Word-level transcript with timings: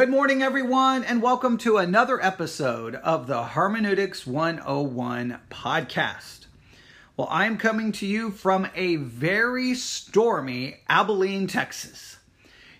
Good 0.00 0.08
morning, 0.08 0.42
everyone, 0.42 1.04
and 1.04 1.20
welcome 1.20 1.58
to 1.58 1.76
another 1.76 2.24
episode 2.24 2.94
of 2.94 3.26
the 3.26 3.44
Hermeneutics 3.44 4.26
101 4.26 5.38
podcast. 5.50 6.46
Well, 7.18 7.28
I'm 7.30 7.58
coming 7.58 7.92
to 7.92 8.06
you 8.06 8.30
from 8.30 8.66
a 8.74 8.96
very 8.96 9.74
stormy 9.74 10.78
Abilene, 10.88 11.48
Texas. 11.48 12.16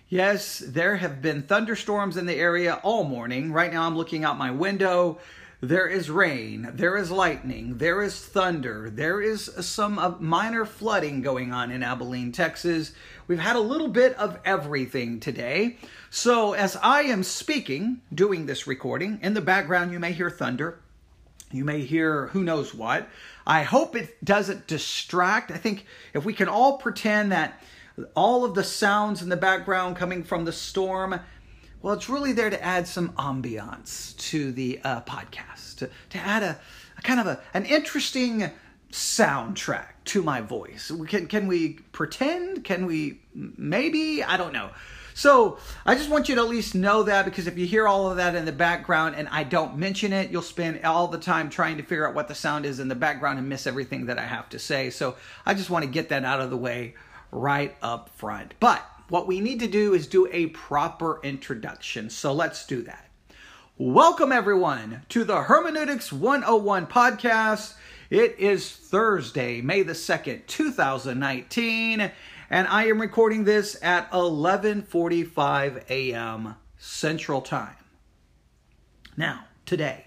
Yes, 0.09 0.63
there 0.65 0.95
have 0.95 1.21
been 1.21 1.43
thunderstorms 1.43 2.17
in 2.17 2.25
the 2.25 2.33
area 2.33 2.79
all 2.81 3.03
morning. 3.03 3.53
Right 3.53 3.71
now, 3.71 3.83
I'm 3.83 3.95
looking 3.95 4.23
out 4.23 4.39
my 4.39 4.49
window. 4.49 5.19
There 5.63 5.87
is 5.87 6.09
rain, 6.09 6.71
there 6.73 6.97
is 6.97 7.11
lightning, 7.11 7.77
there 7.77 8.01
is 8.01 8.19
thunder, 8.19 8.89
there 8.89 9.21
is 9.21 9.43
some 9.59 9.99
uh, 9.99 10.15
minor 10.19 10.65
flooding 10.65 11.21
going 11.21 11.53
on 11.53 11.69
in 11.69 11.83
Abilene, 11.83 12.31
Texas. 12.31 12.93
We've 13.27 13.37
had 13.37 13.55
a 13.55 13.59
little 13.59 13.87
bit 13.87 14.17
of 14.17 14.39
everything 14.43 15.19
today. 15.19 15.77
So, 16.09 16.53
as 16.53 16.77
I 16.77 17.01
am 17.01 17.21
speaking, 17.21 18.01
doing 18.11 18.47
this 18.47 18.65
recording, 18.65 19.19
in 19.21 19.35
the 19.35 19.41
background 19.41 19.91
you 19.91 19.99
may 19.99 20.13
hear 20.13 20.31
thunder. 20.31 20.79
You 21.51 21.63
may 21.63 21.81
hear 21.81 22.27
who 22.29 22.43
knows 22.43 22.73
what. 22.73 23.07
I 23.45 23.61
hope 23.61 23.95
it 23.95 24.25
doesn't 24.25 24.65
distract. 24.65 25.51
I 25.51 25.57
think 25.57 25.85
if 26.15 26.25
we 26.25 26.33
can 26.33 26.49
all 26.49 26.79
pretend 26.79 27.31
that 27.33 27.61
all 28.15 28.45
of 28.45 28.55
the 28.55 28.63
sounds 28.63 29.21
in 29.21 29.29
the 29.29 29.37
background 29.37 29.95
coming 29.95 30.23
from 30.23 30.45
the 30.45 30.53
storm 30.53 31.19
well, 31.81 31.93
it's 31.93 32.09
really 32.09 32.33
there 32.33 32.49
to 32.49 32.63
add 32.63 32.87
some 32.87 33.09
ambiance 33.13 34.15
to 34.29 34.51
the 34.51 34.79
uh, 34.83 35.01
podcast, 35.01 35.77
to, 35.77 35.89
to 36.11 36.17
add 36.17 36.43
a, 36.43 36.59
a 36.97 37.01
kind 37.01 37.19
of 37.19 37.27
a, 37.27 37.39
an 37.53 37.65
interesting 37.65 38.51
soundtrack 38.91 39.93
to 40.05 40.21
my 40.21 40.41
voice. 40.41 40.91
Can, 41.07 41.27
can 41.27 41.47
we 41.47 41.79
pretend? 41.91 42.63
Can 42.63 42.85
we 42.85 43.21
maybe? 43.33 44.23
I 44.23 44.37
don't 44.37 44.53
know. 44.53 44.69
So 45.13 45.57
I 45.85 45.95
just 45.95 46.09
want 46.09 46.29
you 46.29 46.35
to 46.35 46.41
at 46.41 46.47
least 46.47 46.73
know 46.73 47.03
that 47.03 47.25
because 47.25 47.47
if 47.47 47.57
you 47.57 47.65
hear 47.65 47.87
all 47.87 48.09
of 48.09 48.17
that 48.17 48.35
in 48.35 48.45
the 48.45 48.51
background 48.51 49.15
and 49.15 49.27
I 49.29 49.43
don't 49.43 49.77
mention 49.77 50.13
it, 50.13 50.31
you'll 50.31 50.41
spend 50.41 50.83
all 50.85 51.07
the 51.07 51.17
time 51.17 51.49
trying 51.49 51.77
to 51.77 51.83
figure 51.83 52.07
out 52.07 52.15
what 52.15 52.27
the 52.27 52.35
sound 52.35 52.65
is 52.65 52.79
in 52.79 52.87
the 52.87 52.95
background 52.95 53.37
and 53.37 53.49
miss 53.49 53.67
everything 53.67 54.05
that 54.05 54.17
I 54.17 54.25
have 54.25 54.49
to 54.49 54.59
say. 54.59 54.89
So 54.89 55.15
I 55.45 55.53
just 55.53 55.69
want 55.69 55.83
to 55.83 55.91
get 55.91 56.09
that 56.09 56.23
out 56.23 56.39
of 56.39 56.49
the 56.49 56.57
way 56.57 56.95
right 57.31 57.75
up 57.81 58.09
front. 58.09 58.53
But 58.59 58.83
what 59.11 59.27
we 59.27 59.41
need 59.41 59.59
to 59.59 59.67
do 59.67 59.93
is 59.93 60.07
do 60.07 60.25
a 60.31 60.47
proper 60.47 61.19
introduction. 61.21 62.09
So 62.09 62.31
let's 62.31 62.65
do 62.65 62.81
that. 62.83 63.09
Welcome, 63.77 64.31
everyone, 64.31 65.01
to 65.09 65.25
the 65.25 65.43
Hermeneutics 65.43 66.13
101 66.13 66.87
podcast. 66.87 67.73
It 68.09 68.37
is 68.39 68.71
Thursday, 68.71 69.59
May 69.59 69.83
the 69.83 69.91
2nd, 69.91 70.47
2019, 70.47 72.09
and 72.49 72.67
I 72.69 72.85
am 72.85 73.01
recording 73.01 73.43
this 73.43 73.77
at 73.83 74.09
11:45 74.11 75.89
a.m. 75.89 76.55
Central 76.77 77.41
Time. 77.41 77.75
Now, 79.17 79.43
today, 79.65 80.05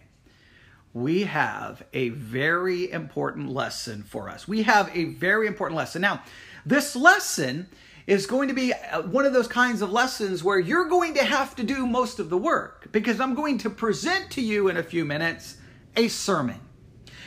we 0.95 1.25
have 1.25 1.83
a 1.93 2.09
very 2.09 2.91
important 2.91 3.51
lesson 3.51 4.03
for 4.03 4.31
us. 4.31 4.49
We 4.49 4.63
have 4.63 4.91
a 4.97 5.05
very 5.05 5.47
important 5.47 5.77
lesson. 5.77 6.01
Now, 6.01 6.23
this 6.65 6.97
lesson 6.97 7.69
is 8.07 8.27
going 8.27 8.49
to 8.49 8.55
be 8.55 8.73
uh, 8.73 9.03
one 9.03 9.25
of 9.25 9.33
those 9.33 9.49
kinds 9.49 9.83
of 9.83 9.91
lessons 9.91 10.45
where 10.45 10.59
you're 10.59 10.89
going 10.89 11.15
to 11.15 11.25
have 11.25 11.57
to 11.57 11.63
do 11.63 11.87
most 11.87 12.19
of 12.19 12.31
the 12.31 12.37
work 12.37 12.89
because 12.93 13.21
I'm 13.21 13.35
going 13.35 13.59
to 13.59 13.71
present 13.71 14.31
to 14.33 14.43
you 14.43 14.69
in 14.69 14.77
a 14.77 14.83
few 14.83 15.05
minutes 15.05 15.57
a 15.97 16.09
sermon. 16.09 16.61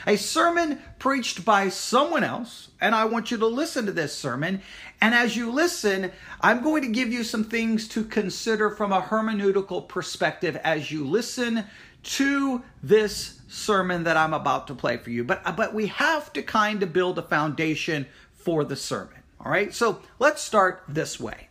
A 0.06 0.16
sermon 0.16 0.82
preached 1.00 1.44
by 1.44 1.68
someone 1.68 2.24
else, 2.24 2.70
and 2.80 2.96
I 2.96 3.06
want 3.06 3.30
you 3.30 3.38
to 3.40 3.48
listen 3.48 3.88
to 3.88 3.92
this 3.92 4.16
sermon. 4.16 4.62
And 5.02 5.14
as 5.14 5.36
you 5.36 5.52
listen, 5.52 6.12
I'm 6.40 6.64
going 6.64 6.82
to 6.84 6.88
give 6.88 7.12
you 7.12 7.26
some 7.26 7.44
things 7.44 7.90
to 7.90 8.06
consider 8.06 8.70
from 8.70 8.94
a 8.94 9.02
hermeneutical 9.02 9.88
perspective 9.88 10.56
as 10.64 10.92
you 10.92 11.06
listen 11.06 11.66
to 12.04 12.64
this 12.82 13.42
sermon 13.50 14.06
that 14.06 14.16
I'm 14.16 14.34
about 14.34 14.68
to 14.68 14.76
play 14.76 14.96
for 14.96 15.10
you. 15.10 15.26
But, 15.26 15.58
but 15.58 15.74
we 15.74 15.88
have 15.88 16.32
to 16.34 16.42
kind 16.42 16.84
of 16.84 16.94
build 16.94 17.20
a 17.20 17.24
foundation 17.24 18.08
for 18.34 18.64
the 18.64 18.78
sermon. 18.78 19.24
All 19.44 19.52
right, 19.52 19.74
so 19.74 20.02
let's 20.20 20.42
start 20.42 20.84
this 20.88 21.20
way. 21.20 21.50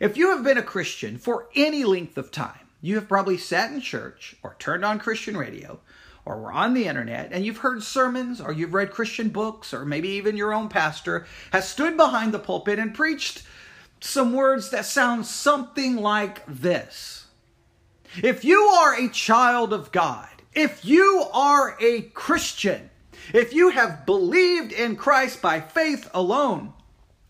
If 0.00 0.16
you 0.16 0.30
have 0.30 0.42
been 0.42 0.58
a 0.58 0.62
Christian 0.62 1.18
for 1.18 1.48
any 1.54 1.84
length 1.84 2.16
of 2.18 2.30
time, 2.30 2.68
you 2.80 2.94
have 2.96 3.08
probably 3.08 3.36
sat 3.36 3.70
in 3.70 3.80
church 3.80 4.36
or 4.42 4.56
turned 4.58 4.84
on 4.84 4.98
Christian 4.98 5.36
radio 5.36 5.80
or 6.24 6.38
were 6.40 6.52
on 6.52 6.74
the 6.74 6.86
internet 6.86 7.30
and 7.32 7.44
you've 7.44 7.58
heard 7.58 7.82
sermons 7.82 8.40
or 8.40 8.52
you've 8.52 8.74
read 8.74 8.90
Christian 8.90 9.28
books 9.28 9.74
or 9.74 9.84
maybe 9.84 10.08
even 10.08 10.36
your 10.36 10.52
own 10.52 10.68
pastor 10.68 11.26
has 11.52 11.68
stood 11.68 11.96
behind 11.96 12.32
the 12.32 12.38
pulpit 12.38 12.78
and 12.78 12.94
preached 12.94 13.42
some 14.00 14.32
words 14.32 14.70
that 14.70 14.86
sound 14.86 15.26
something 15.26 15.96
like 15.96 16.44
this. 16.46 17.26
If 18.22 18.44
you 18.44 18.58
are 18.60 18.98
a 18.98 19.08
child 19.08 19.72
of 19.72 19.92
God, 19.92 20.28
if 20.54 20.84
you 20.84 21.26
are 21.32 21.76
a 21.80 22.02
Christian, 22.02 22.90
if 23.32 23.52
you 23.52 23.70
have 23.70 24.06
believed 24.06 24.72
in 24.72 24.96
Christ 24.96 25.40
by 25.40 25.60
faith 25.60 26.10
alone, 26.12 26.72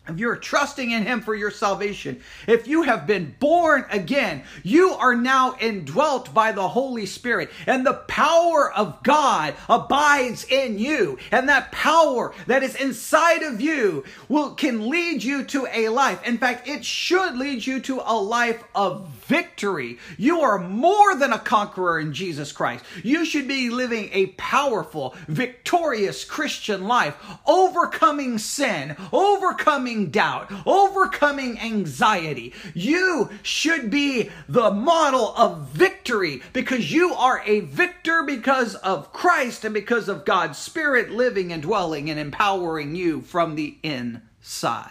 if 0.09 0.19
you're 0.19 0.37
trusting 0.37 0.91
in 0.91 1.05
Him 1.05 1.21
for 1.21 1.35
your 1.35 1.51
salvation, 1.51 2.21
if 2.47 2.67
you 2.67 2.83
have 2.83 3.07
been 3.07 3.35
born 3.39 3.85
again, 3.91 4.43
you 4.63 4.91
are 4.91 5.15
now 5.15 5.57
indwelt 5.61 6.35
by 6.35 6.53
the 6.53 6.69
Holy 6.69 7.07
Spirit, 7.07 7.51
and 7.67 7.87
the 7.87 7.95
power 8.09 8.73
of 8.73 9.03
God 9.03 9.55
abides 9.69 10.45
in 10.45 10.79
you. 10.79 11.19
And 11.31 11.49
that 11.49 11.71
power 11.71 12.35
that 12.47 12.63
is 12.63 12.75
inside 12.75 13.43
of 13.43 13.61
you 13.61 14.05
will 14.29 14.55
can 14.55 14.89
lead 14.89 15.23
you 15.23 15.45
to 15.45 15.69
a 15.73 15.89
life. 15.91 16.27
In 16.27 16.39
fact, 16.39 16.67
it 16.67 16.85
should 16.85 17.37
lead 17.37 17.67
you 17.67 17.79
to 17.81 18.01
a 18.05 18.19
life 18.19 18.65
of 18.75 19.09
victory. 19.29 19.99
You 20.17 20.41
are 20.41 20.59
more 20.59 21.15
than 21.15 21.33
a 21.33 21.39
conqueror 21.39 22.01
in 22.01 22.13
Jesus 22.13 22.53
Christ. 22.53 22.85
You 23.05 23.25
should 23.25 23.47
be 23.47 23.71
living 23.71 24.09
a 24.13 24.27
powerful, 24.39 25.15
victorious 25.29 26.25
Christian 26.25 26.89
life, 26.89 27.17
overcoming 27.47 28.39
sin, 28.39 28.97
overcoming 29.13 29.90
overcoming 29.91 30.11
doubt, 30.11 30.53
overcoming 30.67 31.59
anxiety. 31.59 32.53
You 32.75 33.31
should 33.43 33.91
be 33.91 34.31
the 34.49 34.71
model 34.71 35.35
of 35.37 35.69
victory 35.71 36.43
because 36.53 36.93
you 36.93 37.13
are 37.15 37.43
a 37.45 37.61
victor 37.61 38.23
because 38.23 38.77
of 38.77 39.13
Christ 39.13 39.65
and 39.65 39.75
because 39.75 40.09
of 40.09 40.25
God's 40.25 40.59
Spirit 40.59 41.11
living 41.11 41.53
and 41.53 41.63
dwelling 41.63 42.09
and 42.09 42.21
empowering 42.21 42.95
you 42.95 43.21
from 43.21 43.57
the 43.57 43.79
inside. 43.83 44.87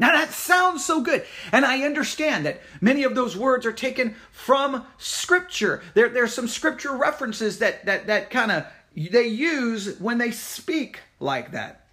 Now 0.00 0.12
that 0.12 0.30
sounds 0.30 0.84
so 0.84 1.00
good. 1.00 1.24
And 1.52 1.64
I 1.64 1.82
understand 1.82 2.46
that 2.46 2.60
many 2.80 3.04
of 3.04 3.14
those 3.14 3.36
words 3.36 3.66
are 3.66 3.72
taken 3.72 4.14
from 4.30 4.86
scripture. 4.96 5.82
There, 5.94 6.08
there's 6.08 6.34
some 6.34 6.48
scripture 6.48 6.96
references 6.96 7.58
that 7.58 7.86
that 7.86 8.06
that 8.06 8.30
kind 8.30 8.52
of 8.52 8.66
they 8.96 9.26
use 9.26 9.98
when 9.98 10.18
they 10.18 10.30
speak 10.30 11.00
like 11.20 11.52
that. 11.52 11.87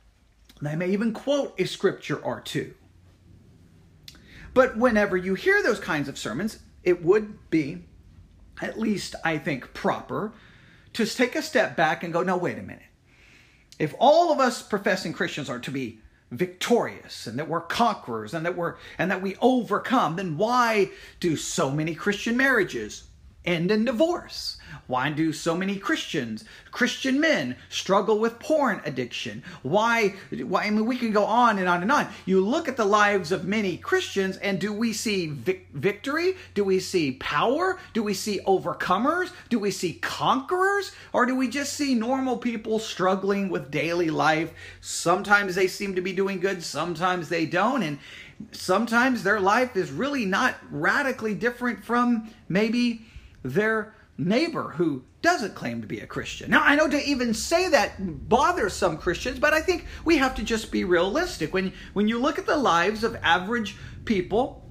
They 0.61 0.75
may 0.75 0.89
even 0.91 1.13
quote 1.13 1.59
a 1.59 1.65
scripture 1.65 2.17
or 2.17 2.41
two. 2.41 2.73
But 4.53 4.77
whenever 4.77 5.17
you 5.17 5.35
hear 5.35 5.61
those 5.61 5.79
kinds 5.79 6.07
of 6.07 6.17
sermons, 6.17 6.59
it 6.83 7.03
would 7.03 7.49
be, 7.49 7.83
at 8.61 8.79
least 8.79 9.15
I 9.23 9.37
think, 9.37 9.73
proper 9.73 10.31
to 10.93 11.05
take 11.05 11.35
a 11.35 11.41
step 11.41 11.75
back 11.75 12.03
and 12.03 12.13
go, 12.13 12.23
no, 12.23 12.37
wait 12.37 12.57
a 12.57 12.61
minute. 12.61 12.83
If 13.77 13.93
all 13.99 14.31
of 14.31 14.39
us 14.39 14.61
professing 14.61 15.11
Christians 15.11 15.49
are 15.49 15.59
to 15.59 15.71
be 15.71 15.99
victorious 16.31 17.27
and 17.27 17.37
that 17.37 17.49
we're 17.49 17.61
conquerors 17.61 18.33
and 18.33 18.45
that 18.45 18.55
we're 18.55 18.75
and 18.97 19.11
that 19.11 19.21
we 19.21 19.35
overcome, 19.41 20.15
then 20.15 20.37
why 20.37 20.91
do 21.19 21.35
so 21.35 21.69
many 21.69 21.93
Christian 21.93 22.37
marriages 22.37 23.09
end 23.45 23.71
in 23.71 23.85
divorce? 23.85 24.57
Why 24.87 25.09
do 25.09 25.33
so 25.33 25.55
many 25.55 25.77
Christians, 25.77 26.45
Christian 26.71 27.19
men, 27.19 27.55
struggle 27.69 28.19
with 28.19 28.39
porn 28.39 28.81
addiction? 28.85 29.43
Why, 29.63 30.15
why? 30.31 30.65
I 30.65 30.69
mean, 30.69 30.85
we 30.85 30.97
can 30.97 31.11
go 31.11 31.25
on 31.25 31.57
and 31.57 31.67
on 31.67 31.81
and 31.81 31.91
on. 31.91 32.07
You 32.25 32.45
look 32.45 32.67
at 32.67 32.77
the 32.77 32.85
lives 32.85 33.31
of 33.31 33.45
many 33.45 33.77
Christians, 33.77 34.37
and 34.37 34.59
do 34.59 34.71
we 34.71 34.93
see 34.93 35.27
vic- 35.27 35.67
victory? 35.73 36.35
Do 36.53 36.63
we 36.63 36.79
see 36.79 37.13
power? 37.13 37.79
Do 37.93 38.03
we 38.03 38.13
see 38.13 38.41
overcomers? 38.45 39.31
Do 39.49 39.57
we 39.57 39.71
see 39.71 39.93
conquerors? 39.93 40.91
Or 41.13 41.25
do 41.25 41.35
we 41.35 41.47
just 41.47 41.73
see 41.73 41.95
normal 41.95 42.37
people 42.37 42.77
struggling 42.77 43.49
with 43.49 43.71
daily 43.71 44.09
life? 44.09 44.53
Sometimes 44.81 45.55
they 45.55 45.67
seem 45.67 45.95
to 45.95 46.01
be 46.01 46.13
doing 46.13 46.39
good, 46.39 46.63
sometimes 46.63 47.29
they 47.29 47.45
don't. 47.45 47.81
And 47.81 47.97
sometimes 48.51 49.23
their 49.23 49.39
life 49.39 49.75
is 49.75 49.91
really 49.91 50.25
not 50.25 50.55
radically 50.69 51.33
different 51.33 51.83
from 51.83 52.29
maybe 52.49 53.05
their 53.45 53.93
neighbor 54.17 54.73
who 54.75 55.03
doesn't 55.21 55.55
claim 55.55 55.81
to 55.81 55.87
be 55.87 55.99
a 55.99 56.07
Christian. 56.07 56.49
Now, 56.49 56.63
I 56.63 56.75
know 56.75 56.87
to 56.87 57.03
even 57.03 57.33
say 57.33 57.69
that 57.69 57.95
bothers 58.29 58.73
some 58.73 58.97
Christians, 58.97 59.39
but 59.39 59.53
I 59.53 59.61
think 59.61 59.85
we 60.03 60.17
have 60.17 60.35
to 60.35 60.43
just 60.43 60.71
be 60.71 60.83
realistic. 60.83 61.53
When, 61.53 61.73
when 61.93 62.07
you 62.07 62.19
look 62.19 62.39
at 62.39 62.45
the 62.45 62.57
lives 62.57 63.03
of 63.03 63.17
average 63.21 63.75
people 64.05 64.64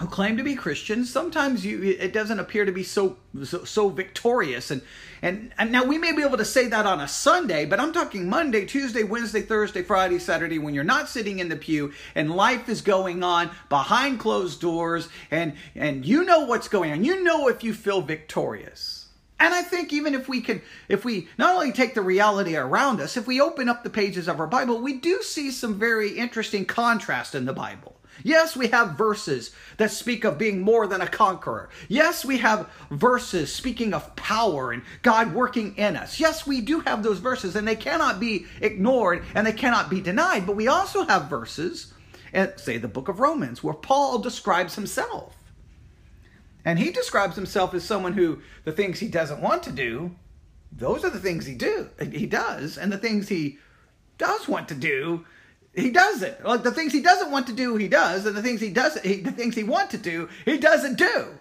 who 0.00 0.06
claim 0.06 0.38
to 0.38 0.42
be 0.42 0.54
Christians, 0.54 1.12
sometimes 1.12 1.64
you 1.64 1.82
it 1.82 2.14
doesn't 2.14 2.40
appear 2.40 2.64
to 2.64 2.72
be 2.72 2.82
so 2.82 3.18
so, 3.44 3.64
so 3.64 3.90
victorious. 3.90 4.70
And, 4.70 4.80
and 5.20 5.52
and 5.58 5.70
now 5.70 5.84
we 5.84 5.98
may 5.98 6.12
be 6.12 6.22
able 6.22 6.38
to 6.38 6.44
say 6.44 6.68
that 6.68 6.86
on 6.86 7.00
a 7.00 7.06
Sunday, 7.06 7.66
but 7.66 7.78
I'm 7.78 7.92
talking 7.92 8.26
Monday, 8.26 8.64
Tuesday, 8.64 9.02
Wednesday, 9.02 9.42
Thursday, 9.42 9.82
Friday, 9.82 10.18
Saturday, 10.18 10.58
when 10.58 10.72
you're 10.72 10.84
not 10.84 11.10
sitting 11.10 11.38
in 11.38 11.50
the 11.50 11.56
pew 11.56 11.92
and 12.14 12.34
life 12.34 12.70
is 12.70 12.80
going 12.80 13.22
on 13.22 13.50
behind 13.68 14.20
closed 14.20 14.58
doors, 14.58 15.10
and 15.30 15.52
and 15.74 16.06
you 16.06 16.24
know 16.24 16.46
what's 16.46 16.68
going 16.68 16.92
on. 16.92 17.04
You 17.04 17.22
know 17.22 17.48
if 17.48 17.62
you 17.62 17.74
feel 17.74 18.00
victorious. 18.00 18.96
And 19.38 19.52
I 19.52 19.62
think 19.62 19.92
even 19.92 20.14
if 20.14 20.30
we 20.30 20.40
can, 20.40 20.62
if 20.88 21.04
we 21.04 21.28
not 21.36 21.54
only 21.54 21.72
take 21.72 21.94
the 21.94 22.02
reality 22.02 22.56
around 22.56 23.02
us, 23.02 23.18
if 23.18 23.26
we 23.26 23.38
open 23.38 23.68
up 23.68 23.84
the 23.84 23.90
pages 23.90 24.28
of 24.28 24.40
our 24.40 24.46
Bible, 24.46 24.80
we 24.80 24.94
do 24.94 25.22
see 25.22 25.50
some 25.50 25.78
very 25.78 26.12
interesting 26.12 26.64
contrast 26.64 27.34
in 27.34 27.44
the 27.44 27.52
Bible. 27.52 27.89
Yes, 28.22 28.56
we 28.56 28.68
have 28.68 28.98
verses 28.98 29.52
that 29.76 29.90
speak 29.90 30.24
of 30.24 30.38
being 30.38 30.60
more 30.60 30.86
than 30.86 31.00
a 31.00 31.06
conqueror. 31.06 31.70
Yes, 31.88 32.24
we 32.24 32.38
have 32.38 32.68
verses 32.90 33.52
speaking 33.52 33.94
of 33.94 34.14
power 34.16 34.72
and 34.72 34.82
God 35.02 35.34
working 35.34 35.76
in 35.76 35.96
us. 35.96 36.20
Yes, 36.20 36.46
we 36.46 36.60
do 36.60 36.80
have 36.80 37.02
those 37.02 37.18
verses 37.18 37.56
and 37.56 37.66
they 37.66 37.76
cannot 37.76 38.20
be 38.20 38.46
ignored 38.60 39.24
and 39.34 39.46
they 39.46 39.52
cannot 39.52 39.90
be 39.90 40.00
denied. 40.00 40.46
But 40.46 40.56
we 40.56 40.68
also 40.68 41.04
have 41.04 41.30
verses, 41.30 41.92
say 42.56 42.78
the 42.78 42.88
book 42.88 43.08
of 43.08 43.20
Romans, 43.20 43.62
where 43.62 43.74
Paul 43.74 44.18
describes 44.18 44.74
himself. 44.74 45.36
And 46.64 46.78
he 46.78 46.90
describes 46.90 47.36
himself 47.36 47.72
as 47.72 47.84
someone 47.84 48.12
who 48.12 48.40
the 48.64 48.72
things 48.72 49.00
he 49.00 49.08
doesn't 49.08 49.40
want 49.40 49.62
to 49.62 49.72
do, 49.72 50.14
those 50.72 51.04
are 51.04 51.10
the 51.10 51.18
things 51.18 51.46
he 51.46 51.54
do 51.54 51.88
he 52.12 52.26
does, 52.26 52.78
and 52.78 52.92
the 52.92 52.98
things 52.98 53.28
he 53.28 53.58
does 54.18 54.46
want 54.46 54.68
to 54.68 54.74
do, 54.74 55.24
he 55.80 55.90
does 55.90 56.22
it. 56.22 56.44
Like 56.44 56.62
the 56.62 56.72
things 56.72 56.92
he 56.92 57.02
doesn't 57.02 57.30
want 57.30 57.46
to 57.48 57.52
do, 57.52 57.76
he 57.76 57.88
does, 57.88 58.26
and 58.26 58.36
the 58.36 58.42
things 58.42 58.60
he 58.60 58.70
does, 58.70 59.00
he, 59.00 59.20
the 59.20 59.32
things 59.32 59.54
he 59.54 59.64
wants 59.64 59.92
to 59.92 59.98
do, 59.98 60.28
he 60.44 60.58
doesn't 60.58 60.98
do. 60.98 61.38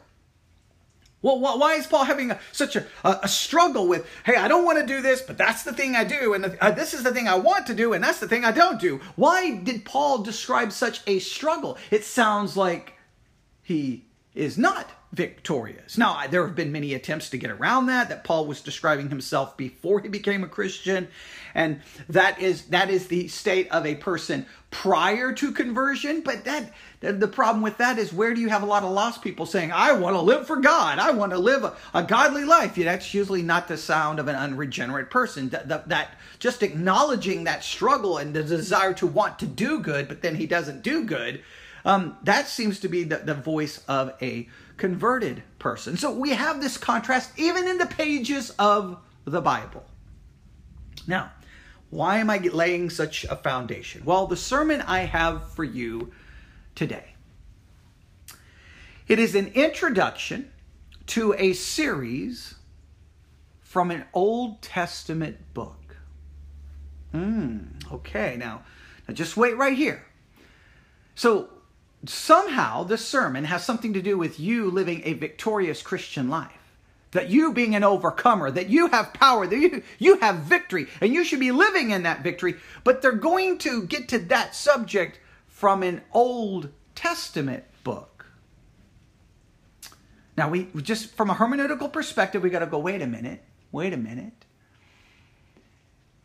Well, 1.22 1.40
why 1.40 1.74
is 1.74 1.86
Paul 1.86 2.06
having 2.06 2.32
a, 2.32 2.40
such 2.54 2.78
a, 2.78 2.86
a, 3.04 3.28
struggle 3.28 3.90
with, 3.90 4.08
hey, 4.24 4.38
I 4.38 4.48
don't 4.48 4.64
want 4.64 4.80
to 4.80 4.86
do 4.86 5.02
this, 5.02 5.22
but 5.22 5.38
that's 5.38 5.64
the 5.64 5.74
thing 5.74 5.94
I 5.94 6.06
do, 6.06 6.34
and 6.34 6.46
the, 6.46 6.64
uh, 6.64 6.72
this 6.72 6.94
is 6.94 7.04
the 7.04 7.14
thing 7.14 7.28
I 7.28 7.36
want 7.36 7.68
to 7.68 7.74
do, 7.74 7.92
and 7.92 8.02
that's 8.02 8.22
the 8.22 8.28
thing 8.28 8.46
I 8.46 8.54
don't 8.54 8.80
do? 8.80 9.02
Why 9.18 9.58
did 9.58 9.84
Paul 9.84 10.20
describe 10.20 10.72
such 10.72 11.02
a 11.08 11.20
struggle? 11.20 11.78
It 11.92 12.06
sounds 12.06 12.56
like 12.56 12.94
he 13.62 14.06
is 14.34 14.58
not 14.58 14.92
victorious. 15.12 15.98
Now, 15.98 16.28
there 16.28 16.46
have 16.46 16.56
been 16.56 16.72
many 16.72 16.94
attempts 16.94 17.32
to 17.32 17.38
get 17.38 17.50
around 17.50 17.88
that 17.88 18.10
that 18.10 18.24
Paul 18.24 18.46
was 18.46 18.62
describing 18.62 19.10
himself 19.10 19.58
before 19.58 20.00
he 20.02 20.08
became 20.08 20.44
a 20.44 20.48
Christian, 20.48 21.08
and 21.56 21.82
that 22.10 22.40
is 22.40 22.66
that 22.66 22.90
is 22.92 23.08
the 23.08 23.28
state 23.28 23.70
of 23.72 23.88
a 23.88 23.96
person 23.96 24.46
prior 24.70 25.34
to 25.34 25.52
conversion, 25.52 26.22
but 26.22 26.44
that 26.46 26.74
the 27.00 27.28
problem 27.28 27.64
with 27.64 27.78
that 27.78 27.98
is 27.98 28.14
where 28.14 28.36
do 28.36 28.42
you 28.42 28.50
have 28.50 28.62
a 28.62 28.68
lot 28.68 28.84
of 28.84 28.92
lost 28.92 29.24
people 29.24 29.48
saying, 29.48 29.72
"I 29.72 29.94
want 29.94 30.16
to 30.16 30.22
live 30.22 30.46
for 30.46 30.58
God. 30.58 31.00
I 31.00 31.10
want 31.10 31.32
to 31.32 31.40
live 31.40 31.64
a, 31.64 31.76
a 31.94 32.04
godly 32.04 32.46
life." 32.46 32.78
Yeah, 32.78 32.86
that's 32.86 33.12
usually 33.12 33.42
not 33.42 33.68
the 33.68 33.78
sound 33.78 34.20
of 34.20 34.28
an 34.28 34.36
unregenerate 34.36 35.10
person. 35.10 35.50
That, 35.50 35.70
that, 35.70 35.90
that 35.90 36.14
just 36.38 36.62
acknowledging 36.62 37.46
that 37.46 37.64
struggle 37.64 38.20
and 38.20 38.36
the 38.36 38.44
desire 38.44 38.94
to 38.94 39.08
want 39.08 39.40
to 39.40 39.48
do 39.48 39.80
good, 39.80 40.08
but 40.08 40.22
then 40.22 40.36
he 40.36 40.46
doesn't 40.46 40.84
do 40.84 41.04
good. 41.04 41.42
Um, 41.86 42.18
that 42.24 42.48
seems 42.48 42.82
to 42.82 42.90
be 42.90 43.06
the, 43.06 43.18
the 43.18 43.34
voice 43.34 43.84
of 43.88 44.14
a 44.22 44.50
converted 44.80 45.44
person. 45.60 45.98
So 45.98 46.12
we 46.12 46.32
have 46.32 46.60
this 46.62 46.78
contrast 46.78 47.38
even 47.38 47.68
in 47.68 47.78
the 47.78 47.86
pages 47.86 48.50
of 48.58 48.98
the 49.26 49.42
Bible. 49.42 49.86
Now, 51.06 51.32
why 51.90 52.18
am 52.18 52.30
I 52.30 52.38
laying 52.38 52.90
such 52.90 53.26
a 53.26 53.36
foundation? 53.36 54.04
Well, 54.06 54.26
the 54.26 54.38
sermon 54.38 54.82
I 54.82 55.00
have 55.00 55.52
for 55.52 55.64
you 55.64 56.12
today. 56.76 57.16
It 59.08 59.20
is 59.20 59.36
an 59.36 59.48
introduction 59.48 60.52
to 61.08 61.34
a 61.38 61.54
series 61.54 62.56
from 63.62 63.92
an 63.92 64.06
Old 64.14 64.62
Testament 64.62 65.38
book. 65.54 65.98
Hmm, 67.12 67.60
okay, 67.92 68.36
now, 68.38 68.64
now 69.08 69.14
just 69.16 69.36
wait 69.36 69.58
right 69.58 69.76
here. 69.76 70.06
So, 71.16 71.50
somehow 72.06 72.84
this 72.84 73.06
sermon 73.06 73.46
has 73.46 73.64
something 73.64 73.94
to 73.94 74.02
do 74.02 74.18
with 74.18 74.40
you 74.40 74.70
living 74.70 75.02
a 75.04 75.14
victorious 75.14 75.82
Christian 75.82 76.30
life. 76.30 76.52
That 77.12 77.30
you 77.30 77.54
being 77.54 77.74
an 77.74 77.84
overcomer, 77.84 78.52
that 78.52 78.70
you 78.70 78.88
have 78.90 79.14
power, 79.14 79.48
that 79.48 79.58
you, 79.58 79.82
you 79.98 80.20
have 80.20 80.42
victory, 80.42 80.88
and 81.02 81.12
you 81.12 81.24
should 81.24 81.40
be 81.40 81.52
living 81.52 81.90
in 81.90 82.04
that 82.04 82.22
victory. 82.22 82.58
But 82.84 83.02
they're 83.02 83.14
going 83.14 83.58
to 83.60 83.84
get 83.84 84.10
to 84.10 84.20
that 84.20 84.54
subject 84.54 85.20
from 85.48 85.82
an 85.82 86.02
Old 86.14 86.70
Testament 86.94 87.64
book. 87.84 88.28
Now, 90.38 90.50
we 90.50 90.68
just 90.84 91.16
from 91.16 91.32
a 91.32 91.34
hermeneutical 91.34 91.92
perspective, 91.92 92.44
we 92.44 92.52
got 92.52 92.60
to 92.60 92.68
go, 92.68 92.78
wait 92.78 93.02
a 93.02 93.08
minute, 93.08 93.44
wait 93.72 93.92
a 93.92 93.98
minute. 93.98 94.46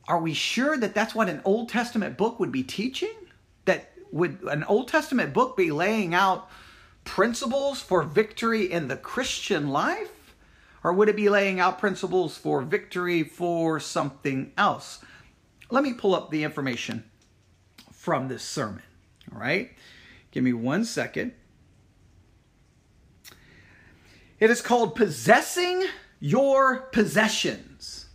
Are 0.07 0.21
we 0.21 0.35
sure 0.35 0.77
that 0.77 0.95
that's 0.95 1.15
what 1.15 1.31
an 1.31 1.41
Old 1.45 1.71
Testament 1.71 2.19
book 2.19 2.39
would 2.39 2.53
be 2.53 2.63
teaching? 2.63 3.15
Would 4.15 4.43
an 4.45 4.63
Old 4.63 4.87
Testament 4.87 5.35
book 5.35 5.57
be 5.57 5.73
laying 5.73 6.15
out 6.15 6.49
principles 7.03 7.83
for 7.83 8.05
victory 8.05 8.71
in 8.71 8.87
the 8.87 8.97
Christian 8.97 9.71
life? 9.71 10.37
Or 10.85 10.93
would 10.93 11.09
it 11.09 11.17
be 11.17 11.29
laying 11.29 11.59
out 11.59 11.81
principles 11.81 12.37
for 12.39 12.63
victory 12.63 13.25
for 13.25 13.81
something 13.81 14.53
else? 14.57 15.05
Let 15.69 15.83
me 15.83 15.95
pull 15.95 16.15
up 16.15 16.31
the 16.31 16.45
information 16.45 17.03
from 17.93 18.29
this 18.29 18.45
sermon. 18.45 18.85
All 19.33 19.41
right? 19.41 19.73
Give 20.31 20.45
me 20.45 20.53
one 20.53 20.85
second. 20.85 21.33
It 24.39 24.49
is 24.49 24.63
called 24.63 24.95
Possessing 24.95 25.87
Your 26.21 26.83
Possessions. 26.93 28.07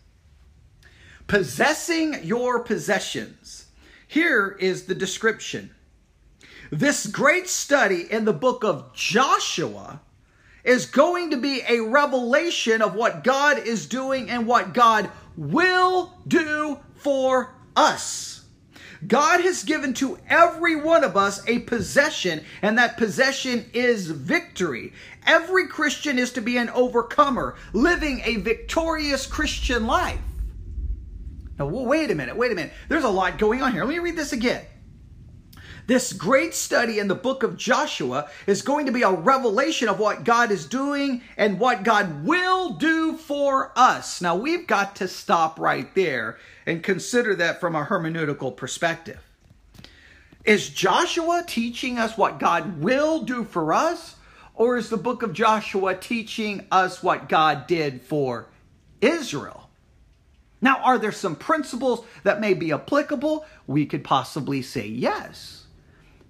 Possessing 1.27 2.23
Your 2.23 2.63
Possessions. 2.63 3.65
Here 4.07 4.55
is 4.61 4.85
the 4.85 4.95
description 4.95 5.71
this 6.71 7.07
great 7.07 7.47
study 7.47 8.05
in 8.11 8.25
the 8.25 8.33
book 8.33 8.63
of 8.63 8.93
Joshua 8.93 10.01
is 10.63 10.85
going 10.85 11.31
to 11.31 11.37
be 11.37 11.61
a 11.67 11.79
revelation 11.79 12.81
of 12.81 12.93
what 12.93 13.23
God 13.23 13.59
is 13.59 13.85
doing 13.85 14.29
and 14.29 14.45
what 14.45 14.73
God 14.73 15.09
will 15.35 16.13
do 16.27 16.79
for 16.95 17.55
us. 17.75 18.43
God 19.07 19.39
has 19.41 19.63
given 19.63 19.93
to 19.95 20.19
every 20.27 20.75
one 20.75 21.05
of 21.05 21.15
us 21.15 21.41
a 21.47 21.59
possession, 21.59 22.43
and 22.61 22.77
that 22.77 22.97
possession 22.97 23.65
is 23.73 24.11
victory. 24.11 24.91
Every 25.25 25.67
Christian 25.67 26.19
is 26.19 26.33
to 26.33 26.41
be 26.41 26.57
an 26.57 26.69
overcomer, 26.69 27.55
living 27.71 28.21
a 28.25 28.37
victorious 28.37 29.25
Christian 29.25 29.87
life. 29.87 30.19
Now, 31.57 31.67
wait 31.67 32.11
a 32.11 32.15
minute, 32.15 32.35
wait 32.35 32.51
a 32.51 32.55
minute. 32.55 32.73
There's 32.89 33.05
a 33.05 33.09
lot 33.09 33.37
going 33.37 33.61
on 33.61 33.71
here. 33.71 33.85
Let 33.85 33.93
me 33.93 33.99
read 33.99 34.17
this 34.17 34.33
again. 34.33 34.65
This 35.89 36.13
great 36.13 36.53
study 36.53 36.99
in 36.99 37.07
the 37.07 37.15
book 37.15 37.41
of 37.41 37.57
Joshua 37.57 38.29
is 38.45 38.61
going 38.61 38.85
to 38.85 38.91
be 38.91 39.01
a 39.01 39.09
revelation 39.09 39.89
of 39.89 39.97
what 39.97 40.23
God 40.23 40.51
is 40.51 40.67
doing 40.67 41.23
and 41.35 41.59
what 41.59 41.81
God 41.81 42.25
will 42.25 42.73
do 42.73 43.17
for 43.17 43.71
us. 43.75 44.21
Now, 44.21 44.35
we've 44.35 44.67
got 44.67 44.97
to 44.97 45.07
stop 45.07 45.59
right 45.59 45.91
there 45.95 46.37
and 46.67 46.83
consider 46.83 47.33
that 47.37 47.59
from 47.59 47.75
a 47.75 47.85
hermeneutical 47.85 48.55
perspective. 48.55 49.17
Is 50.45 50.69
Joshua 50.69 51.43
teaching 51.47 51.97
us 51.97 52.15
what 52.15 52.37
God 52.37 52.83
will 52.83 53.23
do 53.23 53.43
for 53.43 53.73
us? 53.73 54.15
Or 54.53 54.77
is 54.77 54.89
the 54.89 54.95
book 54.95 55.23
of 55.23 55.33
Joshua 55.33 55.95
teaching 55.95 56.67
us 56.71 57.01
what 57.01 57.27
God 57.27 57.65
did 57.65 58.03
for 58.03 58.45
Israel? 59.01 59.71
Now, 60.61 60.83
are 60.83 60.99
there 60.99 61.11
some 61.11 61.35
principles 61.35 62.05
that 62.21 62.39
may 62.39 62.53
be 62.53 62.71
applicable? 62.71 63.43
We 63.65 63.87
could 63.87 64.03
possibly 64.03 64.61
say 64.61 64.85
yes. 64.85 65.58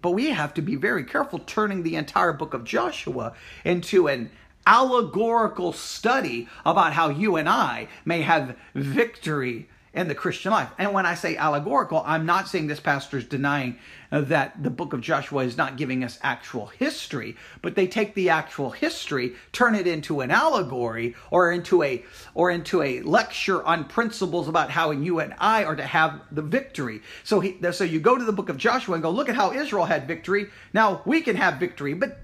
But 0.02 0.12
we 0.12 0.30
have 0.30 0.54
to 0.56 0.62
be 0.62 0.76
very 0.76 1.04
careful 1.04 1.40
turning 1.40 1.84
the 1.84 1.96
entire 1.96 2.34
book 2.34 2.54
of 2.54 2.64
Joshua 2.64 3.34
into 3.66 4.08
an 4.08 4.32
allegorical 4.66 5.74
study 5.74 6.48
about 6.66 6.94
how 6.94 7.10
you 7.10 7.36
and 7.36 7.50
I 7.50 7.88
may 8.06 8.22
have 8.22 8.56
victory 8.76 9.68
in 9.94 10.08
the 10.08 10.16
Christian 10.16 10.52
life. 10.52 10.70
And 10.78 10.94
when 10.94 11.06
I 11.06 11.16
say 11.16 11.36
allegorical, 11.36 12.04
I'm 12.06 12.26
not 12.26 12.48
saying 12.48 12.68
this 12.68 12.80
pastor 12.80 13.18
is 13.18 13.26
denying 13.26 13.80
uh, 14.12 14.22
that 14.22 14.62
the 14.62 14.70
book 14.70 14.94
of 14.94 15.02
Joshua 15.02 15.44
is 15.44 15.58
not 15.58 15.78
giving 15.78 16.04
us 16.04 16.20
actual 16.22 16.68
history, 16.68 17.36
but 17.62 17.76
they 17.76 17.88
take 17.88 18.14
the 18.14 18.30
actual 18.30 18.70
history, 18.70 19.34
turn 19.52 19.74
it 19.74 19.88
into 19.88 20.22
an 20.22 20.30
allegory 20.30 21.16
or 21.32 21.52
into 21.52 21.82
a 21.82 22.04
or 22.36 22.52
into 22.52 22.84
a 22.84 23.02
lecture 23.02 23.64
on 23.64 23.86
principles 23.86 24.48
about 24.48 24.70
how 24.70 24.92
you 24.92 25.20
and 25.20 25.34
I 25.40 25.64
are 25.64 25.76
to 25.76 25.86
have 25.86 26.22
the 26.32 26.44
victory. 26.44 27.02
So 27.24 27.40
he, 27.40 27.58
so 27.72 27.84
you 27.84 28.00
go 28.00 28.18
to 28.18 28.24
the 28.24 28.34
book 28.34 28.50
of 28.50 28.58
Joshua 28.58 28.94
and 28.94 29.04
go, 29.04 29.10
look 29.10 29.30
at 29.30 29.36
how 29.36 29.54
Israel 29.54 29.86
had 29.86 30.08
victory. 30.08 30.50
Now 30.74 31.02
we 31.06 31.22
can 31.22 31.36
have 31.36 31.56
victory, 31.56 31.96
but 31.96 32.20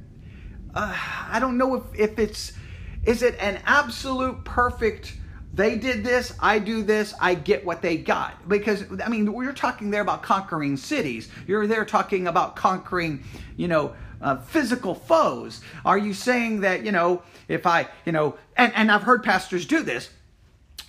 uh, 0.75 0.95
I 1.29 1.39
don't 1.39 1.57
know 1.57 1.75
if 1.75 1.83
if 1.95 2.19
it's 2.19 2.53
is 3.05 3.21
it 3.23 3.35
an 3.39 3.59
absolute 3.65 4.43
perfect 4.45 5.15
they 5.55 5.77
did 5.77 6.03
this, 6.03 6.33
I 6.39 6.59
do 6.59 6.83
this, 6.83 7.13
I 7.19 7.33
get 7.33 7.65
what 7.65 7.81
they 7.81 7.97
got. 7.97 8.47
Because, 8.47 8.83
I 9.03 9.07
mean, 9.09 9.31
we're 9.31 9.53
talking 9.53 9.89
there 9.89 10.01
about 10.01 10.21
conquering 10.21 10.75
cities. 10.75 11.29
You're 11.47 11.65
there 11.65 11.85
talking 11.85 12.27
about 12.27 12.55
conquering, 12.57 13.23
you 13.55 13.69
know, 13.69 13.95
uh, 14.21 14.37
physical 14.37 14.95
foes? 14.95 15.61
Are 15.85 15.97
you 15.97 16.13
saying 16.13 16.61
that, 16.61 16.85
you 16.85 16.91
know, 16.91 17.23
if 17.47 17.65
I, 17.65 17.87
you 18.05 18.11
know, 18.11 18.37
and, 18.57 18.73
and 18.75 18.91
I've 18.91 19.03
heard 19.03 19.23
pastors 19.23 19.65
do 19.65 19.81
this, 19.81 20.09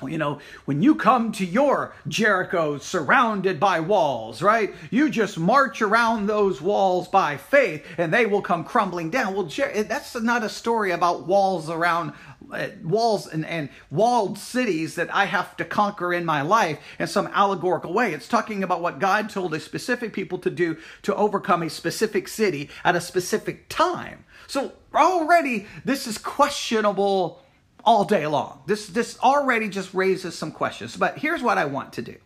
you 0.03 0.19
know, 0.19 0.41
when 0.67 0.83
you 0.83 0.95
come 0.95 1.33
to 1.33 1.47
your 1.47 1.95
Jericho 2.07 2.77
surrounded 2.79 3.59
by 3.59 3.81
walls, 3.81 4.43
right? 4.43 4.75
You 4.91 5.09
just 5.09 5.39
march 5.39 5.81
around 5.81 6.27
those 6.27 6.61
walls 6.61 7.09
by 7.09 7.39
faith 7.39 7.85
and 7.97 8.13
they 8.13 8.27
will 8.27 8.43
come 8.43 8.65
crumbling 8.65 9.09
down. 9.09 9.35
Well, 9.35 9.47
Jer- 9.47 9.85
that's 9.85 10.15
not 10.15 10.43
a 10.43 10.51
story 10.51 10.91
about 10.91 11.27
walls 11.27 11.71
around 11.71 12.13
uh, 12.53 12.69
walls 12.85 13.27
and, 13.27 13.45
and 13.47 13.71
walled 13.91 14.39
cities 14.39 14.97
that 14.97 15.13
I 15.15 15.25
have 15.25 15.57
to 15.57 15.65
conquer 15.65 16.13
in 16.13 16.25
my 16.25 16.43
life 16.43 16.79
in 16.99 17.07
some 17.07 17.29
allegorical 17.29 17.93
way. 17.93 18.13
It's 18.13 18.29
talking 18.29 18.63
about 18.63 18.83
what 18.83 18.99
God 18.99 19.31
told 19.31 19.55
a 19.55 19.61
specific 19.61 20.13
people 20.13 20.39
to 20.39 20.51
do 20.51 20.77
to 21.03 21.15
overcome 21.17 21.63
a 21.63 21.71
specific 21.71 22.29
city 22.29 22.69
at 22.85 22.95
a 22.95 23.01
specific 23.01 23.69
time. 23.69 24.27
So 24.47 24.73
already 24.95 25.67
this 25.85 26.07
is 26.07 26.19
questionable 26.19 27.43
all 27.87 28.05
day 28.05 28.27
long. 28.27 28.63
This 28.67 28.89
this 28.89 29.19
already 29.21 29.69
just 29.69 29.95
raises 29.95 30.37
some 30.37 30.53
questions. 30.53 30.97
But 30.97 31.19
here's 31.19 31.43
what 31.43 31.57
I 31.57 31.65
want 31.65 31.95
to 31.95 32.03
do. 32.03 32.17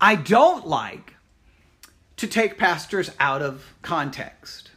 I 0.00 0.16
don't 0.16 0.66
like 0.66 1.14
to 2.16 2.26
take 2.26 2.58
pastors 2.58 3.10
out 3.20 3.42
of 3.42 3.74
context. 3.82 4.70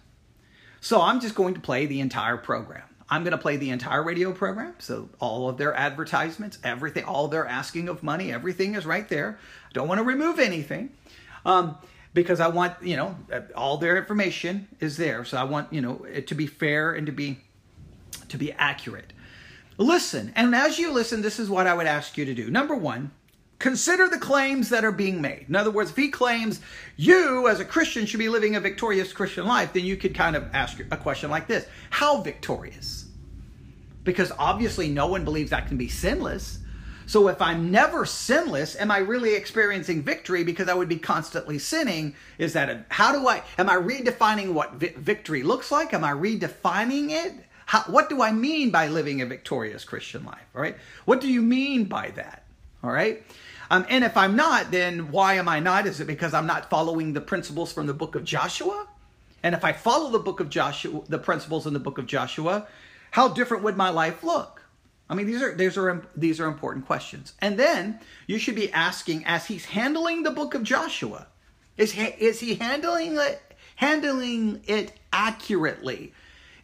So 0.82 1.02
I'm 1.02 1.20
just 1.20 1.34
going 1.34 1.56
to 1.56 1.60
play 1.60 1.88
the 1.88 2.00
entire 2.00 2.38
program. 2.38 2.84
I'm 3.10 3.24
going 3.24 3.32
to 3.32 3.38
play 3.38 3.58
the 3.58 3.70
entire 3.70 4.04
radio 4.04 4.32
program. 4.32 4.76
So 4.80 5.10
all 5.20 5.50
of 5.50 5.58
their 5.58 5.74
advertisements, 5.74 6.58
everything, 6.64 7.06
all 7.06 7.28
their 7.28 7.46
asking 7.48 7.88
of 7.88 8.04
money, 8.04 8.32
everything 8.32 8.76
is 8.76 8.86
right 8.86 9.08
there. 9.08 9.40
I 9.70 9.74
don't 9.74 9.88
want 9.88 10.00
to 10.00 10.04
remove 10.04 10.40
anything. 10.40 10.92
Um, 11.46 11.78
because 12.14 12.40
I 12.40 12.48
want, 12.48 12.82
you 12.82 12.96
know, 12.96 13.16
all 13.56 13.78
their 13.78 13.98
information 13.98 14.68
is 14.80 14.98
there. 14.98 15.26
So 15.26 15.38
I 15.38 15.44
want, 15.44 15.72
you 15.72 15.82
know, 15.82 16.06
it 16.06 16.28
to 16.28 16.36
be 16.36 16.48
fair 16.48 16.94
and 16.94 17.06
to 17.06 17.12
be 17.12 17.40
to 18.30 18.38
be 18.38 18.52
accurate. 18.54 19.14
Listen, 19.78 20.32
and 20.36 20.56
as 20.56 20.80
you 20.80 20.92
listen, 20.92 21.22
this 21.22 21.40
is 21.40 21.50
what 21.50 21.68
I 21.68 21.74
would 21.74 21.88
ask 21.88 22.18
you 22.18 22.26
to 22.26 22.34
do. 22.34 22.50
Number 22.50 22.76
one, 22.76 23.12
consider 23.60 24.08
the 24.08 24.18
claims 24.18 24.70
that 24.70 24.86
are 24.86 24.92
being 24.92 25.22
made. 25.22 25.46
In 25.50 25.56
other 25.56 25.72
words, 25.72 25.92
if 25.92 25.98
he 25.98 26.10
claims 26.10 26.62
you 26.96 27.48
as 27.50 27.60
a 27.60 27.66
Christian 27.66 28.06
should 28.06 28.20
be 28.20 28.30
living 28.30 28.56
a 28.56 28.62
victorious 28.62 29.12
Christian 29.12 29.46
life, 29.46 29.74
then 29.74 29.84
you 29.84 29.98
could 29.98 30.16
kind 30.16 30.36
of 30.36 30.48
ask 30.54 30.80
a 30.80 30.98
question 30.98 31.30
like 31.30 31.48
this 31.48 31.68
How 31.90 32.22
victorious? 32.22 33.06
Because 34.04 34.32
obviously, 34.38 34.90
no 34.90 35.08
one 35.08 35.26
believes 35.26 35.52
I 35.52 35.62
can 35.62 35.78
be 35.78 35.90
sinless. 35.90 36.60
So 37.08 37.28
if 37.28 37.40
I'm 37.42 37.70
never 37.70 38.06
sinless, 38.06 38.76
am 38.76 38.90
I 38.90 38.98
really 38.98 39.36
experiencing 39.36 40.02
victory 40.02 40.44
because 40.44 40.68
I 40.68 40.74
would 40.74 40.90
be 40.90 40.98
constantly 40.98 41.60
sinning? 41.60 42.16
Is 42.40 42.54
that 42.54 42.70
a, 42.70 42.84
how 42.90 43.12
do 43.12 43.28
I, 43.28 43.44
am 43.60 43.70
I 43.70 43.76
redefining 43.76 44.54
what 44.54 44.74
vi- 44.76 44.94
victory 44.98 45.44
looks 45.44 45.72
like? 45.72 45.94
Am 45.94 46.04
I 46.04 46.12
redefining 46.12 47.12
it? 47.12 47.45
How, 47.66 47.82
what 47.84 48.10
do 48.10 48.22
I 48.22 48.32
mean 48.32 48.70
by 48.70 48.88
living 48.88 49.22
a 49.22 49.26
victorious 49.26 49.84
Christian 49.84 50.24
life? 50.24 50.46
All 50.56 50.62
right. 50.62 50.78
What 51.06 51.22
do 51.22 51.28
you 51.28 51.42
mean 51.42 51.86
by 51.86 52.12
that? 52.12 52.44
All 52.84 52.92
right. 52.92 53.24
Um, 53.72 53.86
and 53.90 54.04
if 54.04 54.16
I'm 54.16 54.36
not, 54.36 54.72
then 54.72 55.12
why 55.12 55.36
am 55.36 55.50
I 55.50 55.60
not? 55.60 55.88
Is 55.88 56.00
it 56.00 56.06
because 56.06 56.34
I'm 56.34 56.46
not 56.46 56.70
following 56.70 57.14
the 57.14 57.22
principles 57.22 57.74
from 57.74 57.88
the 57.88 57.94
book 57.94 58.16
of 58.16 58.24
Joshua? 58.24 58.88
And 59.42 59.56
if 59.56 59.64
I 59.64 59.74
follow 59.74 60.12
the 60.12 60.20
book 60.20 60.40
of 60.40 60.50
Joshua, 60.50 61.02
the 61.08 61.18
principles 61.18 61.66
in 61.66 61.74
the 61.74 61.80
book 61.80 61.98
of 61.98 62.06
Joshua, 62.06 62.68
how 63.12 63.30
different 63.30 63.64
would 63.64 63.78
my 63.78 63.90
life 63.90 64.24
look? 64.24 64.64
I 65.10 65.16
mean, 65.16 65.28
these 65.28 65.42
are 65.42 65.54
these 65.56 65.78
are 65.78 66.06
these 66.16 66.40
are 66.40 66.48
important 66.48 66.86
questions. 66.86 67.34
And 67.40 67.58
then 67.58 68.00
you 68.28 68.40
should 68.40 68.56
be 68.56 68.72
asking, 68.72 69.24
as 69.26 69.46
he's 69.46 69.66
handling 69.66 70.24
the 70.24 70.32
book 70.32 70.56
of 70.56 70.64
Joshua, 70.64 71.28
is 71.78 71.92
he, 71.92 72.04
is 72.04 72.40
he 72.40 72.56
handling 72.56 73.18
it 73.18 73.42
handling 73.76 74.62
it 74.68 74.94
accurately? 75.14 76.14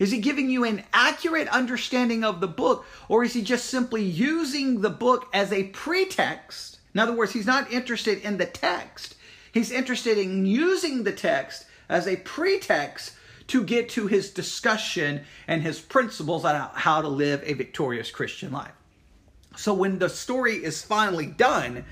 Is 0.02 0.10
he 0.10 0.18
giving 0.18 0.50
you 0.50 0.64
an 0.64 0.84
accurate 0.94 1.48
understanding 1.50 2.24
of 2.24 2.42
the 2.42 2.48
book, 2.48 2.88
or 3.08 3.24
is 3.24 3.34
he 3.34 3.44
just 3.44 3.68
simply 3.68 4.02
using 4.02 4.82
the 4.82 4.90
book 4.90 5.28
as 5.32 5.54
a 5.54 5.66
pretext? 5.66 6.80
In 6.96 7.00
other 7.00 7.14
words, 7.14 7.34
he's 7.34 7.46
not 7.46 7.72
interested 7.72 8.18
in 8.24 8.38
the 8.38 8.48
text. 8.48 9.14
He's 9.54 9.70
interested 9.70 10.18
in 10.18 10.48
using 10.48 11.04
the 11.04 11.12
text 11.12 11.66
as 11.88 12.08
a 12.08 12.16
pretext 12.16 13.14
to 13.50 13.64
get 13.64 13.90
to 13.90 14.08
his 14.08 14.32
discussion 14.32 15.22
and 15.48 15.62
his 15.62 15.80
principles 15.80 16.46
on 16.46 16.72
how 16.74 17.04
to 17.04 17.08
live 17.08 17.44
a 17.46 17.54
victorious 17.54 18.10
Christian 18.10 18.52
life. 18.52 18.74
So 19.56 19.72
when 19.72 20.00
the 20.00 20.10
story 20.10 20.56
is 20.56 20.82
finally 20.82 21.28
done, 21.28 21.86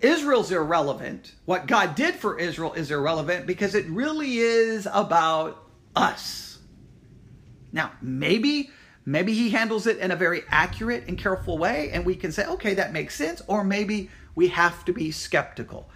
Israel's 0.00 0.52
irrelevant. 0.52 1.34
What 1.44 1.66
God 1.66 1.96
did 1.96 2.14
for 2.14 2.38
Israel 2.38 2.72
is 2.72 2.90
irrelevant 2.90 3.46
because 3.46 3.74
it 3.74 3.84
really 3.90 4.38
is 4.38 4.88
about 4.90 5.62
us. 5.94 6.49
Now, 7.72 7.92
maybe 8.00 8.70
maybe 9.06 9.32
he 9.32 9.50
handles 9.50 9.86
it 9.86 9.98
in 9.98 10.10
a 10.10 10.16
very 10.16 10.42
accurate 10.48 11.04
and 11.08 11.16
careful 11.16 11.58
way 11.58 11.90
and 11.92 12.04
we 12.04 12.14
can 12.14 12.32
say, 12.32 12.44
"Okay, 12.46 12.74
that 12.74 12.92
makes 12.92 13.14
sense," 13.14 13.42
or 13.46 13.64
maybe 13.64 14.10
we 14.34 14.48
have 14.48 14.84
to 14.84 14.92
be 14.92 15.10
skeptical. 15.10 15.88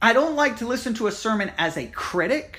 I 0.00 0.12
don't 0.12 0.36
like 0.36 0.58
to 0.58 0.66
listen 0.66 0.94
to 0.94 1.06
a 1.06 1.12
sermon 1.12 1.50
as 1.58 1.76
a 1.76 1.86
critic. 1.86 2.58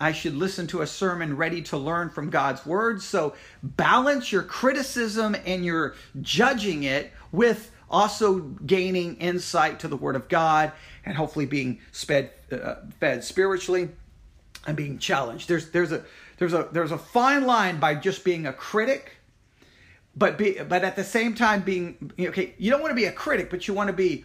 I 0.00 0.12
should 0.12 0.34
listen 0.34 0.66
to 0.68 0.82
a 0.82 0.86
sermon 0.86 1.36
ready 1.36 1.62
to 1.62 1.76
learn 1.76 2.10
from 2.10 2.30
God's 2.30 2.66
word. 2.66 3.00
So 3.00 3.34
balance 3.62 4.32
your 4.32 4.42
criticism 4.42 5.36
and 5.46 5.64
your 5.64 5.94
judging 6.20 6.82
it 6.82 7.12
with 7.30 7.70
also 7.88 8.40
gaining 8.40 9.16
insight 9.16 9.78
to 9.80 9.88
the 9.88 9.96
word 9.96 10.16
of 10.16 10.28
God 10.28 10.72
and 11.04 11.16
hopefully 11.16 11.46
being 11.46 11.78
sped, 11.92 12.32
uh, 12.50 12.76
fed 12.98 13.22
spiritually 13.22 13.90
and 14.66 14.76
being 14.76 14.98
challenged. 14.98 15.48
There's 15.48 15.70
there's 15.70 15.92
a 15.92 16.04
there's 16.38 16.52
a 16.52 16.68
there's 16.72 16.92
a 16.92 16.98
fine 16.98 17.44
line 17.44 17.78
by 17.78 17.94
just 17.94 18.24
being 18.24 18.46
a 18.46 18.52
critic, 18.52 19.12
but 20.16 20.38
be 20.38 20.58
but 20.68 20.84
at 20.84 20.96
the 20.96 21.04
same 21.04 21.34
time 21.34 21.62
being 21.62 22.12
okay. 22.18 22.54
You 22.58 22.70
don't 22.70 22.80
want 22.80 22.90
to 22.90 22.96
be 22.96 23.04
a 23.04 23.12
critic, 23.12 23.50
but 23.50 23.68
you 23.68 23.74
want 23.74 23.88
to 23.88 23.92
be 23.92 24.24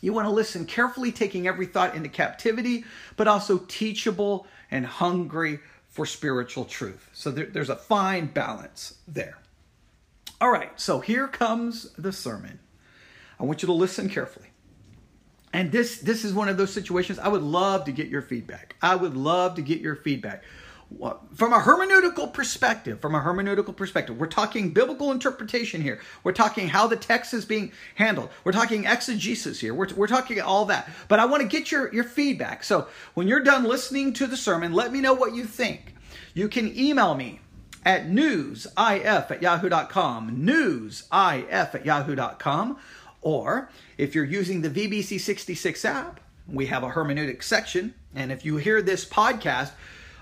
you 0.00 0.12
want 0.12 0.26
to 0.26 0.32
listen 0.32 0.66
carefully, 0.66 1.12
taking 1.12 1.46
every 1.46 1.66
thought 1.66 1.94
into 1.94 2.08
captivity, 2.08 2.84
but 3.16 3.26
also 3.26 3.58
teachable 3.68 4.46
and 4.70 4.84
hungry 4.84 5.60
for 5.88 6.04
spiritual 6.04 6.64
truth. 6.64 7.08
So 7.12 7.30
there, 7.30 7.46
there's 7.46 7.70
a 7.70 7.76
fine 7.76 8.26
balance 8.26 8.98
there. 9.08 9.38
All 10.40 10.50
right, 10.50 10.78
so 10.78 11.00
here 11.00 11.28
comes 11.28 11.92
the 11.92 12.12
sermon. 12.12 12.58
I 13.40 13.44
want 13.44 13.62
you 13.62 13.66
to 13.66 13.72
listen 13.72 14.08
carefully. 14.08 14.48
And 15.54 15.72
this 15.72 15.98
this 15.98 16.24
is 16.24 16.34
one 16.34 16.50
of 16.50 16.58
those 16.58 16.72
situations 16.72 17.18
I 17.18 17.28
would 17.28 17.42
love 17.42 17.86
to 17.86 17.92
get 17.92 18.08
your 18.08 18.20
feedback. 18.20 18.76
I 18.82 18.94
would 18.96 19.16
love 19.16 19.54
to 19.54 19.62
get 19.62 19.80
your 19.80 19.96
feedback 19.96 20.42
from 21.34 21.52
a 21.52 21.58
hermeneutical 21.58 22.32
perspective, 22.32 23.00
from 23.00 23.14
a 23.14 23.20
hermeneutical 23.20 23.74
perspective, 23.74 24.18
we're 24.18 24.26
talking 24.26 24.72
biblical 24.72 25.12
interpretation 25.12 25.80
here. 25.80 26.00
We're 26.22 26.32
talking 26.32 26.68
how 26.68 26.86
the 26.86 26.96
text 26.96 27.34
is 27.34 27.44
being 27.44 27.72
handled. 27.94 28.30
We're 28.44 28.52
talking 28.52 28.84
exegesis 28.84 29.60
here. 29.60 29.74
We're, 29.74 29.88
we're 29.94 30.06
talking 30.06 30.40
all 30.40 30.66
that. 30.66 30.90
But 31.08 31.18
I 31.20 31.26
want 31.26 31.42
to 31.42 31.48
get 31.48 31.72
your, 31.72 31.92
your 31.92 32.04
feedback. 32.04 32.64
So 32.64 32.86
when 33.14 33.28
you're 33.28 33.40
done 33.40 33.64
listening 33.64 34.12
to 34.14 34.26
the 34.26 34.36
sermon, 34.36 34.72
let 34.72 34.92
me 34.92 35.00
know 35.00 35.14
what 35.14 35.34
you 35.34 35.44
think. 35.44 35.94
You 36.34 36.48
can 36.48 36.76
email 36.78 37.14
me 37.14 37.40
at 37.84 38.06
newsif 38.06 38.76
at 38.76 39.42
yahoo.com, 39.42 40.36
newsif 40.36 41.74
at 41.74 41.86
yahoo.com. 41.86 42.78
Or 43.24 43.70
if 43.98 44.14
you're 44.14 44.24
using 44.24 44.60
the 44.60 44.70
VBC 44.70 45.18
66 45.18 45.84
app, 45.84 46.20
we 46.46 46.66
have 46.66 46.84
a 46.84 46.90
hermeneutic 46.90 47.42
section. 47.42 47.94
And 48.14 48.30
if 48.30 48.44
you 48.44 48.58
hear 48.58 48.82
this 48.82 49.04
podcast, 49.04 49.72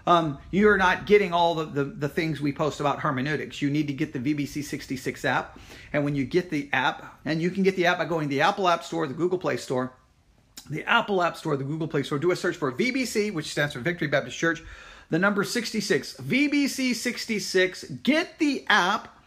um, 0.07 0.39
you're 0.51 0.79
not 0.79 1.07
getting 1.07 1.33
all 1.33 1.55
the, 1.55 1.65
the, 1.65 1.85
the, 1.85 2.09
things 2.09 2.41
we 2.41 2.53
post 2.53 2.81
about 2.81 3.01
hermeneutics. 3.01 3.61
You 3.61 3.71
need 3.71 3.87
to 3.89 3.93
get 3.93 4.13
the 4.13 4.19
VBC 4.19 4.65
66 4.65 5.25
app. 5.25 5.59
And 5.93 6.05
when 6.05 6.15
you 6.15 6.25
get 6.25 6.51
the 6.51 6.69
app, 6.73 7.21
and 7.25 7.41
you 7.41 7.51
can 7.51 7.63
get 7.63 7.77
the 7.77 7.87
app 7.87 7.99
by 7.99 8.05
going 8.07 8.29
to 8.29 8.35
the 8.35 8.41
Apple 8.41 8.69
App 8.69 8.83
Store, 8.83 9.07
the 9.07 9.15
Google 9.15 9.39
Play 9.39 9.57
Store, 9.57 9.93
the 10.69 10.85
Apple 10.85 11.23
App 11.23 11.37
Store, 11.37 11.57
the 11.57 11.65
Google 11.65 11.87
Play 11.87 12.03
Store, 12.03 12.19
do 12.19 12.31
a 12.31 12.37
search 12.37 12.57
for 12.57 12.73
VBC, 12.73 13.33
which 13.33 13.51
stands 13.51 13.75
for 13.75 13.81
Victory 13.81 14.09
Baptist 14.09 14.37
Church, 14.37 14.63
the 15.11 15.19
number 15.19 15.45
66, 15.45 16.15
VBC 16.15 16.95
66. 16.95 17.85
Get 18.03 18.39
the 18.39 18.65
app. 18.69 19.21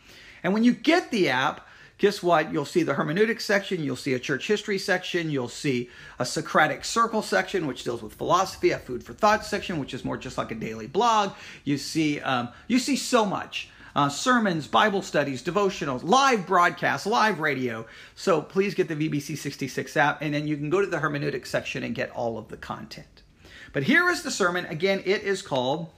And 0.44 0.54
when 0.54 0.64
you 0.64 0.74
get 0.74 1.12
the 1.12 1.30
app, 1.30 1.68
guess 1.98 2.22
what? 2.22 2.52
You'll 2.52 2.66
see 2.66 2.84
the 2.84 2.96
hermeneutics 2.96 3.46
section, 3.46 3.84
you'll 3.84 3.96
see 3.96 4.14
a 4.14 4.20
church 4.20 4.48
history 4.48 4.78
section, 4.78 5.30
you'll 5.30 5.48
see 5.48 5.90
a 6.20 6.26
Socratic 6.26 6.84
circle 6.84 7.22
section, 7.22 7.68
which 7.68 7.84
deals 7.84 8.02
with 8.02 8.14
philosophy, 8.14 8.72
a 8.72 8.78
food 8.78 9.04
for 9.04 9.14
thought 9.14 9.46
section, 9.46 9.80
which 9.80 9.94
is 9.94 10.04
more 10.04 10.18
just 10.18 10.38
like 10.38 10.52
a 10.52 10.56
daily 10.56 10.88
blog. 10.88 11.32
You 11.64 11.78
see, 11.78 12.20
um, 12.20 12.50
you 12.68 12.80
see 12.80 12.96
so 12.96 13.26
much. 13.26 13.70
Uh, 13.96 14.10
sermons, 14.10 14.68
Bible 14.68 15.02
studies, 15.02 15.42
devotionals, 15.42 16.04
live 16.04 16.46
broadcasts, 16.46 17.08
live 17.08 17.40
radio. 17.40 17.86
So 18.14 18.42
please 18.42 18.74
get 18.74 18.90
the 18.90 18.96
VBC 18.96 19.38
66 19.38 19.96
app, 19.96 20.22
and 20.22 20.34
then 20.34 20.48
you 20.48 20.58
can 20.58 20.70
go 20.70 20.82
to 20.82 20.88
the 20.88 21.00
hermeneutics 21.00 21.50
section 21.50 21.82
and 21.82 21.96
get 21.96 22.10
all 22.12 22.38
of 22.38 22.50
the 22.50 22.58
content. 22.58 23.24
But 23.72 23.84
here 23.84 24.10
is 24.10 24.22
the 24.22 24.32
sermon. 24.32 24.66
Again, 24.66 25.02
it 25.06 25.24
is 25.24 25.42
called 25.42 25.90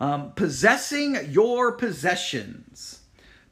um, 0.00 0.32
Possessing 0.32 1.16
Your 1.30 1.70
Possessions 1.70 3.00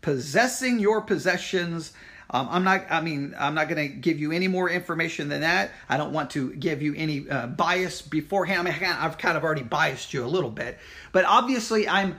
possessing 0.04 0.78
your 0.78 1.00
possessions 1.00 1.92
Um, 2.30 2.48
I'm 2.50 2.64
not. 2.64 2.86
I 2.90 3.00
mean, 3.00 3.34
I'm 3.38 3.54
not 3.54 3.68
going 3.68 3.88
to 3.88 3.94
give 3.94 4.18
you 4.18 4.32
any 4.32 4.48
more 4.48 4.68
information 4.68 5.28
than 5.28 5.42
that. 5.42 5.70
I 5.88 5.96
don't 5.96 6.12
want 6.12 6.30
to 6.30 6.52
give 6.54 6.82
you 6.82 6.94
any 6.96 7.28
uh, 7.28 7.46
bias 7.46 8.02
beforehand. 8.02 8.66
I 8.66 8.70
mean, 8.70 8.82
I've 8.82 9.18
kind 9.18 9.36
of 9.36 9.44
already 9.44 9.62
biased 9.62 10.12
you 10.14 10.24
a 10.24 10.30
little 10.36 10.50
bit, 10.50 10.78
but 11.12 11.24
obviously, 11.26 11.86
I'm, 11.86 12.18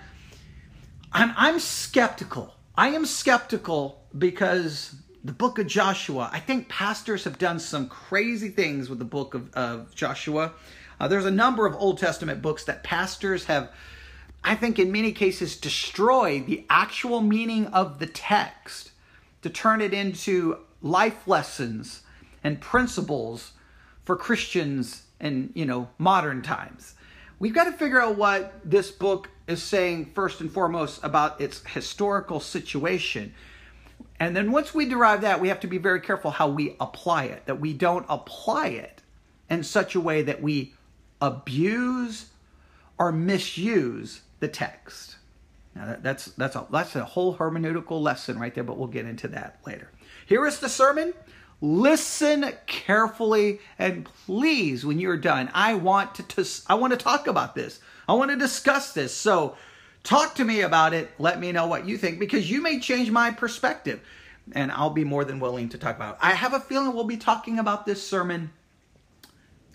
I'm, 1.11 1.33
I'm 1.35 1.59
skeptical. 1.59 2.53
I 2.75 2.89
am 2.89 3.05
skeptical 3.05 4.03
because 4.15 4.95
the 5.23 5.33
book 5.33 5.57
of 5.59 5.65
Joshua. 5.67 6.29
I 6.31 6.39
think 6.39 6.69
pastors 6.69 7.23
have 7.23 7.37
done 7.39 7.59
some 7.59 7.89
crazy 7.89 8.49
things 8.49 8.89
with 8.89 8.99
the 8.99 9.05
book 9.05 9.33
of, 9.33 9.51
of 9.53 9.93
Joshua. 9.95 10.53
Uh, 10.99 11.07
there's 11.07 11.25
a 11.25 11.31
number 11.31 11.65
of 11.65 11.75
Old 11.75 11.97
Testament 11.97 12.41
books 12.41 12.63
that 12.65 12.83
pastors 12.83 13.45
have, 13.45 13.69
I 14.47 14.53
think, 14.53 14.77
in 14.77 14.91
many 14.91 15.11
cases, 15.11 15.57
destroy 15.57 16.39
the 16.39 16.65
actual 16.69 17.19
meaning 17.19 17.65
of 17.67 17.97
the 17.97 18.05
text 18.05 18.91
to 19.41 19.49
turn 19.49 19.81
it 19.81 19.91
into 19.91 20.59
life 20.83 21.27
lessons 21.27 22.03
and 22.43 22.61
principles 22.61 23.53
for 24.03 24.15
Christians 24.15 25.01
in 25.19 25.51
you 25.55 25.65
know 25.65 25.89
modern 25.97 26.43
times. 26.43 26.93
We've 27.39 27.55
got 27.55 27.63
to 27.63 27.71
figure 27.71 27.99
out 27.99 28.17
what 28.17 28.53
this 28.63 28.91
book 28.91 29.31
is 29.47 29.63
saying 29.63 30.11
first 30.13 30.41
and 30.41 30.51
foremost 30.51 31.03
about 31.03 31.41
its 31.41 31.65
historical 31.65 32.39
situation. 32.39 33.33
And 34.19 34.35
then 34.35 34.51
once 34.51 34.75
we 34.75 34.87
derive 34.87 35.21
that, 35.21 35.41
we 35.41 35.47
have 35.47 35.59
to 35.61 35.67
be 35.67 35.79
very 35.79 36.01
careful 36.01 36.29
how 36.29 36.49
we 36.49 36.75
apply 36.79 37.25
it, 37.25 37.47
that 37.47 37.59
we 37.59 37.73
don't 37.73 38.05
apply 38.07 38.67
it 38.67 39.01
in 39.49 39.63
such 39.63 39.95
a 39.95 39.99
way 39.99 40.21
that 40.21 40.41
we 40.41 40.75
abuse 41.19 42.27
or 42.97 43.11
misuse 43.11 44.21
the 44.45 44.51
text. 44.51 45.15
Now 45.75 45.97
that's 45.99 46.25
that's 46.25 46.55
a 46.55 46.67
that's 46.71 46.95
a 46.95 47.03
whole 47.03 47.35
hermeneutical 47.35 47.99
lesson 47.99 48.37
right 48.39 48.53
there, 48.53 48.63
but 48.63 48.77
we'll 48.77 48.87
get 48.87 49.05
into 49.05 49.27
that 49.29 49.59
later. 49.65 49.89
Here 50.27 50.45
is 50.45 50.59
the 50.59 50.69
sermon. 50.69 51.13
Listen 51.61 52.53
carefully 52.67 53.59
and 53.79 54.05
please 54.25 54.85
when 54.85 54.99
you're 54.99 55.17
done, 55.17 55.49
I 55.53 55.73
want 55.73 56.15
to, 56.15 56.23
to 56.23 56.45
I 56.67 56.75
want 56.75 56.91
to 56.93 56.97
talk 56.97 57.27
about 57.27 57.55
this. 57.55 57.79
I 58.07 58.13
want 58.13 58.29
to 58.31 58.37
discuss 58.37 58.93
this. 58.93 59.15
So 59.15 59.57
talk 60.03 60.35
to 60.35 60.45
me 60.45 60.61
about 60.61 60.93
it. 60.93 61.09
Let 61.17 61.39
me 61.39 61.51
know 61.51 61.65
what 61.65 61.87
you 61.87 61.97
think 61.97 62.19
because 62.19 62.49
you 62.49 62.61
may 62.61 62.79
change 62.79 63.09
my 63.09 63.31
perspective 63.31 64.01
and 64.51 64.71
I'll 64.71 64.91
be 64.91 65.03
more 65.03 65.25
than 65.25 65.39
willing 65.39 65.69
to 65.69 65.77
talk 65.79 65.95
about 65.95 66.15
it. 66.15 66.19
I 66.21 66.33
have 66.33 66.53
a 66.53 66.59
feeling 66.59 66.93
we'll 66.93 67.05
be 67.05 67.17
talking 67.17 67.57
about 67.57 67.85
this 67.85 68.05
sermon 68.05 68.51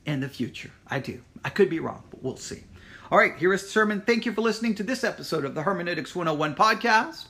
in 0.07 0.21
the 0.21 0.29
future. 0.29 0.71
I 0.87 1.01
do. 1.01 1.23
I 1.45 1.49
could 1.49 1.71
be 1.71 1.81
wrong, 1.81 2.05
but 2.11 2.23
we'll 2.23 2.37
see. 2.37 2.63
All 3.11 3.19
right, 3.19 3.37
here 3.37 3.53
is 3.53 3.65
the 3.65 3.69
sermon. 3.69 4.03
Thank 4.03 4.25
you 4.25 4.33
for 4.33 4.41
listening 4.41 4.77
to 4.77 4.85
this 4.85 5.03
episode 5.03 5.45
of 5.45 5.57
the 5.57 5.63
Hermeneutics 5.65 6.15
101 6.15 6.55
podcast. 6.55 7.25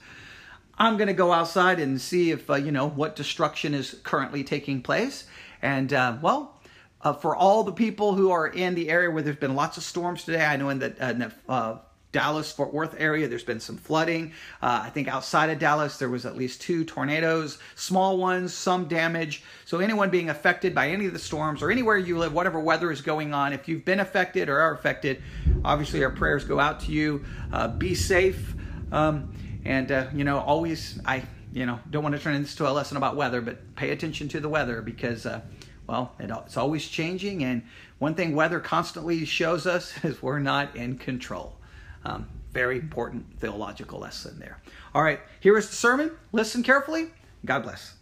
I'm 0.77 0.99
going 0.99 1.07
to 1.07 1.15
go 1.15 1.33
outside 1.33 1.81
and 1.81 1.99
see 1.99 2.33
if, 2.33 2.51
uh, 2.51 2.57
you 2.57 2.71
know, 2.71 2.87
what 2.87 3.17
destruction 3.17 3.73
is 3.73 3.99
currently 4.03 4.45
taking 4.45 4.83
place. 4.83 5.25
And, 5.63 5.91
uh, 5.95 6.19
well, 6.21 6.61
uh, 7.01 7.15
for 7.15 7.35
all 7.35 7.65
the 7.65 7.73
people 7.73 8.15
who 8.15 8.31
are 8.31 8.47
in 8.47 8.75
the 8.75 8.91
area 8.91 9.11
where 9.11 9.23
there's 9.23 9.37
been 9.37 9.55
lots 9.55 9.79
of 9.79 9.83
storms 9.83 10.23
today, 10.23 10.45
I 10.45 10.59
know 10.59 10.69
in 10.69 10.81
the, 10.81 10.95
uh, 11.03 11.13
in 11.13 11.19
the 11.21 11.81
Dallas 12.13 12.51
Fort 12.51 12.75
Worth 12.75 12.97
area. 12.99 13.29
There's 13.29 13.45
been 13.45 13.61
some 13.61 13.77
flooding. 13.77 14.33
Uh, 14.61 14.83
I 14.85 14.91
think 14.91 15.07
outside 15.07 15.51
of 15.51 15.59
Dallas, 15.59 15.97
there 15.99 16.09
was 16.09 16.27
at 16.27 16.37
least 16.37 16.61
two 16.61 16.85
tornadoes, 16.85 17.59
small 17.77 18.19
ones, 18.19 18.53
some 18.53 18.87
damage. 18.89 19.45
So, 19.65 19.79
anyone 19.79 20.11
being 20.11 20.29
affected 20.29 20.75
by 20.75 20.91
any 20.91 21.07
of 21.07 21.13
the 21.13 21.19
storms 21.19 21.63
or 21.63 21.71
anywhere 21.71 21.99
you 21.99 22.19
live, 22.19 22.33
whatever 22.33 22.59
weather 22.59 22.91
is 22.91 23.01
going 23.01 23.33
on, 23.33 23.53
if 23.53 23.69
you've 23.69 23.85
been 23.85 24.01
affected 24.01 24.49
or 24.49 24.59
are 24.59 24.75
affected, 24.75 25.23
obviously 25.65 26.03
our 26.03 26.11
prayers 26.11 26.45
go 26.45 26.59
out 26.59 26.81
to 26.81 26.93
you. 26.93 27.25
Uh, 27.53 27.69
be 27.69 27.95
safe. 27.95 28.55
Um, 28.91 29.33
and, 29.65 29.93
uh, 29.93 30.07
you 30.13 30.25
know, 30.25 30.39
always, 30.39 30.99
I, 31.05 31.23
you 31.53 31.67
know, 31.67 31.79
don't 31.91 32.03
want 32.03 32.17
to 32.17 32.21
turn 32.21 32.41
this 32.41 32.55
to 32.57 32.69
a 32.69 32.73
lesson 32.73 32.97
about 32.97 33.15
weather, 33.15 33.41
but 33.41 33.77
pay 33.77 33.91
attention 33.91 34.29
to 34.31 34.41
the 34.41 34.49
weather 34.49 34.83
because, 34.83 35.27
uh, 35.27 35.43
well, 35.87 36.13
it, 36.19 36.31
it's 36.45 36.57
always 36.57 36.87
changing. 36.89 37.45
And 37.45 37.63
one 37.99 38.15
thing 38.15 38.35
weather 38.35 38.59
constantly 38.59 39.25
shows 39.25 39.67
us 39.67 39.93
is 40.05 40.21
we're 40.23 40.41
not 40.41 40.75
in 40.75 40.99
control. 40.99 41.60
Um, 42.05 42.29
very 42.53 42.77
important 42.79 43.39
theological 43.39 44.01
lesson 44.01 44.39
there. 44.39 44.59
All 44.95 45.03
right, 45.03 45.21
here 45.41 45.57
is 45.57 45.69
the 45.69 45.77
sermon. 45.77 46.11
Listen 46.33 46.63
carefully. 46.63 47.09
God 47.45 47.63
bless. 47.63 47.95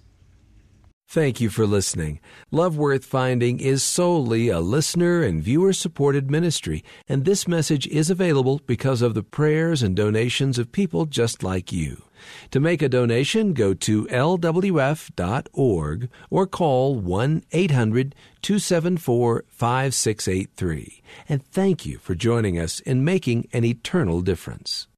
Thank 1.11 1.41
you 1.41 1.49
for 1.49 1.67
listening. 1.67 2.21
Love 2.51 2.77
Worth 2.77 3.03
Finding 3.03 3.61
is 3.61 3.83
solely 3.83 4.51
a 4.51 4.61
listener 4.61 5.23
and 5.23 5.43
viewer 5.43 5.73
supported 5.73 6.31
ministry, 6.31 6.85
and 7.09 7.25
this 7.25 7.49
message 7.49 7.87
is 7.87 8.11
available 8.11 8.61
because 8.67 9.01
of 9.01 9.15
the 9.15 9.23
prayers 9.23 9.83
and 9.83 9.97
donations 9.97 10.59
of 10.59 10.71
people 10.71 11.07
just 11.07 11.43
like 11.43 11.73
you. 11.73 12.03
To 12.51 12.61
make 12.61 12.83
a 12.83 12.91
donation, 12.91 13.55
go 13.55 13.73
to 13.73 14.05
lwf.org 14.09 16.11
or 16.29 16.47
call 16.47 16.97
1 16.97 17.45
800 17.53 18.15
274 18.43 19.45
5683. 19.49 21.03
And 21.27 21.43
thank 21.43 21.87
you 21.87 21.97
for 21.97 22.15
joining 22.15 22.59
us 22.59 22.81
in 22.81 23.03
making 23.03 23.49
an 23.55 23.65
eternal 23.65 24.21
difference. 24.21 24.89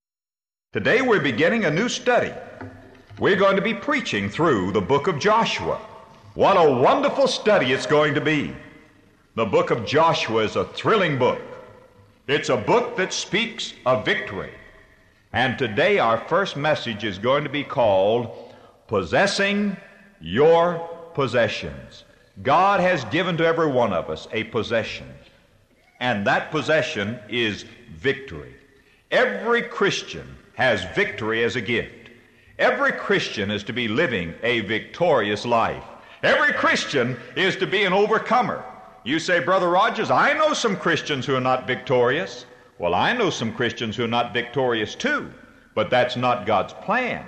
Today 0.73 1.03
we're 1.03 1.21
beginning 1.21 1.67
a 1.67 1.71
new 1.71 1.89
study. 1.89 2.33
We're 3.21 3.37
going 3.37 3.55
to 3.55 3.63
be 3.63 3.75
preaching 3.75 4.29
through 4.29 4.73
the 4.73 4.81
book 4.81 5.07
of 5.07 5.21
Joshua. 5.21 5.81
What 6.41 6.57
a 6.57 6.73
wonderful 6.73 7.29
study 7.29 7.71
it's 7.71 7.85
going 7.85 8.15
to 8.15 8.21
be. 8.23 8.57
The 9.35 9.45
book 9.45 9.71
of 9.71 9.85
Joshua 9.85 10.43
is 10.45 10.57
a 10.57 10.65
thrilling 10.65 11.19
book. 11.19 11.43
It's 12.29 12.49
a 12.49 12.57
book 12.57 12.97
that 12.97 13.13
speaks 13.13 13.75
of 13.85 14.07
victory. 14.07 14.55
And 15.35 15.59
today 15.59 15.99
our 15.99 16.17
first 16.17 16.57
message 16.57 17.05
is 17.05 17.19
going 17.19 17.45
to 17.45 17.51
be 17.51 17.63
called 17.63 18.55
Possessing 18.89 19.77
Your 20.19 20.79
Possessions. 21.13 22.05
God 22.43 22.81
has 22.81 23.05
given 23.05 23.37
to 23.37 23.45
every 23.45 23.71
one 23.71 23.93
of 23.93 24.09
us 24.09 24.27
a 24.33 24.45
possession, 24.45 25.13
and 26.01 26.27
that 26.27 26.51
possession 26.51 27.19
is 27.29 27.67
victory. 27.93 28.55
Every 29.11 29.61
Christian 29.61 30.39
has 30.55 30.85
victory 30.95 31.45
as 31.45 31.57
a 31.57 31.61
gift. 31.61 32.09
Every 32.59 32.93
Christian 32.93 33.51
is 33.51 33.63
to 33.65 33.75
be 33.75 33.89
living 33.89 34.33
a 34.43 34.61
victorious 34.61 35.45
life. 35.45 35.85
Every 36.23 36.53
Christian 36.53 37.17
is 37.35 37.57
to 37.57 37.67
be 37.67 37.85
an 37.85 37.95
overcomer. 37.95 38.63
You 39.05 39.19
say, 39.19 39.41
Brother 39.41 39.71
Rogers, 39.71 40.11
I 40.11 40.35
know 40.35 40.53
some 40.53 40.77
Christians 40.77 41.25
who 41.25 41.35
are 41.35 41.41
not 41.41 41.67
victorious. 41.67 42.45
Well, 42.79 42.95
I 42.95 43.15
know 43.15 43.31
some 43.31 43.55
Christians 43.55 43.97
who 43.97 44.05
are 44.05 44.09
not 44.09 44.35
victorious 44.35 44.95
too, 44.95 45.33
but 45.75 45.89
that's 45.89 46.17
not 46.17 46.47
God's 46.47 46.75
plan. 46.75 47.25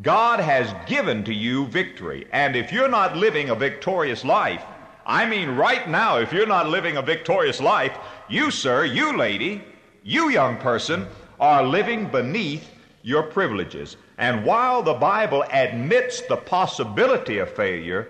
God 0.00 0.40
has 0.40 0.74
given 0.86 1.22
to 1.24 1.34
you 1.34 1.66
victory, 1.66 2.26
and 2.32 2.56
if 2.56 2.72
you're 2.72 2.88
not 2.88 3.14
living 3.14 3.50
a 3.50 3.54
victorious 3.54 4.24
life, 4.24 4.64
I 5.04 5.26
mean 5.26 5.50
right 5.50 5.86
now, 5.86 6.16
if 6.18 6.32
you're 6.32 6.46
not 6.46 6.70
living 6.70 6.96
a 6.96 7.02
victorious 7.02 7.60
life, 7.60 7.98
you, 8.30 8.50
sir, 8.50 8.86
you, 8.86 9.14
lady, 9.14 9.62
you, 10.02 10.30
young 10.30 10.56
person, 10.56 11.06
are 11.38 11.62
living 11.62 12.06
beneath 12.06 12.70
your 13.02 13.24
privileges. 13.24 13.98
And 14.16 14.46
while 14.46 14.82
the 14.82 14.94
Bible 14.94 15.44
admits 15.52 16.22
the 16.22 16.36
possibility 16.36 17.38
of 17.38 17.50
failure, 17.50 18.08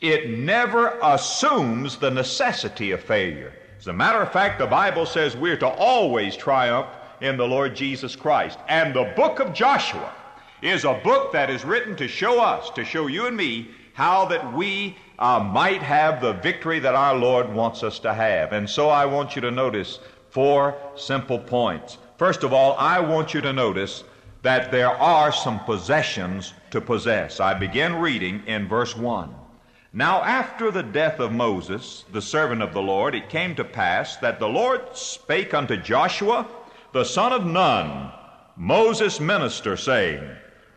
it 0.00 0.30
never 0.30 0.98
assumes 1.02 1.96
the 1.96 2.10
necessity 2.10 2.92
of 2.92 3.02
failure. 3.02 3.52
As 3.78 3.86
a 3.86 3.92
matter 3.92 4.20
of 4.20 4.32
fact, 4.32 4.58
the 4.58 4.66
Bible 4.66 5.06
says 5.06 5.36
we're 5.36 5.56
to 5.58 5.68
always 5.68 6.36
triumph 6.36 6.88
in 7.20 7.36
the 7.36 7.46
Lord 7.46 7.76
Jesus 7.76 8.16
Christ. 8.16 8.58
And 8.68 8.94
the 8.94 9.12
book 9.16 9.40
of 9.40 9.52
Joshua 9.52 10.12
is 10.62 10.84
a 10.84 11.00
book 11.04 11.32
that 11.32 11.50
is 11.50 11.64
written 11.64 11.96
to 11.96 12.08
show 12.08 12.40
us, 12.40 12.70
to 12.70 12.84
show 12.84 13.06
you 13.06 13.26
and 13.26 13.36
me, 13.36 13.70
how 13.92 14.24
that 14.26 14.52
we 14.54 14.96
uh, 15.18 15.40
might 15.40 15.82
have 15.82 16.20
the 16.20 16.32
victory 16.34 16.78
that 16.78 16.94
our 16.94 17.14
Lord 17.14 17.52
wants 17.52 17.82
us 17.82 17.98
to 18.00 18.14
have. 18.14 18.52
And 18.52 18.68
so 18.68 18.88
I 18.88 19.04
want 19.04 19.34
you 19.34 19.42
to 19.42 19.50
notice 19.50 19.98
four 20.30 20.76
simple 20.96 21.38
points. 21.38 21.98
First 22.16 22.42
of 22.42 22.52
all, 22.52 22.76
I 22.78 23.00
want 23.00 23.34
you 23.34 23.40
to 23.42 23.52
notice 23.52 24.04
that 24.42 24.70
there 24.70 24.88
are 24.88 25.32
some 25.32 25.60
possessions 25.60 26.54
to 26.70 26.80
possess. 26.80 27.40
I 27.40 27.52
begin 27.52 27.96
reading 27.96 28.42
in 28.46 28.68
verse 28.68 28.96
1. 28.96 29.34
Now, 29.92 30.22
after 30.22 30.70
the 30.70 30.84
death 30.84 31.18
of 31.18 31.32
Moses, 31.32 32.04
the 32.12 32.22
servant 32.22 32.62
of 32.62 32.72
the 32.72 32.82
Lord, 32.82 33.12
it 33.16 33.28
came 33.28 33.56
to 33.56 33.64
pass 33.64 34.16
that 34.18 34.38
the 34.38 34.48
Lord 34.48 34.96
spake 34.96 35.52
unto 35.52 35.76
Joshua, 35.76 36.46
the 36.92 37.04
son 37.04 37.32
of 37.32 37.44
Nun, 37.44 38.12
Moses' 38.56 39.18
minister, 39.18 39.76
saying, 39.76 40.22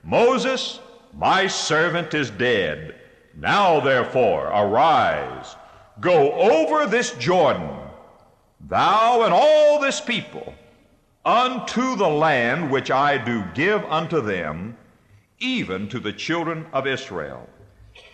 Moses, 0.03 0.79
my 1.13 1.45
servant 1.45 2.15
is 2.15 2.31
dead. 2.31 2.95
Now, 3.35 3.79
therefore, 3.79 4.47
arise, 4.47 5.55
go 5.99 6.31
over 6.33 6.87
this 6.87 7.11
Jordan, 7.11 7.69
thou 8.61 9.23
and 9.23 9.33
all 9.33 9.79
this 9.79 10.01
people, 10.01 10.55
unto 11.23 11.95
the 11.95 12.09
land 12.09 12.71
which 12.71 12.89
I 12.89 13.19
do 13.19 13.43
give 13.53 13.85
unto 13.85 14.21
them, 14.21 14.75
even 15.39 15.87
to 15.89 15.99
the 15.99 16.13
children 16.13 16.65
of 16.73 16.87
Israel. 16.87 17.47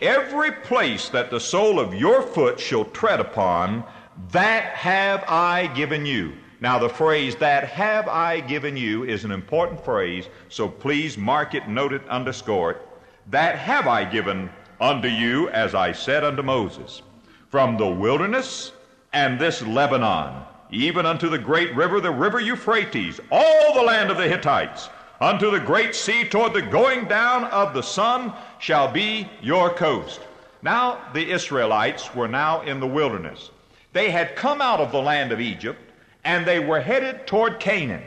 Every 0.00 0.50
place 0.50 1.10
that 1.10 1.30
the 1.30 1.40
sole 1.40 1.78
of 1.78 1.94
your 1.94 2.22
foot 2.22 2.58
shall 2.58 2.86
tread 2.86 3.20
upon, 3.20 3.84
that 4.32 4.64
have 4.74 5.24
I 5.28 5.66
given 5.74 6.06
you. 6.06 6.32
Now, 6.60 6.78
the 6.78 6.88
phrase, 6.88 7.36
that 7.36 7.64
have 7.64 8.08
I 8.08 8.40
given 8.40 8.76
you, 8.76 9.04
is 9.04 9.24
an 9.24 9.30
important 9.30 9.84
phrase, 9.84 10.28
so 10.48 10.68
please 10.68 11.18
mark 11.18 11.54
it, 11.54 11.68
note 11.68 11.92
it, 11.92 12.06
underscore 12.08 12.70
it. 12.72 12.88
That 13.30 13.58
have 13.58 13.86
I 13.86 14.04
given 14.04 14.50
unto 14.80 15.08
you 15.08 15.50
as 15.50 15.74
I 15.74 15.92
said 15.92 16.24
unto 16.24 16.42
Moses. 16.42 17.02
From 17.50 17.76
the 17.76 17.86
wilderness 17.86 18.72
and 19.12 19.38
this 19.38 19.60
Lebanon, 19.60 20.44
even 20.70 21.04
unto 21.04 21.28
the 21.28 21.38
great 21.38 21.74
river, 21.74 22.00
the 22.00 22.10
river 22.10 22.40
Euphrates, 22.40 23.20
all 23.30 23.74
the 23.74 23.82
land 23.82 24.10
of 24.10 24.16
the 24.16 24.28
Hittites, 24.28 24.88
unto 25.20 25.50
the 25.50 25.60
great 25.60 25.94
sea 25.94 26.24
toward 26.24 26.54
the 26.54 26.62
going 26.62 27.06
down 27.06 27.44
of 27.44 27.74
the 27.74 27.82
sun 27.82 28.32
shall 28.58 28.90
be 28.90 29.28
your 29.42 29.70
coast. 29.70 30.20
Now 30.62 31.00
the 31.12 31.30
Israelites 31.30 32.14
were 32.14 32.28
now 32.28 32.62
in 32.62 32.80
the 32.80 32.86
wilderness. 32.86 33.50
They 33.92 34.10
had 34.10 34.36
come 34.36 34.60
out 34.60 34.80
of 34.80 34.92
the 34.92 35.02
land 35.02 35.32
of 35.32 35.40
Egypt 35.40 35.80
and 36.24 36.46
they 36.46 36.58
were 36.58 36.80
headed 36.80 37.26
toward 37.26 37.60
Canaan. 37.60 38.02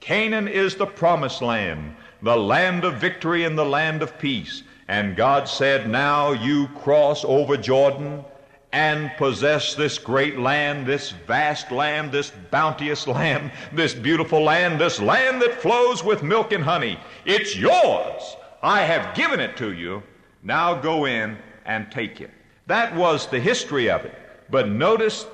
Canaan 0.00 0.46
is 0.46 0.76
the 0.76 0.86
promised 0.86 1.42
land, 1.42 1.96
the 2.22 2.36
land 2.36 2.84
of 2.84 2.94
victory 2.94 3.44
and 3.44 3.56
the 3.56 3.64
land 3.64 4.02
of 4.02 4.18
peace. 4.18 4.62
And 4.88 5.16
God 5.16 5.48
said, 5.48 5.88
Now 5.88 6.32
you 6.32 6.68
cross 6.68 7.24
over 7.24 7.56
Jordan 7.56 8.24
and 8.72 9.10
possess 9.16 9.74
this 9.74 9.98
great 9.98 10.38
land, 10.38 10.86
this 10.86 11.10
vast 11.10 11.70
land, 11.70 12.12
this 12.12 12.32
bounteous 12.50 13.06
land, 13.06 13.50
this 13.72 13.94
beautiful 13.94 14.42
land, 14.42 14.80
this 14.80 15.00
land 15.00 15.40
that 15.42 15.60
flows 15.62 16.04
with 16.04 16.22
milk 16.22 16.52
and 16.52 16.64
honey. 16.64 16.98
It's 17.24 17.56
yours. 17.56 18.36
I 18.62 18.82
have 18.82 19.14
given 19.14 19.40
it 19.40 19.56
to 19.58 19.72
you. 19.72 20.02
Now 20.42 20.74
go 20.74 21.06
in 21.06 21.38
and 21.64 21.90
take 21.90 22.20
it. 22.20 22.30
That 22.66 22.94
was 22.94 23.26
the 23.26 23.40
history 23.40 23.90
of 23.90 24.04
it. 24.04 24.14
But 24.50 24.68
notice 24.68 25.26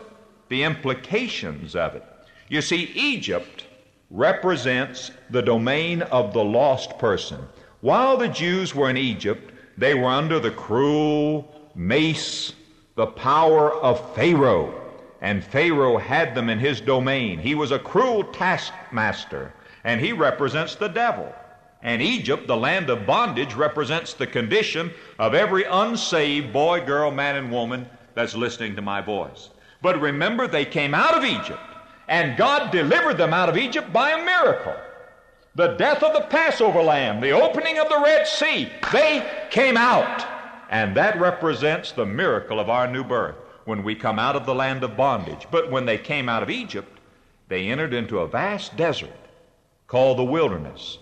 the 0.48 0.62
implications 0.62 1.74
of 1.74 1.94
it. 1.94 2.04
You 2.48 2.60
see, 2.60 2.92
Egypt 2.94 3.66
represents 4.10 5.10
the 5.30 5.42
domain 5.42 6.02
of 6.02 6.34
the 6.34 6.44
lost 6.44 6.98
person. 6.98 7.40
While 7.80 8.16
the 8.16 8.28
Jews 8.28 8.74
were 8.74 8.90
in 8.90 8.96
Egypt, 8.96 9.52
they 9.78 9.94
were 9.94 10.10
under 10.10 10.38
the 10.38 10.50
cruel 10.50 11.70
mace, 11.74 12.52
the 13.02 13.06
power 13.08 13.72
of 13.82 14.14
Pharaoh. 14.14 14.72
And 15.20 15.42
Pharaoh 15.42 15.98
had 15.98 16.36
them 16.36 16.48
in 16.48 16.60
his 16.60 16.80
domain. 16.80 17.40
He 17.40 17.56
was 17.56 17.72
a 17.72 17.78
cruel 17.80 18.22
taskmaster, 18.22 19.52
and 19.82 20.00
he 20.00 20.12
represents 20.12 20.76
the 20.76 20.86
devil. 20.86 21.34
And 21.82 22.00
Egypt, 22.00 22.46
the 22.46 22.56
land 22.56 22.90
of 22.90 23.04
bondage, 23.04 23.54
represents 23.54 24.14
the 24.14 24.28
condition 24.28 24.92
of 25.18 25.34
every 25.34 25.64
unsaved 25.64 26.52
boy, 26.52 26.86
girl, 26.86 27.10
man, 27.10 27.34
and 27.34 27.50
woman 27.50 27.88
that's 28.14 28.36
listening 28.36 28.76
to 28.76 28.82
my 28.82 29.00
voice. 29.00 29.50
But 29.80 30.00
remember, 30.00 30.46
they 30.46 30.64
came 30.64 30.94
out 30.94 31.14
of 31.14 31.24
Egypt, 31.24 31.58
and 32.06 32.36
God 32.36 32.70
delivered 32.70 33.18
them 33.18 33.34
out 33.34 33.48
of 33.48 33.56
Egypt 33.56 33.92
by 33.92 34.10
a 34.10 34.24
miracle. 34.24 34.76
The 35.56 35.74
death 35.74 36.04
of 36.04 36.12
the 36.12 36.28
Passover 36.28 36.84
lamb, 36.84 37.20
the 37.20 37.32
opening 37.32 37.80
of 37.80 37.88
the 37.88 38.00
Red 38.00 38.28
Sea, 38.28 38.70
they 38.92 39.28
came 39.50 39.76
out. 39.76 40.24
And 40.72 40.96
that 40.96 41.20
represents 41.20 41.92
the 41.92 42.06
miracle 42.06 42.58
of 42.58 42.70
our 42.70 42.88
new 42.88 43.04
birth 43.04 43.36
when 43.66 43.82
we 43.84 43.94
come 43.94 44.18
out 44.18 44.36
of 44.36 44.46
the 44.46 44.54
land 44.54 44.82
of 44.82 44.96
bondage. 44.96 45.46
But 45.50 45.70
when 45.70 45.84
they 45.84 45.98
came 45.98 46.30
out 46.30 46.42
of 46.42 46.48
Egypt, 46.48 46.98
they 47.48 47.68
entered 47.68 47.92
into 47.92 48.20
a 48.20 48.26
vast 48.26 48.74
desert 48.74 49.10
called 49.86 50.18
the 50.18 50.24
wilderness. 50.24 50.96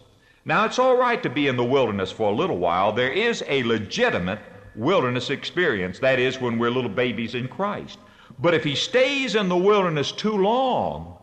Now, 0.44 0.64
it's 0.64 0.80
all 0.80 0.96
right 0.96 1.22
to 1.22 1.30
be 1.30 1.46
in 1.46 1.56
the 1.56 1.62
wilderness 1.62 2.10
for 2.10 2.32
a 2.32 2.34
little 2.34 2.58
while. 2.58 2.92
There 2.92 3.12
is 3.12 3.44
a 3.46 3.62
legitimate 3.62 4.40
wilderness 4.74 5.30
experience. 5.30 6.00
That 6.00 6.18
is, 6.18 6.40
when 6.40 6.58
we're 6.58 6.70
little 6.70 6.90
babies 6.90 7.36
in 7.36 7.46
Christ. 7.46 8.00
But 8.40 8.54
if 8.54 8.64
he 8.64 8.74
stays 8.74 9.36
in 9.36 9.48
the 9.48 9.56
wilderness 9.56 10.10
too 10.10 10.36
long, 10.36 11.16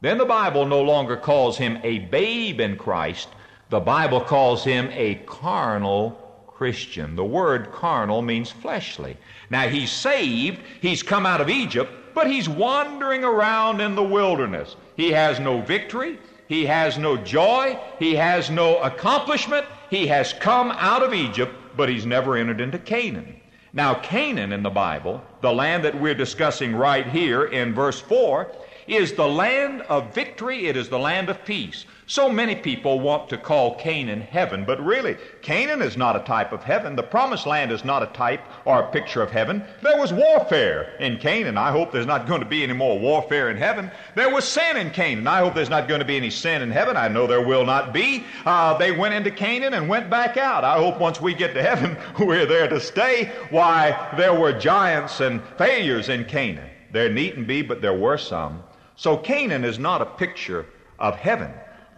then 0.00 0.16
the 0.16 0.24
Bible 0.24 0.64
no 0.64 0.80
longer 0.80 1.18
calls 1.18 1.58
him 1.58 1.78
a 1.82 1.98
babe 1.98 2.60
in 2.60 2.78
Christ. 2.78 3.28
The 3.68 3.80
Bible 3.80 4.22
calls 4.22 4.64
him 4.64 4.88
a 4.92 5.16
carnal 5.26 6.19
Christian. 6.60 7.16
The 7.16 7.24
word 7.24 7.72
carnal 7.72 8.20
means 8.20 8.50
fleshly. 8.50 9.16
Now 9.48 9.66
he's 9.66 9.90
saved, 9.90 10.60
he's 10.82 11.02
come 11.02 11.24
out 11.24 11.40
of 11.40 11.48
Egypt, 11.48 11.90
but 12.14 12.26
he's 12.26 12.50
wandering 12.50 13.24
around 13.24 13.80
in 13.80 13.94
the 13.94 14.02
wilderness. 14.02 14.76
He 14.94 15.10
has 15.12 15.40
no 15.40 15.62
victory, 15.62 16.18
he 16.48 16.66
has 16.66 16.98
no 16.98 17.16
joy, 17.16 17.78
he 17.98 18.14
has 18.16 18.50
no 18.50 18.76
accomplishment. 18.82 19.64
He 19.88 20.06
has 20.08 20.34
come 20.34 20.70
out 20.72 21.02
of 21.02 21.14
Egypt, 21.14 21.54
but 21.78 21.88
he's 21.88 22.04
never 22.04 22.36
entered 22.36 22.60
into 22.60 22.78
Canaan. 22.78 23.40
Now, 23.72 23.94
Canaan 23.94 24.52
in 24.52 24.62
the 24.62 24.68
Bible, 24.68 25.24
the 25.40 25.54
land 25.54 25.82
that 25.86 25.98
we're 25.98 26.14
discussing 26.14 26.76
right 26.76 27.06
here 27.06 27.46
in 27.46 27.72
verse 27.72 28.00
4, 28.00 28.52
is 28.86 29.14
the 29.14 29.26
land 29.26 29.80
of 29.88 30.14
victory, 30.14 30.66
it 30.66 30.76
is 30.76 30.90
the 30.90 30.98
land 30.98 31.30
of 31.30 31.42
peace. 31.46 31.86
So 32.10 32.28
many 32.28 32.56
people 32.56 32.98
want 32.98 33.28
to 33.28 33.38
call 33.38 33.76
Canaan 33.76 34.20
heaven, 34.20 34.64
but 34.64 34.84
really, 34.84 35.16
Canaan 35.42 35.80
is 35.80 35.96
not 35.96 36.16
a 36.16 36.24
type 36.24 36.50
of 36.50 36.64
heaven. 36.64 36.96
The 36.96 37.04
promised 37.04 37.46
land 37.46 37.70
is 37.70 37.84
not 37.84 38.02
a 38.02 38.06
type 38.06 38.40
or 38.64 38.80
a 38.80 38.90
picture 38.90 39.22
of 39.22 39.30
heaven. 39.30 39.62
There 39.80 39.96
was 39.96 40.12
warfare 40.12 40.96
in 40.98 41.18
Canaan. 41.18 41.56
I 41.56 41.70
hope 41.70 41.92
there's 41.92 42.06
not 42.06 42.26
going 42.26 42.40
to 42.40 42.48
be 42.48 42.64
any 42.64 42.72
more 42.72 42.98
warfare 42.98 43.48
in 43.48 43.56
heaven. 43.56 43.92
There 44.16 44.28
was 44.28 44.44
sin 44.44 44.76
in 44.76 44.90
Canaan. 44.90 45.28
I 45.28 45.38
hope 45.38 45.54
there's 45.54 45.70
not 45.70 45.86
going 45.86 46.00
to 46.00 46.04
be 46.04 46.16
any 46.16 46.30
sin 46.30 46.62
in 46.62 46.72
heaven. 46.72 46.96
I 46.96 47.06
know 47.06 47.28
there 47.28 47.46
will 47.46 47.64
not 47.64 47.92
be. 47.92 48.24
Uh, 48.44 48.76
they 48.76 48.90
went 48.90 49.14
into 49.14 49.30
Canaan 49.30 49.74
and 49.74 49.88
went 49.88 50.10
back 50.10 50.36
out. 50.36 50.64
I 50.64 50.78
hope 50.78 50.98
once 50.98 51.20
we 51.20 51.32
get 51.32 51.54
to 51.54 51.62
heaven, 51.62 51.96
we're 52.26 52.44
there 52.44 52.66
to 52.70 52.80
stay. 52.80 53.30
Why, 53.50 54.12
there 54.16 54.34
were 54.34 54.52
giants 54.52 55.20
and 55.20 55.40
failures 55.56 56.08
in 56.08 56.24
Canaan. 56.24 56.70
There 56.90 57.08
needn't 57.08 57.46
be, 57.46 57.62
but 57.62 57.80
there 57.80 57.96
were 57.96 58.18
some. 58.18 58.64
So 58.96 59.16
Canaan 59.16 59.62
is 59.62 59.78
not 59.78 60.02
a 60.02 60.06
picture 60.06 60.66
of 60.98 61.14
heaven 61.14 61.52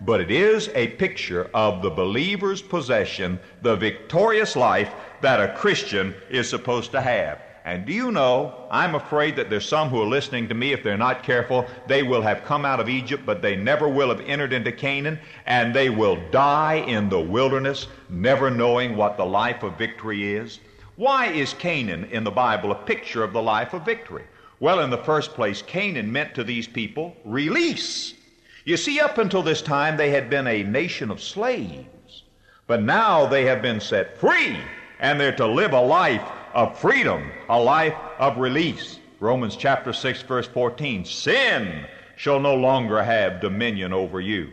but 0.05 0.21
it 0.21 0.31
is 0.31 0.69
a 0.75 0.89
picture 0.89 1.49
of 1.55 1.83
the 1.83 1.91
believer's 1.91 2.63
possession, 2.63 3.39
the 3.63 3.77
victorious 3.77 4.57
life 4.57 4.93
that 5.21 5.41
a 5.41 5.55
Christian 5.55 6.15
is 6.29 6.49
supposed 6.49 6.91
to 6.93 7.01
have. 7.01 7.41
And 7.65 7.87
do 7.87 7.93
you 7.93 8.11
know, 8.11 8.67
I'm 8.73 8.97
afraid 8.97 9.37
that 9.37 9.49
there's 9.49 9.69
some 9.69 9.89
who 9.89 10.03
are 10.03 10.07
listening 10.07 10.49
to 10.49 10.55
me, 10.55 10.73
if 10.73 10.83
they're 10.83 10.97
not 10.97 11.23
careful, 11.23 11.65
they 11.87 12.03
will 12.03 12.23
have 12.23 12.43
come 12.43 12.65
out 12.65 12.81
of 12.81 12.89
Egypt, 12.89 13.25
but 13.25 13.41
they 13.41 13.55
never 13.55 13.89
will 13.89 14.09
have 14.09 14.21
entered 14.23 14.53
into 14.53 14.73
Canaan, 14.73 15.21
and 15.47 15.73
they 15.73 15.89
will 15.89 16.19
die 16.33 16.85
in 16.89 17.09
the 17.09 17.21
wilderness, 17.21 17.87
never 18.09 18.51
knowing 18.51 18.97
what 18.97 19.17
the 19.17 19.25
life 19.25 19.63
of 19.63 19.79
victory 19.79 20.35
is. 20.35 20.59
Why 20.97 21.27
is 21.27 21.55
Canaan 21.55 22.07
in 22.07 22.25
the 22.25 22.33
Bible 22.33 22.73
a 22.73 22.75
picture 22.75 23.23
of 23.23 23.33
the 23.33 23.43
life 23.43 23.75
of 23.75 23.85
victory? 23.85 24.25
Well, 24.59 24.81
in 24.81 24.91
the 24.91 24.99
first 24.99 25.35
place, 25.35 25.63
Canaan 25.63 26.11
meant 26.11 26.35
to 26.35 26.45
these 26.45 26.67
people 26.67 27.17
release. 27.25 28.15
You 28.65 28.77
see, 28.77 29.01
up 29.01 29.19
until 29.19 29.43
this 29.43 29.63
time, 29.63 29.97
they 29.97 30.11
had 30.11 30.31
been 30.31 30.47
a 30.47 30.63
nation 30.63 31.11
of 31.11 31.23
slaves. 31.23 32.25
But 32.67 32.83
now 32.83 33.27
they 33.27 33.45
have 33.45 33.61
been 33.61 33.81
set 33.81 34.17
free, 34.19 34.57
and 35.01 35.21
they're 35.21 35.35
to 35.37 35.47
live 35.47 35.73
a 35.73 35.81
life 35.81 36.23
of 36.55 36.79
freedom, 36.79 37.31
a 37.49 37.59
life 37.59 37.97
of 38.19 38.39
release. 38.39 39.01
Romans 39.19 39.57
chapter 39.57 39.93
6, 39.93 40.23
verse 40.23 40.47
14 40.47 41.05
Sin 41.05 41.87
shall 42.17 42.39
no 42.39 42.55
longer 42.55 43.03
have 43.03 43.41
dominion 43.41 43.93
over 43.93 44.21
you. 44.21 44.51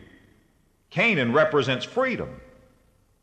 Canaan 0.89 1.33
represents 1.33 1.85
freedom. 1.85 2.41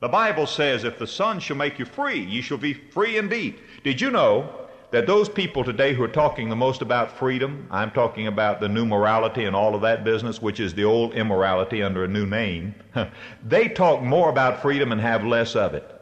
The 0.00 0.08
Bible 0.08 0.46
says, 0.46 0.84
If 0.84 0.98
the 0.98 1.06
Son 1.06 1.40
shall 1.40 1.56
make 1.56 1.78
you 1.78 1.84
free, 1.84 2.20
you 2.20 2.42
shall 2.42 2.58
be 2.58 2.74
free 2.74 3.16
indeed. 3.16 3.58
Did 3.82 4.00
you 4.00 4.10
know 4.10 4.65
that 4.90 5.06
those 5.06 5.28
people 5.28 5.64
today 5.64 5.94
who 5.94 6.02
are 6.02 6.08
talking 6.08 6.48
the 6.48 6.56
most 6.56 6.80
about 6.80 7.10
freedom, 7.10 7.66
I'm 7.70 7.90
talking 7.90 8.28
about 8.28 8.60
the 8.60 8.68
new 8.68 8.86
morality 8.86 9.44
and 9.44 9.56
all 9.56 9.74
of 9.74 9.80
that 9.82 10.04
business, 10.04 10.40
which 10.40 10.60
is 10.60 10.74
the 10.74 10.84
old 10.84 11.14
immorality 11.14 11.82
under 11.82 12.04
a 12.04 12.08
new 12.08 12.26
name, 12.26 12.74
they 13.44 13.68
talk 13.68 14.02
more 14.02 14.30
about 14.30 14.62
freedom 14.62 14.92
and 14.92 15.00
have 15.00 15.24
less 15.24 15.56
of 15.56 15.74
it. 15.74 15.92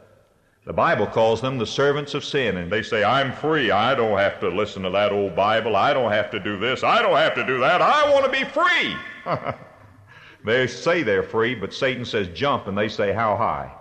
The 0.65 0.73
Bible 0.73 1.05
calls 1.05 1.41
them 1.41 1.59
the 1.59 1.65
servants 1.65 2.15
of 2.15 2.25
sin, 2.25 2.57
and 2.57 2.71
they 2.71 2.81
say, 2.81 3.03
I'm 3.03 3.31
free. 3.31 3.69
I 3.69 3.93
don't 3.93 4.17
have 4.17 4.39
to 4.39 4.49
listen 4.49 4.81
to 4.83 4.89
that 4.91 5.11
old 5.11 5.35
Bible. 5.35 5.75
I 5.75 5.93
don't 5.93 6.11
have 6.11 6.31
to 6.31 6.39
do 6.39 6.57
this. 6.57 6.83
I 6.83 7.03
don't 7.03 7.17
have 7.17 7.35
to 7.35 7.45
do 7.45 7.59
that. 7.59 7.81
I 7.83 8.11
want 8.11 8.25
to 8.25 8.31
be 8.31 8.43
free. 8.45 8.95
they 10.45 10.65
say 10.65 11.03
they're 11.03 11.21
free, 11.21 11.53
but 11.53 11.71
Satan 11.71 12.03
says 12.03 12.29
jump, 12.29 12.65
and 12.65 12.75
they 12.75 12.89
say 12.89 13.13
how 13.13 13.35
high. 13.35 13.71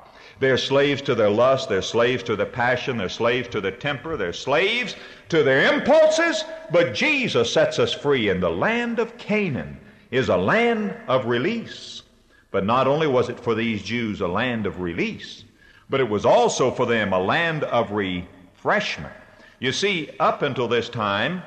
They're 0.40 0.58
slaves 0.58 1.00
to 1.02 1.14
their 1.14 1.30
lust, 1.30 1.68
they're 1.68 1.82
slaves 1.82 2.22
to 2.24 2.36
their 2.36 2.46
passion, 2.46 2.96
they're 2.96 3.08
slaves 3.08 3.48
to 3.48 3.60
their 3.60 3.70
temper, 3.70 4.16
they're 4.16 4.32
slaves 4.32 4.96
to 5.28 5.42
their 5.42 5.72
impulses. 5.72 6.44
But 6.70 6.94
Jesus 6.94 7.52
sets 7.52 7.78
us 7.78 7.92
free, 7.92 8.28
and 8.28 8.42
the 8.42 8.50
land 8.50 8.98
of 8.98 9.16
Canaan 9.16 9.78
is 10.10 10.28
a 10.28 10.36
land 10.36 10.96
of 11.08 11.26
release. 11.26 12.02
But 12.50 12.64
not 12.64 12.86
only 12.86 13.06
was 13.06 13.28
it 13.28 13.40
for 13.40 13.54
these 13.54 13.82
Jews 13.82 14.20
a 14.20 14.28
land 14.28 14.66
of 14.66 14.80
release, 14.80 15.44
but 15.90 16.00
it 16.00 16.08
was 16.08 16.24
also 16.24 16.70
for 16.70 16.86
them 16.86 17.12
a 17.12 17.18
land 17.18 17.64
of 17.64 17.90
refreshment. 17.92 19.12
You 19.58 19.72
see, 19.72 20.10
up 20.20 20.42
until 20.42 20.68
this 20.68 20.88
time, 20.88 21.42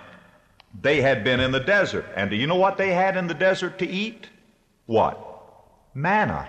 they 0.82 1.02
had 1.02 1.23
been 1.23 1.39
in 1.39 1.52
the 1.52 1.60
desert. 1.60 2.06
And 2.15 2.30
do 2.30 2.36
you 2.36 2.47
know 2.47 2.56
what 2.56 2.78
they 2.78 2.91
had 2.91 3.17
in 3.17 3.28
the 3.28 3.34
desert 3.34 3.80
to 3.80 3.88
eat? 3.88 4.28
What? 4.86 5.17
Manna. 5.93 6.47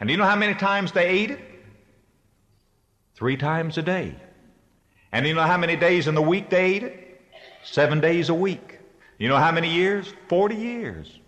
And 0.00 0.08
do 0.08 0.12
you 0.12 0.18
know 0.18 0.24
how 0.24 0.36
many 0.36 0.54
times 0.54 0.92
they 0.92 1.06
ate 1.06 1.30
it? 1.30 1.40
Three 3.16 3.36
times 3.38 3.78
a 3.78 3.82
day. 3.82 4.14
And 5.10 5.26
you 5.26 5.34
know 5.34 5.42
how 5.42 5.56
many 5.56 5.74
days 5.74 6.06
in 6.06 6.14
the 6.14 6.22
week 6.22 6.50
they 6.50 6.64
ate 6.74 6.82
it? 6.82 7.20
Seven 7.64 7.98
days 8.00 8.28
a 8.28 8.34
week. 8.34 8.78
You 9.18 9.28
know 9.28 9.38
how 9.38 9.50
many 9.50 9.72
years? 9.72 10.12
Forty 10.28 10.54
years. 10.54 11.18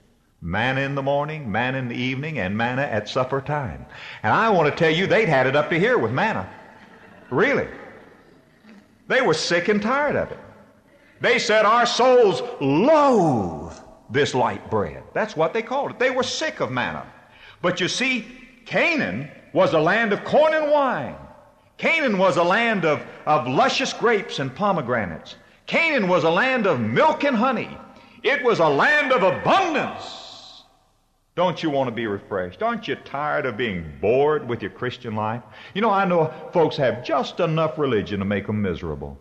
Manna 0.43 0.83
in 0.83 0.95
the 0.95 1.03
morning, 1.03 1.51
manna 1.51 1.79
in 1.79 1.89
the 1.89 1.97
evening, 1.97 2.39
and 2.39 2.57
manna 2.57 2.83
at 2.83 3.09
supper 3.09 3.41
time. 3.41 3.87
And 4.23 4.33
I 4.33 4.51
want 4.51 4.71
to 4.71 4.79
tell 4.79 4.95
you, 4.95 5.07
they'd 5.07 5.29
had 5.29 5.47
it 5.47 5.57
up 5.57 5.71
to 5.71 5.79
here 5.79 5.99
with 5.99 6.13
manna. 6.13 6.49
Really. 7.31 7.67
They 9.09 9.23
were 9.23 9.35
sick 9.35 9.69
and 9.69 9.81
tired 9.81 10.15
of 10.15 10.31
it. 10.31 10.39
They 11.21 11.39
said, 11.39 11.65
Our 11.65 11.87
souls 11.87 12.43
loathe 12.61 13.73
this 14.11 14.35
light 14.35 14.71
bread. 14.71 15.03
That's 15.15 15.37
what 15.37 15.55
they 15.55 15.63
called 15.63 15.93
it. 15.93 15.99
They 15.99 16.11
were 16.11 16.23
sick 16.23 16.61
of 16.61 16.71
manna. 16.71 17.07
But 17.63 17.81
you 17.81 17.89
see, 17.89 18.27
Canaan 18.67 19.31
was 19.55 19.73
a 19.73 19.81
land 19.81 20.13
of 20.13 20.23
corn 20.25 20.53
and 20.53 20.71
wine. 20.71 21.17
Canaan 21.79 22.19
was 22.19 22.37
a 22.37 22.43
land 22.43 22.85
of, 22.85 23.03
of 23.25 23.47
luscious 23.47 23.93
grapes 23.93 24.41
and 24.41 24.55
pomegranates. 24.55 25.37
Canaan 25.67 26.09
was 26.09 26.25
a 26.25 26.31
land 26.31 26.67
of 26.67 26.81
milk 26.81 27.25
and 27.25 27.37
honey. 27.37 27.77
It 28.23 28.43
was 28.43 28.59
a 28.59 28.69
land 28.69 29.13
of 29.13 29.23
abundance. 29.23 30.65
Don't 31.37 31.63
you 31.63 31.71
want 31.71 31.87
to 31.87 31.95
be 31.95 32.09
refreshed? 32.09 32.65
Aren't 32.65 32.89
you 32.89 32.97
tired 32.97 33.47
of 33.47 33.57
being 33.57 33.93
bored 34.01 34.49
with 34.49 34.61
your 34.61 34.73
Christian 34.73 35.15
life? 35.15 35.43
You 35.73 35.81
know, 35.81 35.91
I 35.91 36.05
know 36.05 36.35
folks 36.53 36.77
have 36.79 37.05
just 37.05 37.39
enough 37.39 37.79
religion 37.79 38.19
to 38.19 38.25
make 38.25 38.49
them 38.49 38.61
miserable. 38.61 39.17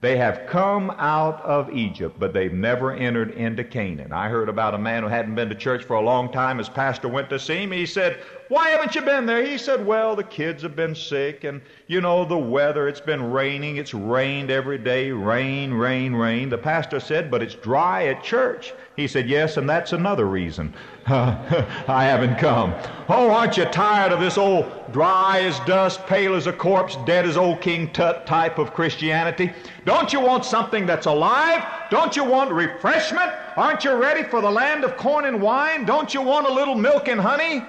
They 0.00 0.16
have 0.16 0.46
come 0.48 0.90
out 0.98 1.40
of 1.42 1.70
Egypt, 1.70 2.16
but 2.18 2.32
they've 2.32 2.52
never 2.52 2.92
entered 2.92 3.32
into 3.32 3.62
Canaan. 3.62 4.12
I 4.12 4.28
heard 4.28 4.48
about 4.48 4.74
a 4.74 4.78
man 4.78 5.04
who 5.04 5.08
hadn't 5.08 5.36
been 5.36 5.50
to 5.50 5.54
church 5.54 5.84
for 5.84 5.94
a 5.94 6.00
long 6.00 6.32
time. 6.32 6.58
His 6.58 6.70
pastor 6.70 7.06
went 7.06 7.30
to 7.30 7.38
see 7.38 7.58
him. 7.58 7.70
He 7.70 7.86
said, 7.86 8.20
Why 8.50 8.70
haven't 8.70 8.96
you 8.96 9.02
been 9.02 9.26
there? 9.26 9.46
He 9.46 9.56
said, 9.56 9.86
Well, 9.86 10.16
the 10.16 10.24
kids 10.24 10.64
have 10.64 10.74
been 10.74 10.96
sick, 10.96 11.44
and 11.44 11.62
you 11.86 12.00
know, 12.00 12.24
the 12.24 12.36
weather, 12.36 12.88
it's 12.88 13.00
been 13.00 13.30
raining. 13.30 13.76
It's 13.76 13.94
rained 13.94 14.50
every 14.50 14.76
day. 14.76 15.12
Rain, 15.12 15.72
rain, 15.72 16.12
rain. 16.12 16.48
The 16.48 16.58
pastor 16.58 16.98
said, 16.98 17.30
But 17.30 17.44
it's 17.44 17.54
dry 17.54 18.06
at 18.06 18.24
church. 18.24 18.74
He 18.96 19.06
said, 19.06 19.28
Yes, 19.28 19.56
and 19.56 19.70
that's 19.70 19.92
another 19.92 20.26
reason. 20.26 20.74
I 21.06 22.04
haven't 22.04 22.38
come. 22.38 22.74
Oh, 23.08 23.30
aren't 23.30 23.56
you 23.56 23.66
tired 23.66 24.10
of 24.10 24.18
this 24.18 24.36
old 24.36 24.66
dry 24.90 25.42
as 25.42 25.60
dust, 25.60 26.04
pale 26.08 26.34
as 26.34 26.48
a 26.48 26.52
corpse, 26.52 26.96
dead 27.06 27.26
as 27.26 27.36
old 27.36 27.60
King 27.60 27.92
Tut 27.92 28.26
type 28.26 28.58
of 28.58 28.74
Christianity? 28.74 29.52
Don't 29.84 30.12
you 30.12 30.18
want 30.18 30.44
something 30.44 30.86
that's 30.86 31.06
alive? 31.06 31.64
Don't 31.88 32.16
you 32.16 32.24
want 32.24 32.50
refreshment? 32.50 33.30
Aren't 33.56 33.84
you 33.84 33.94
ready 33.94 34.24
for 34.24 34.40
the 34.40 34.50
land 34.50 34.82
of 34.82 34.96
corn 34.96 35.26
and 35.26 35.40
wine? 35.40 35.84
Don't 35.84 36.12
you 36.12 36.20
want 36.20 36.48
a 36.48 36.52
little 36.52 36.74
milk 36.74 37.06
and 37.06 37.20
honey? 37.20 37.62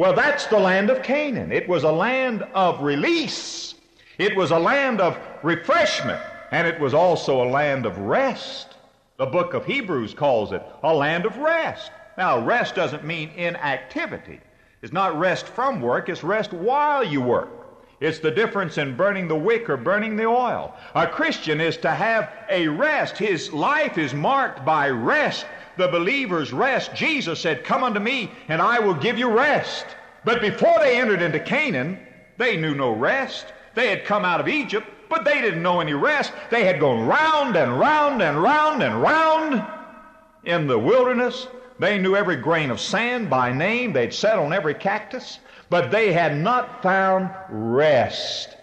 Well, 0.00 0.14
that's 0.14 0.46
the 0.46 0.58
land 0.58 0.88
of 0.88 1.02
Canaan. 1.02 1.52
It 1.52 1.68
was 1.68 1.84
a 1.84 1.92
land 1.92 2.42
of 2.54 2.80
release. 2.80 3.74
It 4.16 4.34
was 4.34 4.50
a 4.50 4.58
land 4.58 4.98
of 4.98 5.18
refreshment. 5.42 6.22
And 6.52 6.66
it 6.66 6.80
was 6.80 6.94
also 6.94 7.42
a 7.42 7.50
land 7.50 7.84
of 7.84 7.98
rest. 7.98 8.76
The 9.18 9.26
book 9.26 9.52
of 9.52 9.66
Hebrews 9.66 10.14
calls 10.14 10.52
it 10.52 10.62
a 10.82 10.94
land 10.94 11.26
of 11.26 11.36
rest. 11.36 11.90
Now, 12.16 12.42
rest 12.42 12.74
doesn't 12.74 13.04
mean 13.04 13.28
inactivity. 13.36 14.40
It's 14.80 14.90
not 14.90 15.18
rest 15.18 15.44
from 15.44 15.82
work, 15.82 16.08
it's 16.08 16.24
rest 16.24 16.54
while 16.54 17.04
you 17.04 17.20
work. 17.20 17.50
It's 18.00 18.20
the 18.20 18.30
difference 18.30 18.78
in 18.78 18.96
burning 18.96 19.28
the 19.28 19.36
wick 19.36 19.68
or 19.68 19.76
burning 19.76 20.16
the 20.16 20.24
oil. 20.24 20.74
A 20.94 21.06
Christian 21.06 21.60
is 21.60 21.76
to 21.76 21.90
have 21.90 22.32
a 22.48 22.66
rest. 22.68 23.18
His 23.18 23.52
life 23.52 23.98
is 23.98 24.14
marked 24.14 24.64
by 24.64 24.88
rest. 24.88 25.44
The 25.76 25.88
believer's 25.88 26.52
rest. 26.52 26.94
Jesus 26.94 27.40
said, 27.40 27.64
Come 27.64 27.84
unto 27.84 28.00
me, 28.00 28.30
and 28.48 28.60
I 28.60 28.80
will 28.80 28.94
give 28.94 29.18
you 29.18 29.30
rest. 29.30 29.86
But 30.24 30.40
before 30.40 30.78
they 30.80 31.00
entered 31.00 31.22
into 31.22 31.40
Canaan, 31.40 31.98
they 32.36 32.56
knew 32.56 32.74
no 32.74 32.92
rest. 32.92 33.46
They 33.74 33.88
had 33.88 34.04
come 34.04 34.24
out 34.24 34.40
of 34.40 34.48
Egypt, 34.48 34.86
but 35.08 35.24
they 35.24 35.40
didn't 35.40 35.62
know 35.62 35.80
any 35.80 35.94
rest. 35.94 36.32
They 36.50 36.64
had 36.64 36.80
gone 36.80 37.06
round 37.06 37.56
and 37.56 37.78
round 37.78 38.22
and 38.22 38.42
round 38.42 38.82
and 38.82 39.00
round 39.00 39.64
in 40.44 40.66
the 40.66 40.78
wilderness. 40.78 41.46
They 41.78 41.98
knew 41.98 42.16
every 42.16 42.36
grain 42.36 42.70
of 42.70 42.80
sand 42.80 43.30
by 43.30 43.52
name. 43.52 43.92
They'd 43.92 44.12
sat 44.12 44.38
on 44.38 44.52
every 44.52 44.74
cactus 44.74 45.38
but 45.70 45.92
they 45.92 46.12
had 46.12 46.36
not 46.36 46.82
found 46.82 47.30
rest. 47.48 48.56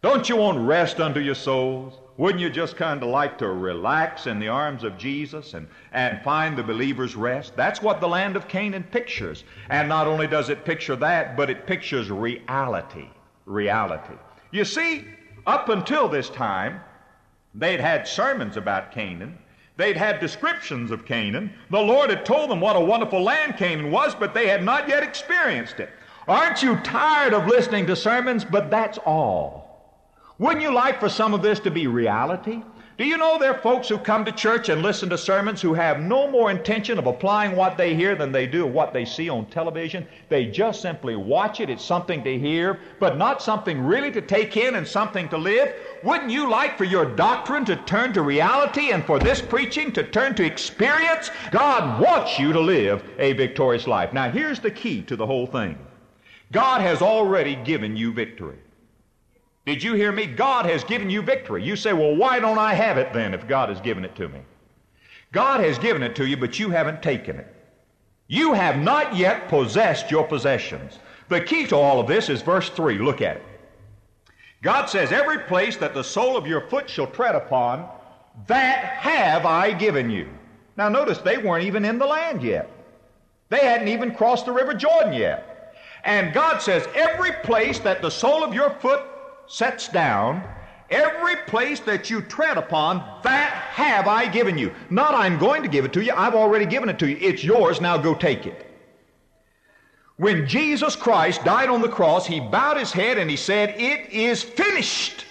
Don't 0.00 0.28
you 0.28 0.36
want 0.36 0.66
rest 0.66 1.00
unto 1.00 1.20
your 1.20 1.34
souls? 1.34 1.94
Wouldn't 2.18 2.40
you 2.40 2.48
just 2.48 2.76
kind 2.76 3.02
of 3.02 3.10
like 3.10 3.36
to 3.38 3.48
relax 3.48 4.26
in 4.26 4.38
the 4.38 4.48
arms 4.48 4.84
of 4.84 4.96
Jesus 4.96 5.52
and, 5.52 5.68
and 5.92 6.22
find 6.22 6.56
the 6.56 6.62
believer's 6.62 7.14
rest? 7.14 7.54
That's 7.56 7.82
what 7.82 8.00
the 8.00 8.08
land 8.08 8.36
of 8.36 8.48
Canaan 8.48 8.84
pictures. 8.84 9.44
And 9.68 9.86
not 9.88 10.06
only 10.06 10.26
does 10.26 10.48
it 10.48 10.64
picture 10.64 10.96
that, 10.96 11.36
but 11.36 11.50
it 11.50 11.66
pictures 11.66 12.10
reality. 12.10 13.08
Reality. 13.44 14.14
You 14.50 14.64
see, 14.64 15.04
up 15.46 15.68
until 15.68 16.08
this 16.08 16.30
time, 16.30 16.80
they'd 17.54 17.80
had 17.80 18.08
sermons 18.08 18.56
about 18.56 18.92
Canaan. 18.92 19.36
They'd 19.76 19.96
had 19.96 20.18
descriptions 20.18 20.90
of 20.90 21.04
Canaan. 21.04 21.52
The 21.70 21.78
Lord 21.78 22.08
had 22.08 22.24
told 22.24 22.48
them 22.48 22.62
what 22.62 22.76
a 22.76 22.80
wonderful 22.80 23.22
land 23.22 23.58
Canaan 23.58 23.90
was, 23.90 24.14
but 24.14 24.32
they 24.32 24.46
had 24.46 24.64
not 24.64 24.88
yet 24.88 25.02
experienced 25.02 25.80
it. 25.80 25.90
Aren't 26.26 26.62
you 26.62 26.76
tired 26.76 27.34
of 27.34 27.46
listening 27.46 27.86
to 27.88 27.94
sermons? 27.94 28.42
But 28.42 28.70
that's 28.70 28.96
all. 29.04 29.65
Wouldn't 30.38 30.62
you 30.62 30.72
like 30.72 31.00
for 31.00 31.08
some 31.08 31.32
of 31.32 31.40
this 31.40 31.60
to 31.60 31.70
be 31.70 31.86
reality? 31.86 32.62
Do 32.98 33.04
you 33.04 33.16
know 33.16 33.38
there 33.38 33.54
are 33.54 33.58
folks 33.58 33.88
who 33.88 33.96
come 33.96 34.24
to 34.24 34.32
church 34.32 34.68
and 34.68 34.82
listen 34.82 35.08
to 35.10 35.18
sermons 35.18 35.62
who 35.62 35.72
have 35.72 36.00
no 36.00 36.30
more 36.30 36.50
intention 36.50 36.98
of 36.98 37.06
applying 37.06 37.56
what 37.56 37.78
they 37.78 37.94
hear 37.94 38.14
than 38.14 38.32
they 38.32 38.46
do 38.46 38.66
what 38.66 38.92
they 38.92 39.04
see 39.04 39.30
on 39.30 39.46
television? 39.46 40.06
They 40.28 40.46
just 40.46 40.82
simply 40.82 41.16
watch 41.16 41.60
it. 41.60 41.70
It's 41.70 41.84
something 41.84 42.22
to 42.24 42.38
hear, 42.38 42.80
but 42.98 43.16
not 43.16 43.42
something 43.42 43.82
really 43.82 44.10
to 44.12 44.20
take 44.20 44.58
in 44.58 44.74
and 44.74 44.86
something 44.86 45.28
to 45.30 45.38
live. 45.38 45.74
Wouldn't 46.04 46.30
you 46.30 46.50
like 46.50 46.76
for 46.76 46.84
your 46.84 47.04
doctrine 47.16 47.64
to 47.66 47.76
turn 47.76 48.12
to 48.12 48.20
reality 48.22 48.92
and 48.92 49.04
for 49.04 49.18
this 49.18 49.40
preaching 49.40 49.90
to 49.92 50.02
turn 50.02 50.34
to 50.34 50.44
experience? 50.44 51.30
God 51.50 52.00
wants 52.00 52.38
you 52.38 52.52
to 52.52 52.60
live 52.60 53.02
a 53.18 53.32
victorious 53.34 53.86
life. 53.86 54.12
Now, 54.12 54.30
here's 54.30 54.60
the 54.60 54.70
key 54.70 55.00
to 55.02 55.16
the 55.16 55.26
whole 55.26 55.46
thing. 55.46 55.78
God 56.52 56.82
has 56.82 57.00
already 57.00 57.56
given 57.56 57.96
you 57.96 58.12
victory. 58.12 58.58
Did 59.66 59.82
you 59.82 59.94
hear 59.94 60.12
me? 60.12 60.26
God 60.26 60.64
has 60.66 60.84
given 60.84 61.10
you 61.10 61.22
victory. 61.22 61.62
You 61.62 61.74
say, 61.74 61.92
well, 61.92 62.14
why 62.14 62.38
don't 62.38 62.58
I 62.58 62.72
have 62.72 62.98
it 62.98 63.12
then 63.12 63.34
if 63.34 63.48
God 63.48 63.68
has 63.68 63.80
given 63.80 64.04
it 64.04 64.14
to 64.14 64.28
me? 64.28 64.40
God 65.32 65.58
has 65.58 65.76
given 65.76 66.04
it 66.04 66.14
to 66.16 66.26
you, 66.26 66.36
but 66.36 66.58
you 66.58 66.70
haven't 66.70 67.02
taken 67.02 67.36
it. 67.36 67.52
You 68.28 68.52
have 68.52 68.78
not 68.78 69.16
yet 69.16 69.48
possessed 69.48 70.08
your 70.10 70.24
possessions. 70.24 71.00
The 71.28 71.40
key 71.40 71.66
to 71.66 71.76
all 71.76 71.98
of 71.98 72.06
this 72.06 72.28
is 72.28 72.42
verse 72.42 72.70
3. 72.70 72.98
Look 72.98 73.20
at 73.20 73.38
it. 73.38 73.42
God 74.62 74.86
says, 74.86 75.10
Every 75.10 75.40
place 75.40 75.76
that 75.78 75.94
the 75.94 76.02
sole 76.02 76.36
of 76.36 76.46
your 76.46 76.68
foot 76.68 76.88
shall 76.88 77.08
tread 77.08 77.34
upon, 77.34 77.88
that 78.46 78.84
have 78.84 79.46
I 79.46 79.72
given 79.72 80.10
you. 80.10 80.28
Now 80.76 80.88
notice 80.88 81.18
they 81.18 81.38
weren't 81.38 81.64
even 81.64 81.84
in 81.84 81.98
the 81.98 82.06
land 82.06 82.42
yet. 82.42 82.70
They 83.48 83.60
hadn't 83.60 83.88
even 83.88 84.14
crossed 84.14 84.46
the 84.46 84.52
river 84.52 84.74
Jordan 84.74 85.12
yet. 85.12 85.74
And 86.04 86.32
God 86.32 86.58
says, 86.58 86.86
every 86.94 87.32
place 87.42 87.80
that 87.80 88.00
the 88.00 88.10
sole 88.10 88.44
of 88.44 88.54
your 88.54 88.70
foot 88.70 89.02
sets 89.48 89.88
down, 89.88 90.42
every 90.90 91.36
place 91.46 91.80
that 91.80 92.10
you 92.10 92.20
tread 92.22 92.56
upon, 92.56 93.20
that 93.22 93.50
have 93.50 94.06
I 94.08 94.26
given 94.26 94.56
you. 94.58 94.74
Not 94.90 95.14
I'm 95.14 95.38
going 95.38 95.62
to 95.62 95.68
give 95.68 95.84
it 95.84 95.92
to 95.94 96.04
you, 96.04 96.12
I've 96.14 96.34
already 96.34 96.66
given 96.66 96.88
it 96.88 96.98
to 97.00 97.08
you. 97.08 97.16
It's 97.20 97.44
yours, 97.44 97.80
now 97.80 97.98
go 97.98 98.14
take 98.14 98.46
it. 98.46 98.66
When 100.16 100.46
Jesus 100.46 100.96
Christ 100.96 101.44
died 101.44 101.68
on 101.68 101.82
the 101.82 101.88
cross, 101.88 102.26
he 102.26 102.40
bowed 102.40 102.78
his 102.78 102.90
head 102.90 103.18
and 103.18 103.28
he 103.30 103.36
said, 103.36 103.74
It 103.78 104.10
is 104.10 104.42
finished. 104.42 105.26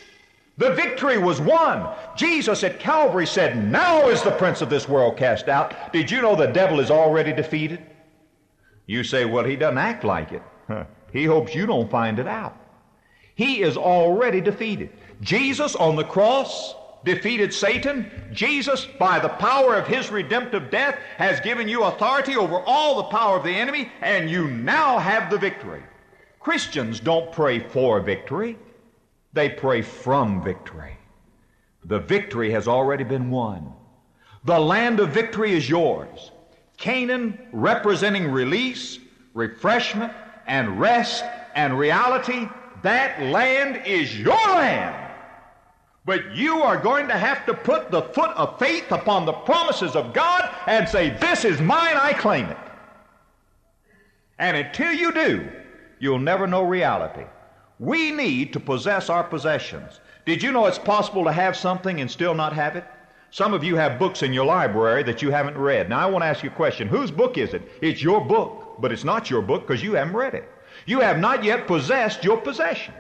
The 0.58 0.74
victory 0.74 1.18
was 1.18 1.42
won. 1.42 1.94
Jesus 2.16 2.64
at 2.64 2.80
Calvary 2.80 3.26
said, 3.26 3.72
Now 3.72 4.10
is 4.10 4.22
the 4.22 4.32
prince 4.32 4.62
of 4.62 4.70
this 4.70 4.88
world 4.88 5.18
cast 5.18 5.48
out. 5.48 5.92
Did 5.92 6.12
you 6.12 6.22
know 6.22 6.36
the 6.36 6.48
devil 6.48 6.80
is 6.80 6.92
already 6.92 7.34
defeated? 7.34 7.84
You 8.86 9.04
say, 9.04 9.26
Well, 9.26 9.44
he 9.44 9.56
doesn't 9.56 9.78
act 9.78 10.04
like 10.04 10.32
it. 10.32 10.44
He 11.12 11.24
hopes 11.24 11.56
you 11.56 11.66
don't 11.66 11.90
find 11.90 12.20
it 12.20 12.28
out. 12.28 12.58
He 13.36 13.62
is 13.62 13.78
already 13.78 14.42
defeated. 14.42 14.90
Jesus 15.22 15.76
on 15.76 15.96
the 15.96 16.04
cross 16.04 16.76
defeated 17.04 17.54
Satan. 17.54 18.10
Jesus, 18.32 18.86
by 19.00 19.20
the 19.20 19.30
power 19.30 19.76
of 19.76 19.88
his 19.88 20.10
redemptive 20.10 20.72
death, 20.72 20.98
has 21.18 21.40
given 21.40 21.68
you 21.68 21.84
authority 21.84 22.36
over 22.36 22.60
all 22.66 22.98
the 22.98 23.04
power 23.04 23.38
of 23.38 23.44
the 23.44 23.52
enemy, 23.56 23.92
and 24.02 24.30
you 24.30 24.48
now 24.48 24.98
have 24.98 25.30
the 25.30 25.38
victory. 25.38 25.84
Christians 26.40 27.00
don't 27.00 27.32
pray 27.32 27.60
for 27.60 28.00
victory, 28.02 28.58
they 29.34 29.50
pray 29.50 29.82
from 29.82 30.44
victory. 30.44 30.98
The 31.86 32.00
victory 32.00 32.52
has 32.52 32.68
already 32.68 33.04
been 33.04 33.30
won. 33.30 33.72
The 34.44 34.60
land 34.60 35.00
of 35.00 35.10
victory 35.10 35.54
is 35.54 35.70
yours. 35.70 36.32
Canaan 36.78 37.48
representing 37.52 38.32
release, 38.32 39.00
refreshment, 39.34 40.14
and 40.48 40.80
rest 40.80 41.24
and 41.56 41.78
reality, 41.78 42.48
that 42.86 43.22
land 43.22 43.86
is 43.86 44.18
your 44.20 44.36
land. 44.36 45.02
But 46.06 46.36
you 46.36 46.62
are 46.62 46.78
going 46.78 47.08
to 47.08 47.18
have 47.18 47.46
to 47.48 47.54
put 47.54 47.90
the 47.90 48.04
foot 48.04 48.30
of 48.32 48.60
faith 48.60 48.92
upon 48.92 49.26
the 49.26 49.34
promises 49.34 49.96
of 49.96 50.14
God 50.14 50.50
and 50.68 50.88
say, 50.88 51.10
This 51.20 51.46
is 51.46 51.60
mine, 51.60 51.98
I 51.98 52.14
claim 52.14 52.46
it. 52.46 52.58
And 54.38 54.56
until 54.56 54.92
you 54.92 55.12
do, 55.12 55.50
you'll 56.00 56.20
never 56.20 56.46
know 56.46 56.64
reality. 56.64 57.26
We 57.80 58.12
need 58.12 58.54
to 58.54 58.60
possess 58.60 59.10
our 59.10 59.24
possessions. 59.24 60.00
Did 60.26 60.44
you 60.44 60.52
know 60.52 60.66
it's 60.66 60.80
possible 60.80 61.24
to 61.26 61.32
have 61.32 61.58
something 61.58 62.02
and 62.02 62.10
still 62.10 62.36
not 62.36 62.54
have 62.54 62.76
it? 62.76 62.86
Some 63.32 63.54
of 63.54 63.64
you 63.64 63.76
have 63.76 64.00
books 64.00 64.24
in 64.24 64.32
your 64.32 64.46
library 64.46 65.04
that 65.04 65.22
you 65.22 65.32
haven't 65.32 65.58
read. 65.58 65.90
Now, 65.90 66.00
I 66.00 66.06
want 66.06 66.22
to 66.22 66.28
ask 66.28 66.44
you 66.44 66.50
a 66.50 66.54
question. 66.54 66.88
Whose 66.88 67.12
book 67.12 67.38
is 67.38 67.54
it? 67.54 67.64
It's 67.82 68.02
your 68.02 68.24
book 68.24 68.66
but 68.80 68.92
it's 68.92 69.04
not 69.04 69.30
your 69.30 69.42
book 69.42 69.68
because 69.68 69.84
you 69.84 69.94
haven't 69.94 70.16
read 70.16 70.34
it. 70.34 70.50
You 70.86 71.00
have 71.00 71.18
not 71.20 71.44
yet 71.44 71.68
possessed 71.68 72.24
your 72.24 72.38
possession. 72.38 72.94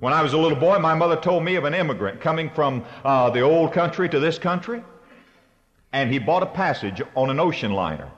When 0.00 0.12
I 0.12 0.22
was 0.22 0.32
a 0.32 0.38
little 0.38 0.58
boy, 0.58 0.78
my 0.78 0.94
mother 0.94 1.16
told 1.16 1.42
me 1.42 1.56
of 1.56 1.64
an 1.64 1.74
immigrant 1.74 2.20
coming 2.20 2.50
from 2.50 2.84
uh, 3.04 3.30
the 3.30 3.40
old 3.40 3.72
country 3.72 4.08
to 4.08 4.20
this 4.20 4.38
country, 4.38 4.84
and 5.92 6.12
he 6.12 6.20
bought 6.20 6.44
a 6.44 6.46
passage 6.46 7.02
on 7.16 7.30
an 7.30 7.40
ocean 7.40 7.72
liner. 7.72 8.08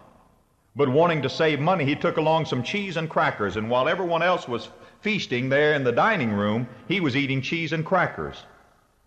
But 0.77 0.91
wanting 0.91 1.23
to 1.23 1.31
save 1.31 1.59
money, 1.59 1.87
he 1.87 1.97
took 1.97 2.19
along 2.19 2.45
some 2.45 2.63
cheese 2.63 2.99
and 2.99 3.09
crackers, 3.09 3.57
and 3.57 3.71
while 3.71 3.89
everyone 3.89 4.23
else 4.23 4.47
was 4.47 4.69
feasting 5.01 5.49
there 5.49 5.73
in 5.73 5.83
the 5.83 5.93
dining 5.93 6.33
room, 6.33 6.69
he 6.87 7.01
was 7.01 7.17
eating 7.17 7.41
cheese 7.41 7.73
and 7.73 7.87
crackers. 7.87 8.45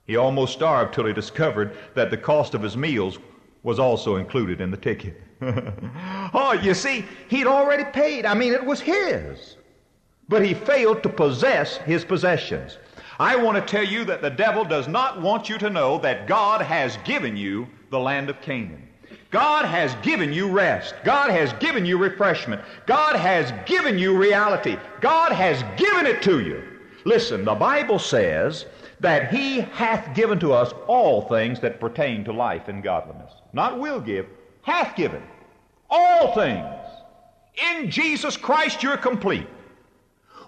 He 0.08 0.18
almost 0.18 0.54
starved 0.54 0.94
till 0.94 1.06
he 1.06 1.14
discovered 1.14 1.78
that 1.94 2.10
the 2.10 2.18
cost 2.18 2.56
of 2.56 2.64
his 2.64 2.76
meals 2.76 3.20
was 3.62 3.78
also 3.78 4.16
included 4.16 4.60
in 4.60 4.72
the 4.72 4.78
ticket. 4.78 5.22
oh, 6.34 6.60
you 6.62 6.74
see, 6.74 7.06
he'd 7.30 7.48
already 7.48 7.86
paid. 7.86 8.26
I 8.26 8.34
mean, 8.34 8.54
it 8.54 8.64
was 8.64 8.80
his. 8.80 9.58
But 10.30 10.44
he 10.44 10.54
failed 10.54 11.04
to 11.04 11.10
possess 11.10 11.78
his 11.78 12.06
possessions. 12.06 12.78
I 13.20 13.36
want 13.36 13.56
to 13.58 13.72
tell 13.72 13.86
you 13.86 14.06
that 14.06 14.22
the 14.22 14.30
devil 14.30 14.64
does 14.64 14.88
not 14.88 15.22
want 15.22 15.50
you 15.50 15.58
to 15.60 15.70
know 15.70 16.00
that 16.00 16.28
God 16.28 16.62
has 16.62 16.98
given 17.06 17.38
you 17.38 17.68
the 17.90 18.00
land 18.00 18.30
of 18.30 18.42
Canaan. 18.42 18.88
God 19.30 19.66
has 19.66 19.96
given 20.04 20.32
you 20.32 20.48
rest. 20.48 20.94
God 21.04 21.30
has 21.30 21.54
given 21.54 21.86
you 21.86 21.98
refreshment. 21.98 22.62
God 22.86 23.16
has 23.16 23.52
given 23.66 23.98
you 23.98 24.18
reality. 24.18 24.78
God 25.02 25.32
has 25.32 25.64
given 25.78 26.06
it 26.06 26.22
to 26.24 26.40
you. 26.40 26.64
Listen, 27.06 27.44
the 27.44 27.56
Bible 27.56 28.00
says 28.00 28.66
that 29.00 29.32
He 29.32 29.60
hath 29.60 30.16
given 30.16 30.40
to 30.40 30.54
us 30.54 30.72
all 30.88 31.24
things 31.24 31.60
that 31.60 31.80
pertain 31.80 32.24
to 32.26 32.32
life 32.32 32.68
and 32.68 32.84
godliness. 32.84 33.32
Not 33.54 33.80
will 33.80 34.00
give, 34.00 34.28
hath 34.62 34.96
given. 34.96 35.24
All 35.96 36.34
things. 36.34 36.66
In 37.72 37.92
Jesus 37.92 38.36
Christ, 38.36 38.82
you're 38.82 38.98
complete. 38.98 39.46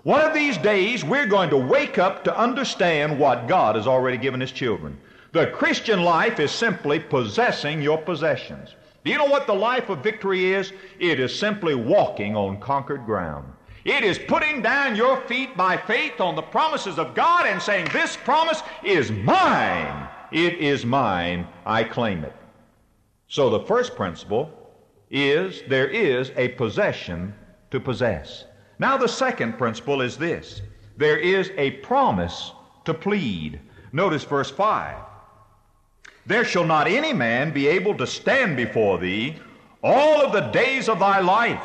One 0.01 0.21
of 0.21 0.33
these 0.33 0.57
days, 0.57 1.03
we're 1.05 1.27
going 1.27 1.51
to 1.51 1.57
wake 1.57 1.99
up 1.99 2.23
to 2.23 2.35
understand 2.35 3.19
what 3.19 3.47
God 3.47 3.75
has 3.75 3.85
already 3.85 4.17
given 4.17 4.39
His 4.41 4.51
children. 4.51 4.97
The 5.33 5.45
Christian 5.47 6.01
life 6.01 6.39
is 6.39 6.49
simply 6.49 6.99
possessing 6.99 7.79
your 7.79 7.99
possessions. 7.99 8.73
Do 9.03 9.11
you 9.11 9.19
know 9.19 9.25
what 9.25 9.45
the 9.45 9.53
life 9.53 9.89
of 9.89 9.99
victory 9.99 10.51
is? 10.51 10.73
It 10.97 11.19
is 11.19 11.37
simply 11.37 11.75
walking 11.75 12.35
on 12.35 12.59
conquered 12.59 13.05
ground. 13.05 13.45
It 13.83 14.03
is 14.03 14.17
putting 14.17 14.63
down 14.63 14.95
your 14.95 15.21
feet 15.27 15.55
by 15.55 15.77
faith 15.77 16.19
on 16.19 16.35
the 16.35 16.41
promises 16.41 16.97
of 16.97 17.13
God 17.13 17.45
and 17.45 17.61
saying, 17.61 17.89
This 17.93 18.17
promise 18.17 18.63
is 18.83 19.11
mine. 19.11 20.09
It 20.31 20.55
is 20.55 20.87
mine. 20.87 21.47
I 21.67 21.83
claim 21.83 22.23
it. 22.23 22.33
So 23.27 23.51
the 23.51 23.65
first 23.67 23.95
principle 23.95 24.64
is 25.15 25.63
there 25.69 25.87
is 25.87 26.31
a 26.35 26.49
possession 26.49 27.33
to 27.71 27.79
possess. 27.79 28.43
Now 28.79 28.97
the 28.97 29.07
second 29.07 29.57
principle 29.57 30.01
is 30.01 30.17
this 30.17 30.61
there 30.97 31.17
is 31.17 31.51
a 31.57 31.71
promise 31.71 32.51
to 32.83 32.93
plead. 32.93 33.59
Notice 33.93 34.25
verse 34.25 34.51
5. 34.51 34.97
There 36.25 36.43
shall 36.43 36.65
not 36.65 36.87
any 36.87 37.13
man 37.13 37.53
be 37.53 37.67
able 37.67 37.95
to 37.95 38.05
stand 38.05 38.57
before 38.57 38.97
thee 38.97 39.37
all 39.81 40.21
of 40.21 40.33
the 40.33 40.51
days 40.51 40.89
of 40.89 40.99
thy 40.99 41.19
life. 41.21 41.63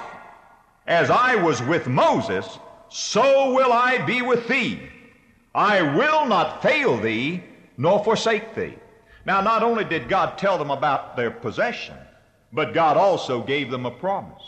As 0.87 1.11
I 1.11 1.35
was 1.35 1.61
with 1.63 1.89
Moses, 1.89 2.59
so 2.89 3.53
will 3.53 3.73
I 3.73 4.05
be 4.05 4.23
with 4.23 4.47
thee. 4.47 4.81
I 5.55 5.83
will 5.83 6.27
not 6.27 6.63
fail 6.63 6.97
thee 6.99 7.43
nor 7.77 8.05
forsake 8.05 8.55
thee. 8.55 8.77
Now, 9.27 9.41
not 9.41 9.63
only 9.63 9.85
did 9.85 10.09
God 10.09 10.39
tell 10.39 10.59
them 10.59 10.71
about 10.71 11.17
their 11.17 11.31
possession, 11.31 11.97
but 12.53 12.75
God 12.75 12.97
also 12.97 13.43
gave 13.43 13.71
them 13.71 13.87
a 13.87 13.91
promise. 13.91 14.43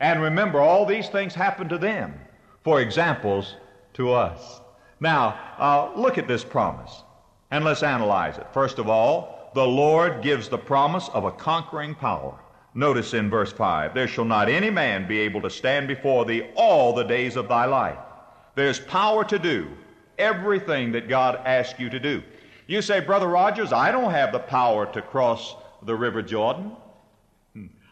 And 0.00 0.22
remember, 0.22 0.60
all 0.60 0.86
these 0.86 1.08
things 1.08 1.34
happened 1.34 1.70
to 1.70 1.78
them 1.78 2.14
for 2.62 2.80
examples 2.80 3.56
to 3.94 4.12
us. 4.12 4.60
Now, 5.00 5.38
uh, 5.58 5.90
look 5.96 6.18
at 6.18 6.28
this 6.28 6.44
promise 6.44 7.02
and 7.50 7.64
let's 7.64 7.82
analyze 7.82 8.38
it. 8.38 8.46
First 8.52 8.78
of 8.78 8.88
all, 8.88 9.50
the 9.54 9.66
Lord 9.66 10.22
gives 10.22 10.48
the 10.48 10.58
promise 10.58 11.08
of 11.10 11.24
a 11.24 11.32
conquering 11.32 11.94
power. 11.94 12.38
Notice 12.74 13.14
in 13.14 13.30
verse 13.30 13.52
5 13.52 13.94
There 13.94 14.06
shall 14.06 14.24
not 14.24 14.48
any 14.48 14.70
man 14.70 15.08
be 15.08 15.18
able 15.20 15.40
to 15.42 15.50
stand 15.50 15.88
before 15.88 16.24
thee 16.24 16.48
all 16.54 16.94
the 16.94 17.04
days 17.04 17.36
of 17.36 17.48
thy 17.48 17.64
life. 17.64 17.98
There's 18.54 18.78
power 18.78 19.24
to 19.24 19.38
do 19.38 19.68
everything 20.18 20.92
that 20.92 21.08
God 21.08 21.40
asks 21.44 21.78
you 21.80 21.88
to 21.90 21.98
do. 21.98 22.22
You 22.66 22.82
say, 22.82 23.00
Brother 23.00 23.28
Rogers, 23.28 23.72
I 23.72 23.90
don't 23.90 24.10
have 24.10 24.32
the 24.32 24.40
power 24.40 24.84
to 24.92 25.00
cross 25.00 25.56
the 25.82 25.94
River 25.94 26.22
Jordan. 26.22 26.72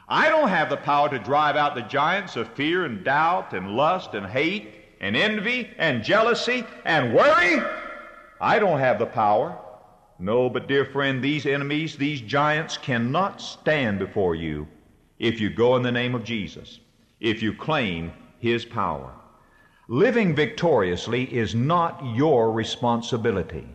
I 0.09 0.29
don't 0.29 0.49
have 0.49 0.71
the 0.71 0.77
power 0.77 1.09
to 1.09 1.19
drive 1.19 1.57
out 1.57 1.75
the 1.75 1.83
giants 1.83 2.37
of 2.37 2.53
fear 2.53 2.85
and 2.85 3.05
doubt 3.05 3.53
and 3.53 3.73
lust 3.73 4.14
and 4.14 4.25
hate 4.27 4.73
and 5.01 5.16
envy 5.16 5.71
and 5.79 6.05
jealousy 6.05 6.64
and 6.85 7.12
worry. 7.12 7.61
I 8.40 8.59
don't 8.59 8.79
have 8.79 8.99
the 8.99 9.07
power. 9.07 9.59
No, 10.19 10.49
but 10.49 10.69
dear 10.69 10.85
friend, 10.85 11.23
these 11.23 11.45
enemies, 11.45 11.97
these 11.97 12.21
giants 12.21 12.79
cannot 12.79 13.40
stand 13.40 13.99
before 13.99 14.35
you 14.35 14.69
if 15.19 15.40
you 15.40 15.51
go 15.51 15.77
in 15.77 15.83
the 15.83 15.92
name 15.92 16.14
of 16.14 16.25
Jesus, 16.25 16.81
if 17.21 17.42
you 17.42 17.53
claim 17.53 18.12
His 18.38 18.64
power. 18.64 19.12
Living 19.88 20.35
victoriously 20.35 21.25
is 21.35 21.55
not 21.55 22.01
your 22.14 22.53
responsibility. 22.53 23.66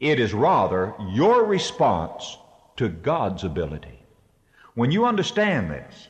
It 0.00 0.18
is 0.18 0.32
rather 0.32 0.94
your 1.10 1.44
response 1.44 2.38
to 2.76 2.88
God's 2.88 3.44
ability. 3.44 3.97
When 4.78 4.92
you 4.92 5.06
understand 5.06 5.72
this, 5.72 6.06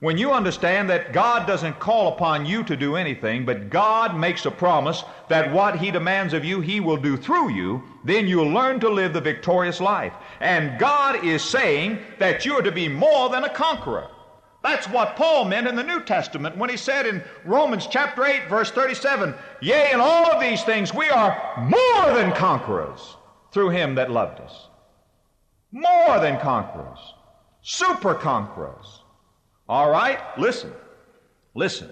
when 0.00 0.16
you 0.16 0.32
understand 0.32 0.88
that 0.88 1.12
God 1.12 1.46
doesn't 1.46 1.78
call 1.78 2.14
upon 2.14 2.46
you 2.46 2.64
to 2.64 2.74
do 2.74 2.96
anything, 2.96 3.44
but 3.44 3.68
God 3.68 4.16
makes 4.16 4.46
a 4.46 4.50
promise 4.50 5.04
that 5.28 5.52
what 5.52 5.78
He 5.78 5.90
demands 5.90 6.32
of 6.32 6.42
you, 6.42 6.62
He 6.62 6.80
will 6.80 6.96
do 6.96 7.18
through 7.18 7.50
you, 7.50 7.82
then 8.04 8.26
you'll 8.26 8.48
learn 8.48 8.80
to 8.80 8.88
live 8.88 9.12
the 9.12 9.20
victorious 9.20 9.82
life. 9.82 10.14
And 10.40 10.78
God 10.78 11.26
is 11.26 11.42
saying 11.42 11.98
that 12.18 12.46
you're 12.46 12.62
to 12.62 12.72
be 12.72 12.88
more 12.88 13.28
than 13.28 13.44
a 13.44 13.50
conqueror. 13.50 14.08
That's 14.62 14.88
what 14.88 15.16
Paul 15.16 15.44
meant 15.44 15.68
in 15.68 15.76
the 15.76 15.84
New 15.84 16.02
Testament 16.02 16.56
when 16.56 16.70
he 16.70 16.78
said 16.78 17.04
in 17.04 17.22
Romans 17.44 17.86
chapter 17.86 18.24
8, 18.24 18.48
verse 18.48 18.70
37, 18.70 19.34
Yea, 19.60 19.92
in 19.92 20.00
all 20.00 20.32
of 20.32 20.40
these 20.40 20.64
things 20.64 20.94
we 20.94 21.10
are 21.10 21.36
more 21.58 22.14
than 22.14 22.32
conquerors 22.32 23.16
through 23.52 23.68
him 23.68 23.94
that 23.96 24.10
loved 24.10 24.40
us. 24.40 24.68
More 25.70 26.18
than 26.18 26.40
conquerors. 26.40 27.12
Super 27.68 28.14
conquerors. 28.14 29.02
All 29.68 29.90
right? 29.90 30.20
Listen. 30.38 30.72
Listen. 31.56 31.90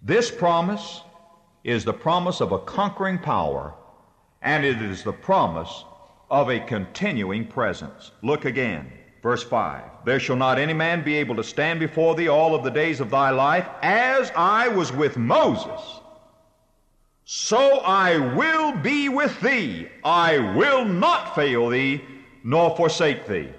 This 0.00 0.30
promise 0.30 1.02
is 1.64 1.84
the 1.84 1.92
promise 1.92 2.40
of 2.40 2.52
a 2.52 2.58
conquering 2.60 3.18
power, 3.18 3.74
and 4.40 4.64
it 4.64 4.80
is 4.80 5.02
the 5.02 5.12
promise 5.12 5.84
of 6.30 6.48
a 6.48 6.60
continuing 6.60 7.46
presence. 7.46 8.12
Look 8.22 8.46
again. 8.46 8.90
Verse 9.22 9.42
5 9.42 9.82
There 10.06 10.18
shall 10.18 10.36
not 10.36 10.58
any 10.58 10.72
man 10.72 11.04
be 11.04 11.14
able 11.16 11.36
to 11.36 11.44
stand 11.44 11.78
before 11.78 12.14
thee 12.14 12.28
all 12.28 12.54
of 12.54 12.64
the 12.64 12.70
days 12.70 13.00
of 13.00 13.10
thy 13.10 13.28
life, 13.28 13.68
as 13.82 14.32
I 14.34 14.68
was 14.68 14.90
with 14.92 15.18
Moses. 15.18 16.00
So 17.26 17.80
I 17.80 18.16
will 18.34 18.72
be 18.78 19.10
with 19.10 19.38
thee. 19.42 19.90
I 20.02 20.38
will 20.56 20.86
not 20.86 21.34
fail 21.34 21.68
thee, 21.68 22.02
nor 22.42 22.74
forsake 22.74 23.26
thee. 23.26 23.50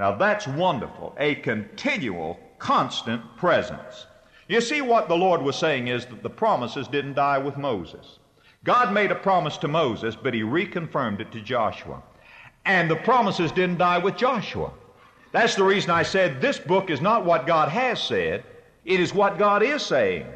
Now 0.00 0.12
that's 0.12 0.48
wonderful. 0.48 1.14
A 1.18 1.34
continual, 1.34 2.40
constant 2.58 3.36
presence. 3.36 4.06
You 4.48 4.62
see, 4.62 4.80
what 4.80 5.10
the 5.10 5.14
Lord 5.14 5.42
was 5.42 5.56
saying 5.56 5.88
is 5.88 6.06
that 6.06 6.22
the 6.22 6.30
promises 6.30 6.88
didn't 6.88 7.16
die 7.16 7.36
with 7.36 7.58
Moses. 7.58 8.18
God 8.64 8.94
made 8.94 9.10
a 9.10 9.14
promise 9.14 9.58
to 9.58 9.68
Moses, 9.68 10.16
but 10.16 10.32
he 10.32 10.40
reconfirmed 10.40 11.20
it 11.20 11.30
to 11.32 11.42
Joshua. 11.42 12.02
And 12.64 12.90
the 12.90 12.96
promises 12.96 13.52
didn't 13.52 13.76
die 13.76 13.98
with 13.98 14.16
Joshua. 14.16 14.72
That's 15.32 15.54
the 15.54 15.64
reason 15.64 15.90
I 15.90 16.02
said 16.02 16.40
this 16.40 16.58
book 16.58 16.88
is 16.88 17.02
not 17.02 17.26
what 17.26 17.46
God 17.46 17.68
has 17.68 18.02
said, 18.02 18.42
it 18.86 19.00
is 19.00 19.12
what 19.12 19.38
God 19.38 19.62
is 19.62 19.82
saying. 19.82 20.26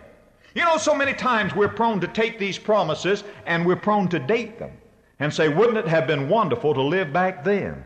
You 0.55 0.67
know, 0.67 0.77
so 0.77 0.95
many 0.95 1.15
times 1.15 1.55
we're 1.55 1.69
prone 1.69 2.01
to 2.01 2.09
take 2.09 2.39
these 2.39 2.59
promises 2.59 3.25
and 3.47 3.65
we're 3.65 3.77
prone 3.77 4.09
to 4.11 4.19
date 4.19 4.59
them 4.59 4.73
and 5.21 5.33
say, 5.33 5.49
wouldn't 5.49 5.79
it 5.79 5.89
have 5.89 6.07
been 6.07 6.29
wonderful 6.29 6.75
to 6.75 6.83
live 6.83 7.15
back 7.15 7.43
then? 7.45 7.83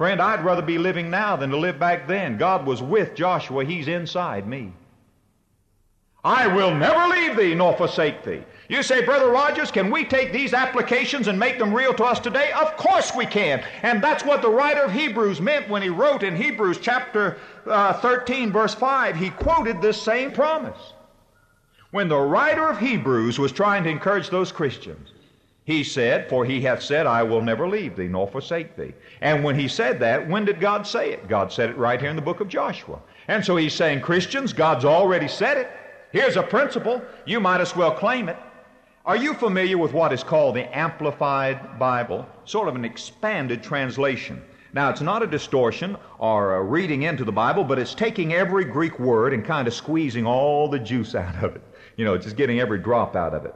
Friend, 0.00 0.18
I'd 0.22 0.46
rather 0.46 0.62
be 0.62 0.78
living 0.78 1.10
now 1.10 1.36
than 1.36 1.50
to 1.50 1.58
live 1.58 1.78
back 1.78 2.08
then. 2.08 2.38
God 2.38 2.64
was 2.64 2.80
with 2.80 3.14
Joshua, 3.14 3.66
He's 3.66 3.86
inside 3.86 4.48
me. 4.48 4.72
I 6.24 6.46
will 6.46 6.74
never 6.74 7.06
leave 7.14 7.36
thee 7.36 7.54
nor 7.54 7.76
forsake 7.76 8.24
thee. 8.24 8.42
You 8.70 8.82
say, 8.82 9.04
Brother 9.04 9.28
Rogers, 9.28 9.70
can 9.70 9.90
we 9.90 10.06
take 10.06 10.32
these 10.32 10.54
applications 10.54 11.28
and 11.28 11.38
make 11.38 11.58
them 11.58 11.74
real 11.74 11.92
to 11.92 12.04
us 12.04 12.18
today? 12.18 12.50
Of 12.52 12.78
course 12.78 13.14
we 13.14 13.26
can. 13.26 13.62
And 13.82 14.02
that's 14.02 14.24
what 14.24 14.40
the 14.40 14.48
writer 14.48 14.84
of 14.84 14.92
Hebrews 14.92 15.38
meant 15.38 15.68
when 15.68 15.82
he 15.82 15.90
wrote 15.90 16.22
in 16.22 16.34
Hebrews 16.34 16.78
chapter 16.80 17.36
uh, 17.66 17.92
13, 17.92 18.50
verse 18.50 18.72
5. 18.72 19.16
He 19.16 19.28
quoted 19.28 19.82
this 19.82 20.00
same 20.00 20.32
promise. 20.32 20.94
When 21.90 22.08
the 22.08 22.16
writer 22.16 22.70
of 22.70 22.78
Hebrews 22.78 23.38
was 23.38 23.52
trying 23.52 23.84
to 23.84 23.90
encourage 23.90 24.30
those 24.30 24.50
Christians, 24.50 25.10
he 25.64 25.84
said, 25.84 26.28
For 26.28 26.44
he 26.44 26.60
hath 26.62 26.82
said, 26.82 27.06
I 27.06 27.22
will 27.22 27.42
never 27.42 27.68
leave 27.68 27.96
thee 27.96 28.08
nor 28.08 28.26
forsake 28.26 28.76
thee. 28.76 28.94
And 29.20 29.44
when 29.44 29.58
he 29.58 29.68
said 29.68 30.00
that, 30.00 30.28
when 30.28 30.44
did 30.44 30.58
God 30.60 30.86
say 30.86 31.12
it? 31.12 31.28
God 31.28 31.52
said 31.52 31.70
it 31.70 31.76
right 31.76 32.00
here 32.00 32.10
in 32.10 32.16
the 32.16 32.22
book 32.22 32.40
of 32.40 32.48
Joshua. 32.48 32.98
And 33.28 33.44
so 33.44 33.56
he's 33.56 33.74
saying, 33.74 34.00
Christians, 34.00 34.52
God's 34.52 34.84
already 34.84 35.28
said 35.28 35.56
it. 35.58 35.70
Here's 36.12 36.36
a 36.36 36.42
principle. 36.42 37.02
You 37.26 37.40
might 37.40 37.60
as 37.60 37.76
well 37.76 37.92
claim 37.92 38.28
it. 38.28 38.36
Are 39.06 39.16
you 39.16 39.34
familiar 39.34 39.78
with 39.78 39.92
what 39.92 40.12
is 40.12 40.24
called 40.24 40.56
the 40.56 40.76
Amplified 40.76 41.78
Bible? 41.78 42.26
Sort 42.44 42.68
of 42.68 42.74
an 42.74 42.84
expanded 42.84 43.62
translation. 43.62 44.42
Now, 44.72 44.90
it's 44.90 45.00
not 45.00 45.22
a 45.22 45.26
distortion 45.26 45.96
or 46.18 46.56
a 46.56 46.62
reading 46.62 47.02
into 47.02 47.24
the 47.24 47.32
Bible, 47.32 47.64
but 47.64 47.78
it's 47.78 47.94
taking 47.94 48.32
every 48.34 48.64
Greek 48.64 48.98
word 48.98 49.32
and 49.32 49.44
kind 49.44 49.66
of 49.66 49.74
squeezing 49.74 50.26
all 50.26 50.68
the 50.68 50.78
juice 50.78 51.14
out 51.14 51.42
of 51.42 51.56
it. 51.56 51.62
You 51.96 52.04
know, 52.04 52.16
just 52.18 52.36
getting 52.36 52.60
every 52.60 52.78
drop 52.78 53.16
out 53.16 53.34
of 53.34 53.44
it. 53.44 53.54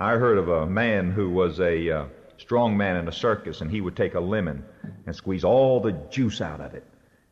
I 0.00 0.16
heard 0.16 0.38
of 0.38 0.48
a 0.48 0.64
man 0.64 1.10
who 1.10 1.28
was 1.28 1.60
a 1.60 1.90
uh, 1.90 2.04
strong 2.38 2.74
man 2.74 2.96
in 2.96 3.06
a 3.06 3.12
circus, 3.12 3.60
and 3.60 3.70
he 3.70 3.82
would 3.82 3.94
take 3.94 4.14
a 4.14 4.20
lemon 4.20 4.64
and 5.04 5.14
squeeze 5.14 5.44
all 5.44 5.78
the 5.78 5.92
juice 6.10 6.40
out 6.40 6.62
of 6.62 6.72
it. 6.72 6.84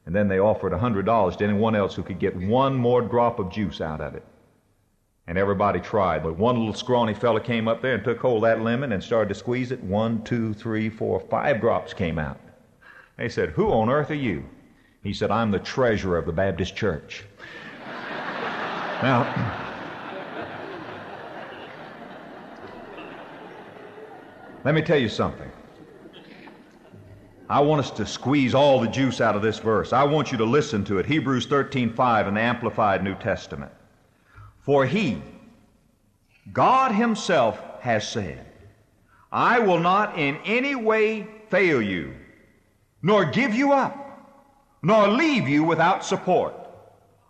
And 0.04 0.14
then 0.14 0.28
they 0.28 0.38
offered 0.38 0.74
a 0.74 0.78
$100 0.78 1.38
to 1.38 1.44
anyone 1.44 1.74
else 1.74 1.94
who 1.94 2.02
could 2.02 2.18
get 2.18 2.36
one 2.36 2.74
more 2.74 3.00
drop 3.00 3.38
of 3.38 3.50
juice 3.50 3.80
out 3.80 4.02
of 4.02 4.14
it. 4.14 4.24
And 5.26 5.38
everybody 5.38 5.80
tried. 5.80 6.22
But 6.22 6.36
one 6.36 6.58
little 6.58 6.74
scrawny 6.74 7.14
fella 7.14 7.40
came 7.40 7.68
up 7.68 7.80
there 7.80 7.94
and 7.94 8.04
took 8.04 8.18
hold 8.18 8.44
of 8.44 8.50
that 8.50 8.62
lemon 8.62 8.92
and 8.92 9.02
started 9.02 9.30
to 9.30 9.34
squeeze 9.34 9.72
it. 9.72 9.82
One, 9.82 10.22
two, 10.24 10.52
three, 10.52 10.90
four, 10.90 11.20
five 11.20 11.62
drops 11.62 11.94
came 11.94 12.18
out. 12.18 12.38
They 13.16 13.30
said, 13.30 13.50
Who 13.50 13.70
on 13.70 13.88
earth 13.88 14.10
are 14.10 14.14
you? 14.14 14.44
He 15.02 15.14
said, 15.14 15.30
I'm 15.30 15.50
the 15.50 15.58
treasurer 15.58 16.18
of 16.18 16.26
the 16.26 16.32
Baptist 16.32 16.76
church. 16.76 17.24
now, 19.02 19.67
let 24.68 24.74
me 24.74 24.82
tell 24.82 24.98
you 24.98 25.08
something. 25.08 25.50
I 27.48 27.58
want 27.60 27.80
us 27.80 27.90
to 27.92 28.04
squeeze 28.04 28.54
all 28.54 28.78
the 28.78 28.86
juice 28.86 29.18
out 29.18 29.34
of 29.34 29.40
this 29.40 29.58
verse. 29.58 29.94
I 29.94 30.04
want 30.04 30.30
you 30.30 30.36
to 30.36 30.44
listen 30.44 30.84
to 30.84 30.98
it. 30.98 31.06
Hebrews 31.06 31.46
13:5 31.46 32.28
in 32.28 32.34
the 32.34 32.40
Amplified 32.42 33.02
New 33.02 33.14
Testament. 33.14 33.72
For 34.60 34.84
he, 34.84 35.22
God 36.52 36.92
himself 36.92 37.58
has 37.80 38.06
said, 38.06 38.44
I 39.32 39.58
will 39.58 39.78
not 39.78 40.18
in 40.18 40.36
any 40.44 40.74
way 40.74 41.26
fail 41.48 41.80
you, 41.80 42.14
nor 43.00 43.24
give 43.24 43.54
you 43.54 43.72
up, 43.72 43.96
nor 44.82 45.08
leave 45.08 45.48
you 45.48 45.64
without 45.64 46.04
support. 46.04 46.54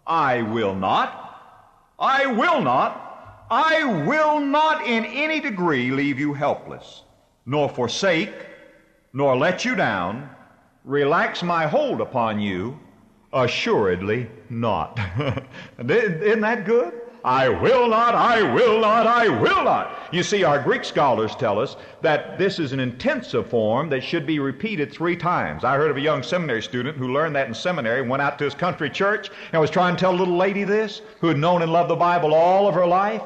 I 0.05 0.43
will 0.43 0.74
not, 0.74 1.86
I 2.01 2.26
will 2.26 2.61
not, 2.62 3.47
I 3.49 3.84
will 4.09 4.41
not 4.41 4.84
in 4.89 5.05
any 5.05 5.39
degree 5.39 5.93
leave 5.93 6.18
you 6.18 6.34
helpless, 6.34 7.05
nor 7.49 7.66
forsake, 7.66 8.46
nor 9.14 9.34
let 9.34 9.64
you 9.64 9.74
down, 9.74 10.28
relax 10.84 11.42
my 11.42 11.66
hold 11.66 12.03
upon 12.03 12.38
you, 12.38 12.78
assuredly 13.32 14.28
not. 14.51 15.01
Isn't 15.78 16.42
that 16.42 16.66
good? 16.66 16.92
I 17.24 17.49
will 17.49 17.88
not, 17.88 18.14
I 18.14 18.42
will 18.42 18.80
not, 18.80 19.07
I 19.07 19.28
will 19.28 19.64
not. 19.64 19.96
You 20.12 20.22
see, 20.22 20.44
our 20.44 20.62
Greek 20.62 20.84
scholars 20.84 21.34
tell 21.34 21.59
us 21.59 21.76
that 22.03 22.38
this 22.38 22.59
is 22.59 22.72
an 22.72 22.80
intensive 22.80 23.49
form 23.49 23.88
that 23.88 24.03
should 24.03 24.26
be 24.26 24.38
repeated 24.38 24.92
three 24.92 25.16
times. 25.16 25.64
I 25.64 25.76
heard 25.76 25.90
of 25.90 25.96
a 25.96 26.03
young 26.03 26.22
seminary 26.22 26.62
student 26.62 26.99
who 26.99 27.12
learned 27.12 27.34
that 27.34 27.49
in 27.49 27.55
seminary, 27.55 28.03
went 28.03 28.22
out 28.22 28.38
to 28.38 28.44
his 28.44 28.55
country 28.55 28.90
church, 28.90 29.30
and 29.53 29.61
was 29.61 29.70
trying 29.70 29.96
to 29.96 30.01
tell 30.01 30.12
a 30.14 30.16
little 30.16 30.36
lady 30.36 30.64
this, 30.64 31.01
who 31.20 31.28
had 31.28 31.38
known 31.38 31.62
and 31.62 31.72
loved 31.72 31.90
the 31.90 31.96
Bible 31.96 32.34
all 32.34 32.68
of 32.68 32.74
her 32.74 32.86
life. 32.86 33.22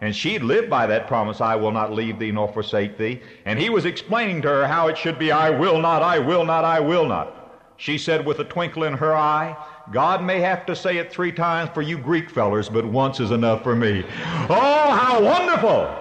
And 0.00 0.14
she'd 0.14 0.42
lived 0.42 0.68
by 0.68 0.86
that 0.86 1.06
promise, 1.06 1.40
I 1.40 1.56
will 1.56 1.70
not 1.70 1.92
leave 1.92 2.18
thee 2.18 2.32
nor 2.32 2.52
forsake 2.52 2.98
thee. 2.98 3.20
And 3.44 3.58
he 3.58 3.70
was 3.70 3.84
explaining 3.84 4.42
to 4.42 4.48
her 4.48 4.66
how 4.66 4.88
it 4.88 4.98
should 4.98 5.18
be, 5.18 5.30
I 5.32 5.50
will 5.50 5.80
not, 5.80 6.02
I 6.02 6.18
will 6.18 6.44
not, 6.44 6.64
I 6.64 6.80
will 6.80 7.06
not. 7.06 7.44
She 7.76 7.98
said 7.98 8.24
with 8.24 8.38
a 8.38 8.44
twinkle 8.44 8.84
in 8.84 8.94
her 8.94 9.14
eye, 9.14 9.56
God 9.92 10.22
may 10.22 10.40
have 10.40 10.64
to 10.66 10.76
say 10.76 10.98
it 10.98 11.12
three 11.12 11.32
times 11.32 11.70
for 11.74 11.82
you 11.82 11.98
Greek 11.98 12.30
fellers, 12.30 12.68
but 12.68 12.84
once 12.84 13.20
is 13.20 13.30
enough 13.30 13.62
for 13.62 13.74
me. 13.74 14.04
Oh, 14.48 14.90
how 14.90 15.22
wonderful! 15.22 15.92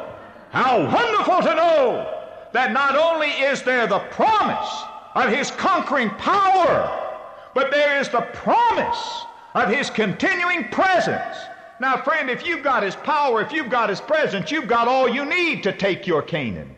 How 0.52 0.80
wonderful 0.80 1.42
to 1.42 1.56
know 1.56 2.24
that 2.54 2.72
not 2.72 2.96
only 2.96 3.30
is 3.30 3.64
there 3.64 3.88
the 3.88 4.00
promise 4.12 4.84
of 5.16 5.30
His 5.30 5.50
conquering 5.52 6.12
power, 6.12 7.20
but 7.56 7.72
there 7.72 8.00
is 8.00 8.08
the 8.10 8.22
promise 8.34 9.24
of 9.56 9.70
His 9.70 9.90
continuing 9.90 10.70
presence. 10.70 11.38
Now, 11.84 11.98
friend, 11.98 12.30
if 12.30 12.48
you've 12.48 12.64
got 12.64 12.82
His 12.84 12.96
power, 12.96 13.42
if 13.42 13.52
you've 13.52 13.70
got 13.70 13.90
His 13.90 14.00
presence, 14.00 14.50
you've 14.50 14.70
got 14.70 14.88
all 14.88 15.10
you 15.10 15.26
need 15.26 15.64
to 15.64 15.74
take 15.74 16.08
your 16.08 16.22
Canaan. 16.22 16.74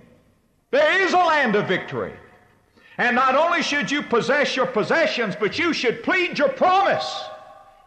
There 0.72 1.00
is 1.00 1.14
a 1.14 1.18
land 1.18 1.56
of 1.56 1.68
victory. 1.68 2.14
And 2.98 3.16
not 3.16 3.36
only 3.36 3.62
should 3.62 3.92
you 3.92 4.02
possess 4.02 4.56
your 4.56 4.66
possessions, 4.66 5.36
but 5.40 5.60
you 5.60 5.74
should 5.74 6.02
plead 6.02 6.40
your 6.40 6.50
promise. 6.50 7.24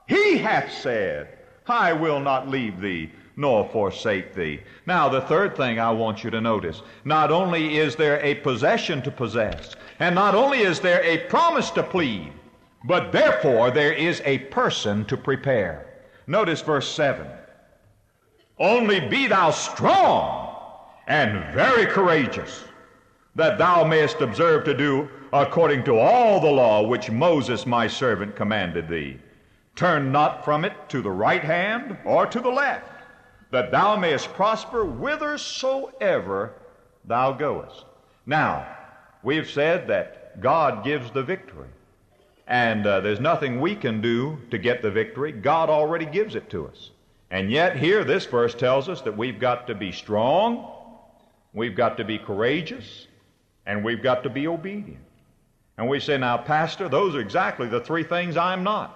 He 0.06 0.38
hath 0.38 0.72
said, 0.72 1.38
I 1.66 1.92
will 1.92 2.20
not 2.20 2.48
leave 2.48 2.80
thee 2.80 3.10
nor 3.34 3.68
forsake 3.68 4.32
thee. 4.32 4.60
Now, 4.86 5.08
the 5.08 5.22
third 5.22 5.56
thing 5.56 5.80
I 5.80 5.90
want 5.90 6.22
you 6.22 6.30
to 6.30 6.40
notice 6.40 6.82
not 7.04 7.32
only 7.32 7.78
is 7.78 7.96
there 7.96 8.22
a 8.22 8.36
possession 8.36 9.02
to 9.02 9.10
possess, 9.10 9.74
and 9.98 10.14
not 10.14 10.36
only 10.36 10.60
is 10.60 10.78
there 10.78 11.02
a 11.02 11.26
promise 11.26 11.70
to 11.70 11.82
plead, 11.82 12.32
but 12.84 13.10
therefore 13.10 13.72
there 13.72 13.92
is 13.92 14.22
a 14.24 14.38
person 14.38 15.04
to 15.06 15.16
prepare. 15.16 15.87
Notice 16.28 16.60
verse 16.60 16.86
7 16.92 17.26
Only 18.58 19.00
be 19.00 19.26
thou 19.26 19.50
strong 19.50 20.54
and 21.06 21.54
very 21.54 21.86
courageous 21.86 22.64
that 23.34 23.56
thou 23.56 23.82
mayest 23.82 24.20
observe 24.20 24.64
to 24.64 24.74
do 24.74 25.08
according 25.32 25.84
to 25.84 25.98
all 25.98 26.38
the 26.38 26.50
law 26.50 26.86
which 26.86 27.10
Moses 27.10 27.64
my 27.64 27.86
servant 27.86 28.36
commanded 28.36 28.88
thee. 28.88 29.18
Turn 29.74 30.12
not 30.12 30.44
from 30.44 30.66
it 30.66 30.74
to 30.90 31.00
the 31.00 31.10
right 31.10 31.42
hand 31.42 31.96
or 32.04 32.26
to 32.26 32.40
the 32.40 32.50
left, 32.50 33.04
that 33.50 33.70
thou 33.70 33.96
mayest 33.96 34.30
prosper 34.34 34.84
whithersoever 34.84 36.52
thou 37.06 37.32
goest. 37.32 37.86
Now, 38.26 38.66
we've 39.22 39.48
said 39.48 39.88
that 39.88 40.40
God 40.42 40.84
gives 40.84 41.10
the 41.10 41.22
victory. 41.22 41.68
And 42.48 42.86
uh, 42.86 43.00
there's 43.00 43.20
nothing 43.20 43.60
we 43.60 43.76
can 43.76 44.00
do 44.00 44.38
to 44.50 44.56
get 44.56 44.80
the 44.80 44.90
victory. 44.90 45.32
God 45.32 45.68
already 45.68 46.06
gives 46.06 46.34
it 46.34 46.48
to 46.50 46.66
us. 46.66 46.90
And 47.30 47.52
yet, 47.52 47.76
here, 47.76 48.04
this 48.04 48.24
verse 48.24 48.54
tells 48.54 48.88
us 48.88 49.02
that 49.02 49.14
we've 49.16 49.38
got 49.38 49.66
to 49.66 49.74
be 49.74 49.92
strong, 49.92 50.72
we've 51.52 51.76
got 51.76 51.98
to 51.98 52.04
be 52.04 52.18
courageous, 52.18 53.06
and 53.66 53.84
we've 53.84 54.02
got 54.02 54.22
to 54.22 54.30
be 54.30 54.48
obedient. 54.48 55.04
And 55.76 55.88
we 55.88 56.00
say, 56.00 56.16
now, 56.16 56.38
Pastor, 56.38 56.88
those 56.88 57.14
are 57.14 57.20
exactly 57.20 57.68
the 57.68 57.80
three 57.80 58.02
things 58.02 58.38
I'm 58.38 58.64
not. 58.64 58.94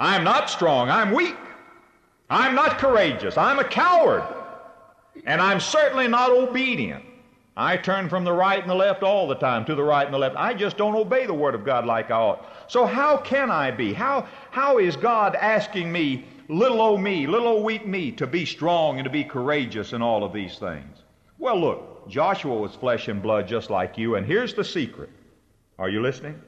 I'm 0.00 0.24
not 0.24 0.48
strong. 0.48 0.88
I'm 0.88 1.12
weak. 1.12 1.36
I'm 2.30 2.54
not 2.54 2.78
courageous. 2.78 3.36
I'm 3.36 3.58
a 3.58 3.64
coward. 3.64 4.24
And 5.26 5.42
I'm 5.42 5.60
certainly 5.60 6.08
not 6.08 6.30
obedient. 6.30 7.04
I 7.60 7.76
turn 7.76 8.08
from 8.08 8.22
the 8.22 8.32
right 8.32 8.60
and 8.60 8.70
the 8.70 8.74
left 8.74 9.02
all 9.02 9.26
the 9.26 9.34
time, 9.34 9.64
to 9.64 9.74
the 9.74 9.82
right 9.82 10.04
and 10.04 10.14
the 10.14 10.18
left. 10.18 10.36
I 10.36 10.54
just 10.54 10.76
don't 10.76 10.94
obey 10.94 11.26
the 11.26 11.34
Word 11.34 11.56
of 11.56 11.64
God 11.64 11.84
like 11.84 12.08
I 12.08 12.14
ought. 12.14 12.46
So 12.68 12.86
how 12.86 13.16
can 13.16 13.50
I 13.50 13.72
be? 13.72 13.92
How, 13.92 14.28
how 14.52 14.78
is 14.78 14.94
God 14.94 15.34
asking 15.34 15.90
me, 15.90 16.24
little 16.48 16.80
old 16.80 17.00
me, 17.00 17.26
little 17.26 17.48
old 17.48 17.64
weak 17.64 17.84
me, 17.84 18.12
to 18.12 18.28
be 18.28 18.44
strong 18.44 18.98
and 18.98 19.04
to 19.04 19.10
be 19.10 19.24
courageous 19.24 19.92
in 19.92 20.02
all 20.02 20.22
of 20.22 20.32
these 20.32 20.56
things? 20.56 20.98
Well, 21.36 21.60
look, 21.60 22.08
Joshua 22.08 22.56
was 22.56 22.76
flesh 22.76 23.08
and 23.08 23.20
blood 23.20 23.48
just 23.48 23.70
like 23.70 23.98
you, 23.98 24.14
and 24.14 24.24
here's 24.24 24.54
the 24.54 24.64
secret. 24.64 25.10
Are 25.80 25.88
you 25.88 26.00
listening? 26.00 26.40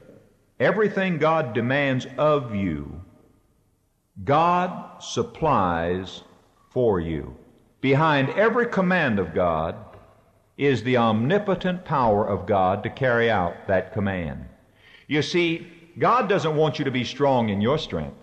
Everything 0.61 1.17
God 1.17 1.53
demands 1.53 2.07
of 2.17 2.55
you, 2.55 3.01
God 4.23 5.03
supplies 5.03 6.23
for 6.69 7.01
you. 7.01 7.35
Behind 7.81 8.29
every 8.29 8.67
command 8.67 9.19
of 9.19 9.33
God 9.33 9.90
is 10.61 10.83
the 10.83 10.95
omnipotent 10.95 11.83
power 11.83 12.23
of 12.23 12.45
God 12.45 12.83
to 12.83 12.89
carry 12.91 13.31
out 13.31 13.55
that 13.65 13.93
command. 13.93 14.45
You 15.07 15.23
see, 15.23 15.67
God 15.97 16.29
doesn't 16.29 16.55
want 16.55 16.77
you 16.77 16.85
to 16.85 16.91
be 16.91 17.03
strong 17.03 17.49
in 17.49 17.61
your 17.61 17.79
strength. 17.79 18.15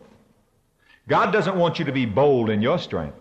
God 1.09 1.33
doesn't 1.33 1.57
want 1.57 1.81
you 1.81 1.85
to 1.85 1.91
be 1.91 2.07
bold 2.07 2.49
in 2.49 2.63
your 2.63 2.79
strength. 2.79 3.17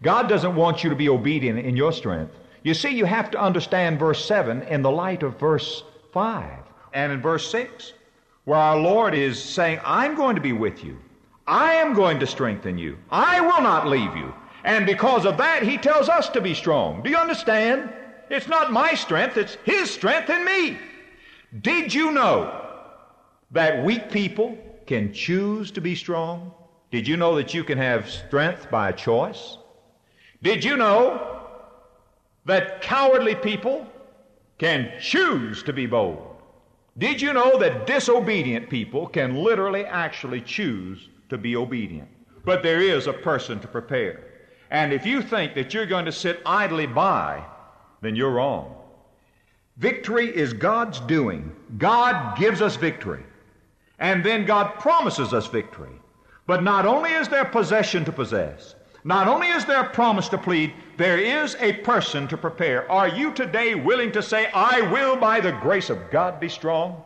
God 0.00 0.30
doesn't 0.30 0.56
want 0.56 0.82
you 0.82 0.88
to 0.88 0.96
be 0.96 1.10
obedient 1.10 1.58
in 1.58 1.76
your 1.76 1.92
strength. 1.92 2.32
You 2.62 2.72
see, 2.72 2.96
you 2.96 3.04
have 3.04 3.30
to 3.32 3.38
understand 3.38 3.98
verse 3.98 4.24
7 4.24 4.62
in 4.62 4.80
the 4.80 4.90
light 4.90 5.22
of 5.22 5.38
verse 5.38 5.84
5 6.14 6.58
and 6.94 7.12
in 7.12 7.20
verse 7.20 7.50
6, 7.50 7.92
where 8.46 8.58
our 8.58 8.78
Lord 8.78 9.14
is 9.14 9.38
saying, 9.38 9.80
I'm 9.84 10.14
going 10.14 10.34
to 10.34 10.40
be 10.40 10.52
with 10.52 10.82
you. 10.82 10.96
I 11.46 11.74
am 11.74 11.92
going 11.92 12.18
to 12.20 12.26
strengthen 12.26 12.78
you. 12.78 12.96
I 13.10 13.38
will 13.42 13.60
not 13.60 13.86
leave 13.86 14.16
you. 14.16 14.32
And 14.64 14.86
because 14.86 15.26
of 15.26 15.36
that, 15.36 15.62
He 15.62 15.76
tells 15.76 16.08
us 16.08 16.30
to 16.30 16.40
be 16.40 16.54
strong. 16.54 17.02
Do 17.02 17.10
you 17.10 17.18
understand? 17.18 17.92
It's 18.30 18.48
not 18.48 18.72
my 18.72 18.94
strength, 18.94 19.36
it's 19.36 19.56
His 19.64 19.90
strength 19.90 20.30
in 20.30 20.44
me. 20.44 20.78
Did 21.60 21.94
you 21.94 22.10
know 22.10 22.66
that 23.52 23.84
weak 23.84 24.10
people 24.10 24.58
can 24.86 25.12
choose 25.12 25.70
to 25.72 25.80
be 25.80 25.94
strong? 25.94 26.52
Did 26.90 27.06
you 27.06 27.16
know 27.16 27.36
that 27.36 27.54
you 27.54 27.64
can 27.64 27.78
have 27.78 28.08
strength 28.08 28.70
by 28.70 28.92
choice? 28.92 29.58
Did 30.42 30.64
you 30.64 30.76
know 30.76 31.36
that 32.46 32.80
cowardly 32.80 33.34
people 33.34 33.86
can 34.58 34.90
choose 35.00 35.62
to 35.64 35.72
be 35.72 35.86
bold. 35.86 36.36
Did 36.96 37.20
you 37.20 37.32
know 37.32 37.58
that 37.58 37.86
disobedient 37.86 38.70
people 38.70 39.06
can 39.06 39.36
literally 39.36 39.84
actually 39.84 40.40
choose 40.40 41.10
to 41.28 41.36
be 41.36 41.56
obedient? 41.56 42.08
But 42.44 42.62
there 42.62 42.80
is 42.80 43.06
a 43.06 43.12
person 43.12 43.60
to 43.60 43.68
prepare. 43.68 44.24
And 44.70 44.92
if 44.92 45.04
you 45.04 45.20
think 45.20 45.54
that 45.54 45.74
you're 45.74 45.86
going 45.86 46.06
to 46.06 46.12
sit 46.12 46.40
idly 46.46 46.86
by 46.86 47.44
then 48.00 48.16
you're 48.16 48.30
wrong. 48.30 48.74
Victory 49.76 50.34
is 50.34 50.52
God's 50.52 51.00
doing. 51.00 51.54
God 51.78 52.38
gives 52.38 52.62
us 52.62 52.76
victory. 52.76 53.24
And 53.98 54.24
then 54.24 54.46
God 54.46 54.78
promises 54.78 55.32
us 55.32 55.46
victory. 55.46 56.00
But 56.46 56.62
not 56.62 56.86
only 56.86 57.10
is 57.10 57.28
there 57.28 57.44
possession 57.44 58.04
to 58.04 58.12
possess, 58.12 58.74
not 59.04 59.28
only 59.28 59.48
is 59.48 59.64
there 59.64 59.84
promise 59.84 60.28
to 60.30 60.38
plead, 60.38 60.72
there 60.96 61.18
is 61.18 61.56
a 61.60 61.74
person 61.74 62.26
to 62.28 62.36
prepare. 62.36 62.90
Are 62.90 63.08
you 63.08 63.32
today 63.32 63.74
willing 63.74 64.12
to 64.12 64.22
say, 64.22 64.50
I 64.52 64.80
will 64.80 65.16
by 65.16 65.40
the 65.40 65.52
grace 65.52 65.90
of 65.90 66.10
God 66.10 66.40
be 66.40 66.48
strong? 66.48 67.02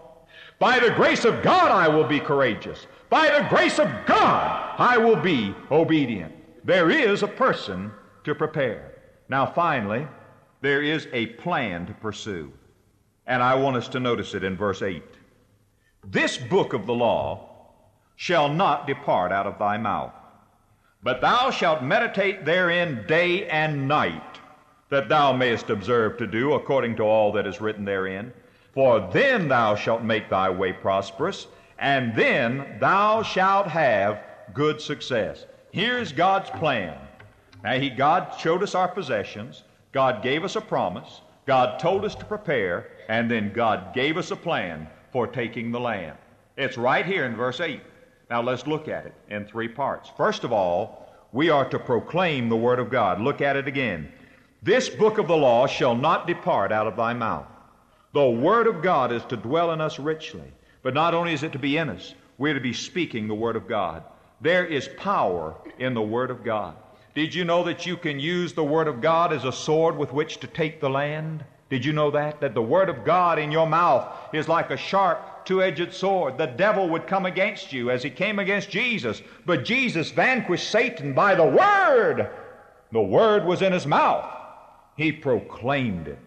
By 0.59 0.79
the 0.79 0.91
grace 0.91 1.25
of 1.25 1.43
God 1.43 1.71
I 1.71 1.89
will 1.89 2.07
be 2.07 2.21
courageous. 2.21 2.87
By 3.09 3.29
the 3.29 3.49
grace 3.49 3.79
of 3.79 3.89
God 4.07 4.75
I 4.79 4.97
will 4.99 5.17
be 5.17 5.55
obedient. 5.71 6.33
There 6.65 6.91
is 6.91 7.23
a 7.23 7.29
person 7.29 7.91
to 8.25 8.35
prepare. 8.35 8.95
Now, 9.29 9.47
finally, 9.47 10.07
there 10.61 10.83
is 10.83 11.09
a 11.13 11.27
plan 11.27 11.87
to 11.87 11.95
pursue. 11.95 12.53
And 13.27 13.43
I 13.43 13.55
want 13.55 13.77
us 13.77 13.89
to 13.89 14.01
notice 14.01 14.35
it 14.35 14.45
in 14.45 14.57
verse 14.57 14.83
8. 14.83 15.03
This 16.07 16.37
book 16.37 16.73
of 16.73 16.87
the 16.87 16.95
law 16.95 17.49
shall 18.17 18.49
not 18.49 18.87
depart 18.87 19.33
out 19.33 19.47
of 19.47 19.59
thy 19.59 19.79
mouth, 19.79 20.13
but 21.03 21.21
thou 21.21 21.51
shalt 21.51 21.83
meditate 21.83 22.45
therein 22.45 23.05
day 23.07 23.49
and 23.49 23.89
night, 23.89 24.39
that 24.91 25.09
thou 25.09 25.33
mayest 25.33 25.71
observe 25.71 26.19
to 26.19 26.27
do 26.27 26.53
according 26.55 26.97
to 26.97 27.03
all 27.03 27.33
that 27.33 27.47
is 27.47 27.61
written 27.61 27.85
therein. 27.85 28.33
For 28.75 29.09
then 29.13 29.49
thou 29.49 29.75
shalt 29.75 30.03
make 30.03 30.29
thy 30.29 30.51
way 30.51 30.73
prosperous, 30.73 31.47
and 31.79 32.15
then 32.15 32.77
thou 32.81 33.23
shalt 33.23 33.67
have 33.67 34.23
good 34.53 34.81
success. 34.81 35.47
Here's 35.73 36.13
God's 36.13 36.51
plan. 36.51 36.99
Now, 37.63 37.79
he, 37.79 37.91
God 37.91 38.35
showed 38.39 38.63
us 38.63 38.75
our 38.75 38.89
possessions. 38.89 39.63
God 39.93 40.23
gave 40.23 40.45
us 40.45 40.57
a 40.57 40.61
promise. 40.61 41.21
God 41.47 41.79
told 41.79 42.05
us 42.05 42.15
to 42.17 42.25
prepare. 42.25 42.89
And 43.09 43.31
then 43.31 43.53
God 43.53 43.95
gave 43.95 44.17
us 44.17 44.31
a 44.31 44.37
plan 44.37 44.89
for 45.13 45.27
taking 45.27 45.73
the 45.73 45.81
land. 45.81 46.17
It's 46.57 46.77
right 46.79 47.05
here 47.05 47.25
in 47.25 47.35
verse 47.35 47.61
8. 47.61 47.81
Now, 48.29 48.43
let's 48.43 48.67
look 48.67 48.87
at 48.87 49.07
it 49.07 49.15
in 49.29 49.45
three 49.45 49.69
parts. 49.69 50.11
First 50.17 50.45
of 50.45 50.53
all, 50.53 51.13
we 51.33 51.51
are 51.51 51.69
to 51.69 51.79
proclaim 51.79 52.49
the 52.49 52.57
Word 52.57 52.79
of 52.79 52.91
God. 52.91 53.21
Look 53.21 53.41
at 53.41 53.57
it 53.57 53.67
again. 53.67 54.13
This 54.63 54.89
book 54.89 55.19
of 55.19 55.27
the 55.27 55.37
law 55.37 55.67
shall 55.67 55.97
not 55.97 56.27
depart 56.27 56.71
out 56.71 56.87
of 56.87 56.97
thy 56.97 57.15
mouth. 57.15 57.47
The 58.13 58.29
Word 58.29 58.67
of 58.67 58.83
God 58.83 59.11
is 59.11 59.25
to 59.25 59.37
dwell 59.37 59.73
in 59.73 59.81
us 59.81 59.99
richly. 59.99 60.53
But 60.83 60.95
not 60.95 61.15
only 61.15 61.33
is 61.33 61.43
it 61.43 61.53
to 61.53 61.59
be 61.59 61.77
in 61.77 61.89
us, 61.89 62.15
we're 62.39 62.55
to 62.55 62.61
be 62.61 62.73
speaking 62.73 63.27
the 63.27 63.35
Word 63.35 63.57
of 63.57 63.69
God. 63.69 64.05
There 64.41 64.65
is 64.65 64.89
power 64.97 65.57
in 65.79 65.95
the 65.95 66.03
Word 66.03 66.31
of 66.31 66.45
God. 66.45 66.77
Did 67.21 67.35
you 67.35 67.45
know 67.45 67.63
that 67.65 67.85
you 67.85 67.99
can 67.99 68.19
use 68.19 68.55
the 68.55 68.65
Word 68.65 68.89
of 68.89 69.03
God 69.03 69.31
as 69.31 69.45
a 69.45 69.53
sword 69.53 69.95
with 69.95 70.11
which 70.11 70.41
to 70.41 70.47
take 70.47 70.81
the 70.81 70.89
land? 70.89 71.45
Did 71.69 71.85
you 71.85 71.93
know 71.93 72.11
that? 72.13 72.41
That 72.41 72.55
the 72.55 72.63
Word 72.63 72.89
of 72.89 73.05
God 73.05 73.39
in 73.39 73.53
your 73.53 73.67
mouth 73.67 74.09
is 74.33 74.49
like 74.49 74.71
a 74.71 74.77
sharp, 74.79 75.45
two 75.45 75.63
edged 75.63 75.93
sword. 75.93 76.39
The 76.39 76.47
devil 76.47 76.89
would 76.89 77.07
come 77.07 77.27
against 77.27 77.75
you 77.75 77.91
as 77.91 78.03
he 78.03 78.09
came 78.09 78.39
against 78.39 78.71
Jesus, 78.71 79.21
but 79.45 79.67
Jesus 79.67 80.11
vanquished 80.11 80.71
Satan 80.71 81.13
by 81.13 81.35
the 81.35 81.45
Word. 81.45 82.31
The 82.91 83.03
Word 83.03 83.45
was 83.45 83.61
in 83.61 83.75
his 83.75 83.87
mouth, 83.87 84.25
he 84.97 85.13
proclaimed 85.13 86.09
it. 86.09 86.19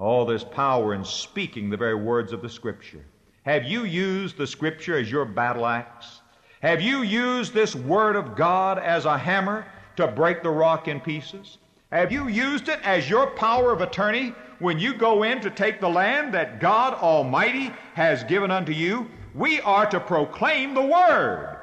Oh, 0.00 0.24
there's 0.24 0.42
power 0.42 0.94
in 0.94 1.04
speaking 1.04 1.70
the 1.70 1.76
very 1.76 1.94
words 1.94 2.32
of 2.32 2.42
the 2.42 2.50
Scripture. 2.50 3.04
Have 3.44 3.62
you 3.62 3.84
used 3.84 4.38
the 4.38 4.46
Scripture 4.48 4.98
as 4.98 5.08
your 5.08 5.24
battle 5.24 5.64
axe? 5.64 6.20
Have 6.62 6.80
you 6.80 7.02
used 7.02 7.54
this 7.54 7.76
Word 7.76 8.16
of 8.16 8.34
God 8.34 8.80
as 8.80 9.04
a 9.04 9.16
hammer 9.16 9.64
to 9.96 10.06
break 10.08 10.42
the 10.42 10.50
rock 10.50 10.88
in 10.88 11.00
pieces? 11.00 11.58
Have 11.92 12.10
you 12.10 12.28
used 12.28 12.68
it 12.68 12.80
as 12.82 13.08
your 13.08 13.28
power 13.28 13.72
of 13.72 13.80
attorney 13.80 14.34
when 14.58 14.78
you 14.78 14.94
go 14.94 15.22
in 15.22 15.40
to 15.40 15.50
take 15.50 15.80
the 15.80 15.88
land 15.88 16.34
that 16.34 16.60
God 16.60 16.94
Almighty 16.94 17.72
has 17.94 18.24
given 18.24 18.50
unto 18.50 18.72
you? 18.72 19.08
We 19.34 19.60
are 19.60 19.86
to 19.86 20.00
proclaim 20.00 20.74
the 20.74 20.82
Word. 20.82 21.56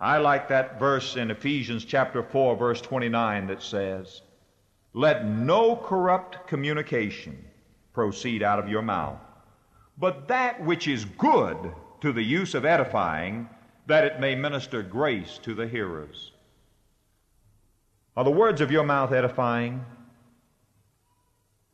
I 0.00 0.18
like 0.18 0.48
that 0.48 0.78
verse 0.78 1.16
in 1.16 1.30
Ephesians 1.30 1.84
chapter 1.84 2.22
4, 2.22 2.56
verse 2.56 2.80
29 2.80 3.48
that 3.48 3.62
says, 3.62 4.22
Let 4.92 5.26
no 5.26 5.76
corrupt 5.76 6.46
communication 6.46 7.44
proceed 7.92 8.42
out 8.42 8.58
of 8.58 8.68
your 8.68 8.82
mouth, 8.82 9.18
but 9.98 10.28
that 10.28 10.64
which 10.64 10.86
is 10.86 11.04
good 11.04 11.74
to 12.00 12.12
the 12.12 12.22
use 12.22 12.54
of 12.54 12.64
edifying 12.64 13.48
that 13.86 14.04
it 14.04 14.20
may 14.20 14.34
minister 14.34 14.82
grace 14.82 15.38
to 15.42 15.54
the 15.54 15.66
hearers. 15.66 16.32
Are 18.18 18.24
the 18.24 18.32
words 18.32 18.60
of 18.60 18.72
your 18.72 18.82
mouth 18.82 19.12
edifying? 19.12 19.84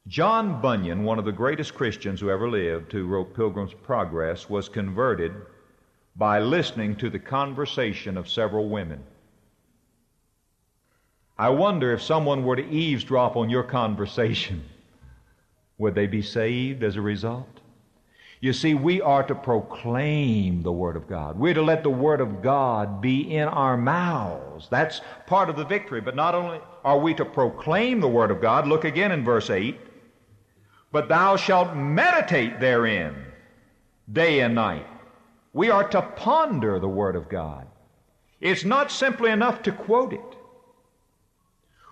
John 0.06 0.60
Bunyan, 0.60 1.02
one 1.02 1.18
of 1.18 1.24
the 1.24 1.32
greatest 1.32 1.72
Christians 1.74 2.20
who 2.20 2.28
ever 2.28 2.50
lived, 2.50 2.92
who 2.92 3.06
wrote 3.06 3.34
Pilgrim's 3.34 3.72
Progress, 3.72 4.50
was 4.50 4.68
converted 4.68 5.32
by 6.16 6.40
listening 6.40 6.96
to 6.96 7.08
the 7.08 7.18
conversation 7.18 8.18
of 8.18 8.28
several 8.28 8.68
women. 8.68 9.02
I 11.38 11.48
wonder 11.48 11.94
if 11.94 12.02
someone 12.02 12.44
were 12.44 12.56
to 12.56 12.68
eavesdrop 12.68 13.36
on 13.36 13.48
your 13.48 13.64
conversation, 13.64 14.66
would 15.78 15.94
they 15.94 16.06
be 16.06 16.20
saved 16.20 16.82
as 16.82 16.96
a 16.96 17.00
result? 17.00 17.60
You 18.44 18.52
see, 18.52 18.74
we 18.74 19.00
are 19.00 19.22
to 19.22 19.34
proclaim 19.34 20.62
the 20.62 20.70
Word 20.70 20.96
of 20.96 21.08
God. 21.08 21.38
We're 21.38 21.54
to 21.54 21.62
let 21.62 21.82
the 21.82 21.88
Word 21.88 22.20
of 22.20 22.42
God 22.42 23.00
be 23.00 23.34
in 23.34 23.48
our 23.48 23.74
mouths. 23.74 24.68
That's 24.70 25.00
part 25.26 25.48
of 25.48 25.56
the 25.56 25.64
victory. 25.64 26.02
But 26.02 26.14
not 26.14 26.34
only 26.34 26.60
are 26.84 26.98
we 26.98 27.14
to 27.14 27.24
proclaim 27.24 28.00
the 28.02 28.08
Word 28.08 28.30
of 28.30 28.42
God, 28.42 28.68
look 28.68 28.84
again 28.84 29.12
in 29.12 29.24
verse 29.24 29.48
8, 29.48 29.80
but 30.92 31.08
thou 31.08 31.36
shalt 31.36 31.74
meditate 31.74 32.60
therein 32.60 33.16
day 34.12 34.40
and 34.40 34.54
night. 34.54 34.86
We 35.54 35.70
are 35.70 35.88
to 35.88 36.02
ponder 36.02 36.78
the 36.78 36.86
Word 36.86 37.16
of 37.16 37.30
God. 37.30 37.66
It's 38.42 38.62
not 38.62 38.92
simply 38.92 39.30
enough 39.30 39.62
to 39.62 39.72
quote 39.72 40.12
it. 40.12 40.36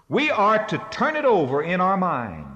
We 0.07 0.30
are 0.30 0.66
to 0.66 0.86
turn 0.90 1.16
it 1.16 1.24
over 1.24 1.62
in 1.62 1.80
our 1.80 1.96
mind. 1.96 2.51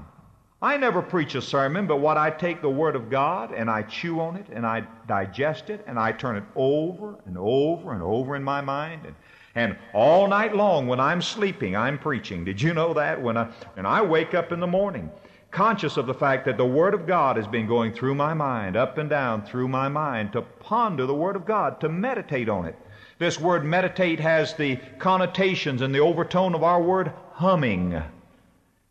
I 0.66 0.76
never 0.76 1.00
preach 1.00 1.36
a 1.36 1.40
sermon, 1.40 1.86
but 1.86 1.98
what 1.98 2.16
I 2.16 2.28
take 2.28 2.60
the 2.60 2.68
Word 2.68 2.96
of 2.96 3.08
God 3.08 3.52
and 3.54 3.70
I 3.70 3.82
chew 3.82 4.18
on 4.18 4.34
it 4.34 4.48
and 4.52 4.66
I 4.66 4.82
digest 5.06 5.70
it 5.70 5.84
and 5.86 5.96
I 5.96 6.10
turn 6.10 6.34
it 6.34 6.42
over 6.56 7.14
and 7.24 7.38
over 7.38 7.92
and 7.92 8.02
over 8.02 8.34
in 8.34 8.42
my 8.42 8.60
mind. 8.60 9.06
And, 9.06 9.14
and 9.54 9.78
all 9.94 10.26
night 10.26 10.56
long 10.56 10.88
when 10.88 10.98
I'm 10.98 11.22
sleeping, 11.22 11.76
I'm 11.76 12.00
preaching. 12.00 12.44
Did 12.44 12.60
you 12.60 12.74
know 12.74 12.92
that? 12.94 13.22
When 13.22 13.36
I, 13.36 13.44
when 13.74 13.86
I 13.86 14.02
wake 14.02 14.34
up 14.34 14.50
in 14.50 14.58
the 14.58 14.66
morning, 14.66 15.08
conscious 15.52 15.96
of 15.96 16.06
the 16.06 16.14
fact 16.14 16.44
that 16.46 16.56
the 16.56 16.66
Word 16.66 16.94
of 16.94 17.06
God 17.06 17.36
has 17.36 17.46
been 17.46 17.68
going 17.68 17.92
through 17.92 18.16
my 18.16 18.34
mind, 18.34 18.76
up 18.76 18.98
and 18.98 19.08
down 19.08 19.46
through 19.46 19.68
my 19.68 19.86
mind, 19.86 20.32
to 20.32 20.42
ponder 20.42 21.06
the 21.06 21.14
Word 21.14 21.36
of 21.36 21.46
God, 21.46 21.80
to 21.80 21.88
meditate 21.88 22.48
on 22.48 22.64
it. 22.64 22.76
This 23.20 23.40
word 23.40 23.64
meditate 23.64 24.18
has 24.18 24.54
the 24.54 24.80
connotations 24.98 25.80
and 25.80 25.94
the 25.94 26.00
overtone 26.00 26.56
of 26.56 26.64
our 26.64 26.82
word 26.82 27.12
humming. 27.34 28.02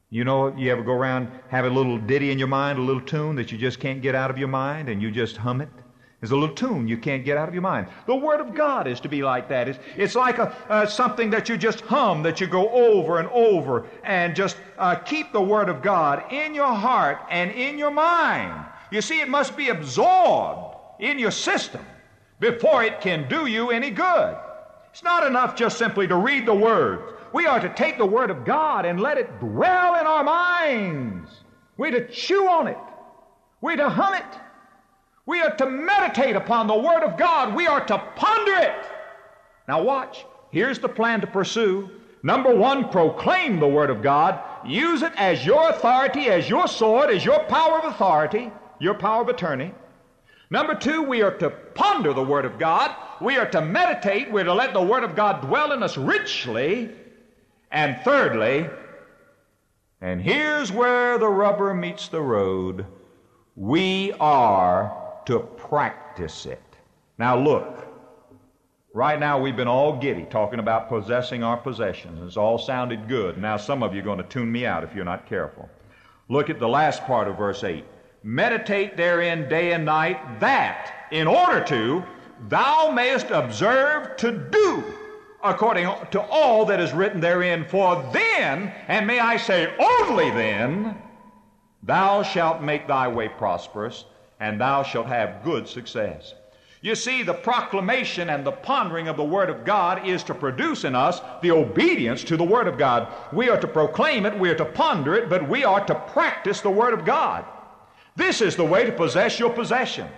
You 0.10 0.24
know, 0.24 0.56
you 0.56 0.72
ever 0.72 0.84
go 0.84 0.94
around, 0.94 1.30
have 1.50 1.66
a 1.66 1.70
little 1.70 1.98
ditty 1.98 2.32
in 2.32 2.38
your 2.38 2.48
mind, 2.48 2.78
a 2.78 2.82
little 2.82 3.02
tune 3.02 3.36
that 3.36 3.52
you 3.52 3.58
just 3.58 3.80
can't 3.80 4.02
get 4.02 4.16
out 4.16 4.30
of 4.30 4.38
your 4.38 4.48
mind, 4.48 4.88
and 4.88 5.02
you 5.02 5.12
just 5.12 5.38
hum 5.38 5.62
it? 5.62 5.70
There's 6.22 6.32
a 6.32 6.36
little 6.36 6.56
tune 6.56 6.88
you 6.88 6.98
can't 6.98 7.26
get 7.26 7.38
out 7.38 7.48
of 7.48 7.54
your 7.54 7.62
mind. 7.62 7.88
The 8.08 8.16
Word 8.16 8.40
of 8.40 8.56
God 8.56 8.88
is 8.88 9.00
to 9.02 9.10
be 9.10 9.22
like 9.22 9.50
that. 9.50 9.68
It's, 9.68 9.80
it's 9.96 10.16
like 10.16 10.38
a, 10.38 10.56
uh, 10.70 10.86
something 10.86 11.30
that 11.32 11.50
you 11.50 11.58
just 11.58 11.82
hum, 11.82 12.24
that 12.24 12.40
you 12.40 12.48
go 12.48 12.70
over 12.70 13.20
and 13.20 13.28
over, 13.30 13.88
and 14.04 14.36
just 14.36 14.58
uh, 14.78 14.96
keep 14.96 15.32
the 15.34 15.42
Word 15.42 15.70
of 15.70 15.82
God 15.82 16.32
in 16.32 16.56
your 16.56 16.74
heart 16.74 17.20
and 17.30 17.52
in 17.52 17.78
your 17.78 17.92
mind. 17.92 18.66
You 18.92 19.02
see, 19.02 19.22
it 19.22 19.30
must 19.30 19.58
be 19.58 19.70
absorbed 19.70 20.78
in 21.00 21.20
your 21.20 21.32
system 21.32 21.86
before 22.40 22.84
it 22.84 23.02
can 23.02 23.28
do 23.28 23.48
you 23.48 23.72
any 23.72 23.90
good. 23.90 24.38
It's 24.92 25.04
not 25.04 25.28
enough 25.28 25.56
just 25.56 25.78
simply 25.78 26.08
to 26.08 26.16
read 26.16 26.46
the 26.46 26.56
words. 26.56 27.15
We 27.36 27.48
are 27.48 27.60
to 27.60 27.68
take 27.68 27.98
the 27.98 28.06
Word 28.06 28.32
of 28.32 28.46
God 28.46 28.86
and 28.86 28.98
let 28.98 29.18
it 29.18 29.42
dwell 29.42 29.96
in 30.00 30.08
our 30.08 30.24
minds. 30.24 31.30
We're 31.76 31.92
to 31.92 32.08
chew 32.08 32.48
on 32.48 32.68
it. 32.68 32.78
We're 33.60 33.76
to 33.76 33.90
hum 33.90 34.14
it. 34.14 34.40
We 35.26 35.42
are 35.42 35.54
to 35.58 35.66
meditate 35.70 36.38
upon 36.38 36.68
the 36.68 36.78
Word 36.78 37.04
of 37.04 37.18
God. 37.18 37.54
We 37.54 37.68
are 37.68 37.86
to 37.88 37.98
ponder 38.16 38.54
it. 38.54 38.86
Now, 39.68 39.84
watch. 39.84 40.26
Here's 40.52 40.80
the 40.80 40.88
plan 40.88 41.20
to 41.20 41.28
pursue. 41.28 41.90
Number 42.24 42.56
one, 42.56 42.88
proclaim 42.88 43.60
the 43.60 43.68
Word 43.68 43.90
of 43.90 44.02
God. 44.02 44.40
Use 44.66 45.02
it 45.02 45.12
as 45.18 45.46
your 45.46 45.72
authority, 45.72 46.28
as 46.28 46.50
your 46.50 46.70
sword, 46.70 47.10
as 47.10 47.26
your 47.26 47.44
power 47.44 47.80
of 47.80 47.94
authority, 47.94 48.50
your 48.80 48.94
power 48.94 49.24
of 49.24 49.28
attorney. 49.28 49.74
Number 50.52 50.74
two, 50.74 51.04
we 51.04 51.22
are 51.22 51.38
to 51.40 51.50
ponder 51.50 52.14
the 52.14 52.24
Word 52.24 52.46
of 52.46 52.58
God. 52.58 52.96
We 53.20 53.36
are 53.36 53.50
to 53.50 53.60
meditate. 53.60 54.32
We're 54.32 54.46
to 54.46 54.54
let 54.54 54.72
the 54.72 54.82
Word 54.82 55.04
of 55.04 55.18
God 55.18 55.42
dwell 55.42 55.74
in 55.74 55.84
us 55.84 55.98
richly. 55.98 56.96
And 57.76 58.00
thirdly, 58.06 58.70
and 60.00 60.22
here's 60.22 60.72
where 60.72 61.18
the 61.18 61.28
rubber 61.28 61.74
meets 61.74 62.08
the 62.08 62.22
road, 62.22 62.86
we 63.58 64.14
are 64.14 65.20
to 65.26 65.40
practice 65.40 66.46
it. 66.46 66.64
Now 67.18 67.38
look, 67.38 67.86
Right 68.94 69.20
now, 69.20 69.38
we've 69.38 69.58
been 69.58 69.68
all 69.68 69.98
giddy 69.98 70.24
talking 70.24 70.60
about 70.60 70.88
possessing 70.88 71.44
our 71.44 71.58
possessions. 71.58 72.26
It's 72.26 72.38
all 72.38 72.58
sounded 72.58 73.10
good. 73.10 73.38
Now, 73.38 73.58
some 73.58 73.84
of 73.84 73.94
you 73.94 74.00
are 74.00 74.06
going 74.06 74.20
to 74.20 74.24
tune 74.24 74.50
me 74.50 74.66
out 74.66 74.86
if 74.86 74.96
you're 74.96 75.04
not 75.04 75.28
careful. 75.28 75.70
Look 76.30 76.50
at 76.50 76.60
the 76.60 76.70
last 76.70 77.04
part 77.04 77.28
of 77.28 77.38
verse 77.38 77.66
8. 77.66 77.84
Meditate 78.24 78.96
therein 78.96 79.50
day 79.50 79.74
and 79.74 79.84
night, 79.84 80.40
that, 80.40 81.10
in 81.12 81.28
order 81.28 81.62
to, 81.66 82.06
thou 82.48 82.90
mayest 82.90 83.32
observe 83.32 84.16
to 84.16 84.32
do 84.50 84.82
according 85.44 85.86
to 86.12 86.22
all 86.22 86.66
that 86.66 86.80
is 86.80 86.94
written 86.94 87.22
therein. 87.22 87.66
For 87.66 88.10
then, 88.14 88.74
and 88.88 89.06
may 89.06 89.20
I 89.20 89.38
say 89.38 89.74
only 89.80 90.30
then, 90.32 90.98
thou 91.84 92.24
shalt 92.24 92.62
make 92.62 92.88
thy 92.88 93.08
way 93.08 93.30
prosperous, 93.30 94.06
and 94.40 94.60
thou 94.60 94.84
shalt 94.84 95.08
have 95.08 95.44
good 95.44 95.68
success. 95.68 96.34
You 96.82 96.94
see, 96.94 97.24
the 97.24 97.34
proclamation 97.34 98.30
and 98.30 98.46
the 98.46 98.52
pondering 98.52 99.08
of 99.08 99.18
the 99.18 99.24
Word 99.24 99.50
of 99.50 99.66
God 99.66 100.08
is 100.08 100.22
to 100.24 100.36
produce 100.36 100.84
in 100.84 100.94
us 100.94 101.20
the 101.42 101.50
obedience 101.50 102.24
to 102.26 102.38
the 102.38 102.44
Word 102.44 102.68
of 102.68 102.78
God. 102.78 103.08
We 103.34 103.50
are 103.50 103.60
to 103.60 103.68
proclaim 103.68 104.26
it, 104.28 104.38
we 104.38 104.50
are 104.50 104.56
to 104.56 104.66
ponder 104.66 105.16
it, 105.16 105.28
but 105.28 105.50
we 105.50 105.64
are 105.64 105.84
to 105.84 105.96
practice 105.96 106.62
the 106.62 106.70
Word 106.70 106.94
of 106.94 107.04
God. 107.04 107.44
This 108.16 108.40
is 108.40 108.56
the 108.56 108.66
way 108.66 108.86
to 108.86 108.92
possess 108.92 109.40
your 109.40 109.50
possessions. 109.50 110.12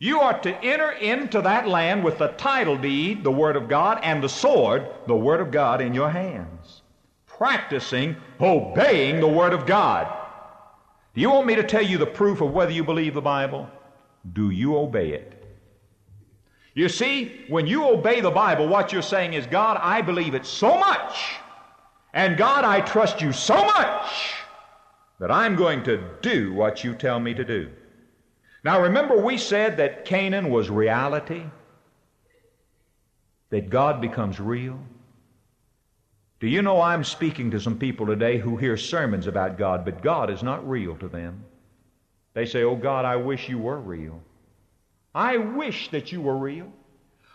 You 0.00 0.20
are 0.20 0.38
to 0.40 0.64
enter 0.64 0.92
into 0.92 1.42
that 1.42 1.66
land 1.66 2.04
with 2.04 2.18
the 2.18 2.28
title 2.28 2.76
deed, 2.76 3.24
the 3.24 3.32
Word 3.32 3.56
of 3.56 3.68
God, 3.68 3.98
and 4.02 4.22
the 4.22 4.28
sword, 4.28 4.86
the 5.08 5.16
Word 5.16 5.40
of 5.40 5.50
God, 5.50 5.80
in 5.80 5.92
your 5.92 6.10
hands. 6.10 6.82
Practicing, 7.26 8.16
obeying 8.40 9.20
the 9.20 9.28
Word 9.28 9.52
of 9.52 9.66
God. 9.66 10.06
Do 11.14 11.20
you 11.20 11.30
want 11.30 11.46
me 11.46 11.56
to 11.56 11.64
tell 11.64 11.82
you 11.82 11.98
the 11.98 12.06
proof 12.06 12.40
of 12.40 12.52
whether 12.52 12.70
you 12.70 12.84
believe 12.84 13.14
the 13.14 13.20
Bible? 13.20 13.68
Do 14.32 14.50
you 14.50 14.76
obey 14.76 15.10
it? 15.10 15.34
You 16.74 16.88
see, 16.88 17.44
when 17.48 17.66
you 17.66 17.84
obey 17.88 18.20
the 18.20 18.30
Bible, 18.30 18.68
what 18.68 18.92
you're 18.92 19.02
saying 19.02 19.32
is, 19.32 19.46
God, 19.46 19.80
I 19.82 20.00
believe 20.00 20.34
it 20.34 20.46
so 20.46 20.78
much, 20.78 21.34
and 22.14 22.36
God, 22.36 22.64
I 22.64 22.82
trust 22.82 23.20
you 23.20 23.32
so 23.32 23.64
much 23.64 24.34
that 25.18 25.32
I'm 25.32 25.56
going 25.56 25.82
to 25.84 26.04
do 26.22 26.52
what 26.54 26.84
you 26.84 26.94
tell 26.94 27.18
me 27.18 27.34
to 27.34 27.44
do. 27.44 27.68
Now, 28.64 28.82
remember, 28.82 29.16
we 29.16 29.38
said 29.38 29.76
that 29.76 30.04
Canaan 30.04 30.50
was 30.50 30.68
reality, 30.68 31.44
that 33.50 33.70
God 33.70 34.00
becomes 34.00 34.40
real. 34.40 34.78
Do 36.40 36.46
you 36.46 36.62
know 36.62 36.80
I'm 36.80 37.04
speaking 37.04 37.50
to 37.50 37.60
some 37.60 37.78
people 37.78 38.06
today 38.06 38.38
who 38.38 38.56
hear 38.56 38.76
sermons 38.76 39.26
about 39.26 39.58
God, 39.58 39.84
but 39.84 40.02
God 40.02 40.30
is 40.30 40.42
not 40.42 40.68
real 40.68 40.96
to 40.96 41.08
them? 41.08 41.44
They 42.34 42.46
say, 42.46 42.62
Oh 42.62 42.76
God, 42.76 43.04
I 43.04 43.16
wish 43.16 43.48
you 43.48 43.58
were 43.58 43.80
real. 43.80 44.22
I 45.14 45.36
wish 45.36 45.90
that 45.90 46.12
you 46.12 46.20
were 46.20 46.36
real. 46.36 46.72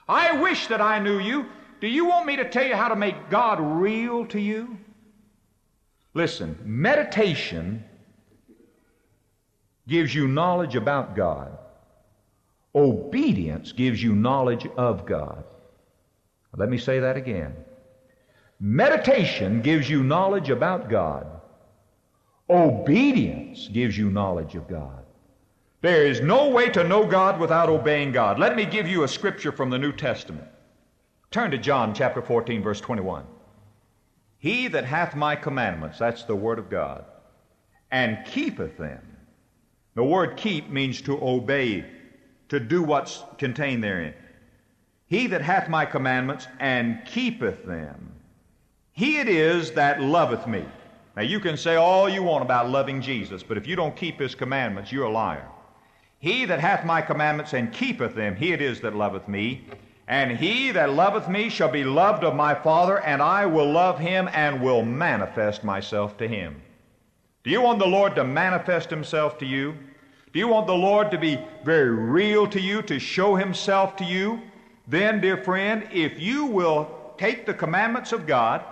I 0.07 0.39
wish 0.41 0.67
that 0.67 0.81
I 0.81 0.99
knew 0.99 1.19
you. 1.19 1.47
Do 1.81 1.87
you 1.87 2.05
want 2.05 2.25
me 2.25 2.37
to 2.37 2.49
tell 2.49 2.65
you 2.65 2.75
how 2.75 2.87
to 2.87 2.95
make 2.95 3.29
God 3.29 3.59
real 3.59 4.25
to 4.27 4.39
you? 4.39 4.77
Listen, 6.13 6.57
meditation 6.63 7.83
gives 9.87 10.13
you 10.13 10.27
knowledge 10.27 10.75
about 10.75 11.15
God. 11.15 11.57
Obedience 12.75 13.71
gives 13.71 14.01
you 14.01 14.15
knowledge 14.15 14.67
of 14.77 15.05
God. 15.05 15.43
Let 16.55 16.69
me 16.69 16.77
say 16.77 16.99
that 16.99 17.17
again. 17.17 17.55
Meditation 18.59 19.61
gives 19.61 19.89
you 19.89 20.03
knowledge 20.03 20.49
about 20.49 20.89
God. 20.89 21.27
Obedience 22.49 23.67
gives 23.67 23.97
you 23.97 24.09
knowledge 24.09 24.55
of 24.55 24.67
God. 24.67 25.03
There 25.81 26.05
is 26.05 26.21
no 26.21 26.49
way 26.49 26.69
to 26.69 26.83
know 26.83 27.05
God 27.05 27.39
without 27.39 27.69
obeying 27.69 28.11
God. 28.11 28.39
Let 28.39 28.55
me 28.55 28.65
give 28.65 28.87
you 28.87 29.03
a 29.03 29.07
scripture 29.07 29.51
from 29.51 29.69
the 29.69 29.77
New 29.77 29.91
Testament. 29.91 30.47
Turn 31.29 31.51
to 31.51 31.57
John 31.57 31.93
chapter 31.93 32.21
14, 32.21 32.63
verse 32.63 32.79
21. 32.79 33.25
He 34.37 34.67
that 34.69 34.85
hath 34.85 35.15
my 35.15 35.35
commandments, 35.35 35.99
that's 35.99 36.23
the 36.23 36.35
word 36.35 36.59
of 36.59 36.69
God, 36.69 37.05
and 37.91 38.25
keepeth 38.25 38.77
them. 38.77 39.12
The 39.95 40.03
word 40.03 40.37
keep 40.37 40.69
means 40.69 41.01
to 41.03 41.19
obey, 41.21 41.85
to 42.49 42.59
do 42.59 42.81
what's 42.81 43.23
contained 43.37 43.83
therein. 43.83 44.13
He 45.05 45.27
that 45.27 45.41
hath 45.41 45.69
my 45.69 45.85
commandments 45.85 46.47
and 46.59 47.05
keepeth 47.05 47.65
them, 47.65 48.11
he 48.93 49.19
it 49.19 49.27
is 49.27 49.71
that 49.73 50.01
loveth 50.01 50.47
me. 50.47 50.65
Now, 51.15 51.21
you 51.21 51.39
can 51.39 51.57
say 51.57 51.75
all 51.75 52.09
you 52.09 52.23
want 52.23 52.43
about 52.43 52.69
loving 52.69 52.99
Jesus, 52.99 53.43
but 53.43 53.57
if 53.57 53.67
you 53.67 53.75
don't 53.75 53.95
keep 53.95 54.19
his 54.19 54.33
commandments, 54.33 54.91
you're 54.91 55.05
a 55.05 55.11
liar. 55.11 55.47
He 56.17 56.45
that 56.45 56.59
hath 56.59 56.85
my 56.85 57.01
commandments 57.01 57.53
and 57.53 57.71
keepeth 57.71 58.15
them, 58.15 58.35
he 58.35 58.51
it 58.51 58.61
is 58.61 58.81
that 58.81 58.95
loveth 58.95 59.27
me. 59.27 59.67
And 60.07 60.35
he 60.35 60.71
that 60.71 60.93
loveth 60.93 61.29
me 61.29 61.49
shall 61.49 61.69
be 61.69 61.83
loved 61.83 62.23
of 62.23 62.35
my 62.35 62.55
Father, 62.55 62.99
and 63.01 63.21
I 63.21 63.45
will 63.45 63.71
love 63.71 63.99
him 63.99 64.27
and 64.33 64.59
will 64.61 64.83
manifest 64.83 65.63
myself 65.63 66.17
to 66.17 66.27
him. 66.27 66.62
Do 67.43 67.49
you 67.49 67.59
want 67.59 67.79
the 67.79 67.85
Lord 67.85 68.15
to 68.15 68.23
manifest 68.23 68.89
himself 68.89 69.37
to 69.39 69.45
you? 69.45 69.75
Do 70.31 70.39
you 70.39 70.47
want 70.47 70.65
the 70.65 70.73
Lord 70.73 71.11
to 71.11 71.17
be 71.17 71.37
very 71.65 71.89
real 71.89 72.47
to 72.47 72.59
you, 72.59 72.81
to 72.83 72.99
show 72.99 73.35
himself 73.35 73.97
to 73.97 74.05
you? 74.05 74.41
Then, 74.87 75.19
dear 75.19 75.35
friend, 75.35 75.85
if 75.91 76.17
you 76.19 76.45
will 76.45 77.13
take 77.17 77.45
the 77.45 77.53
commandments 77.53 78.13
of 78.13 78.25
God 78.25 78.63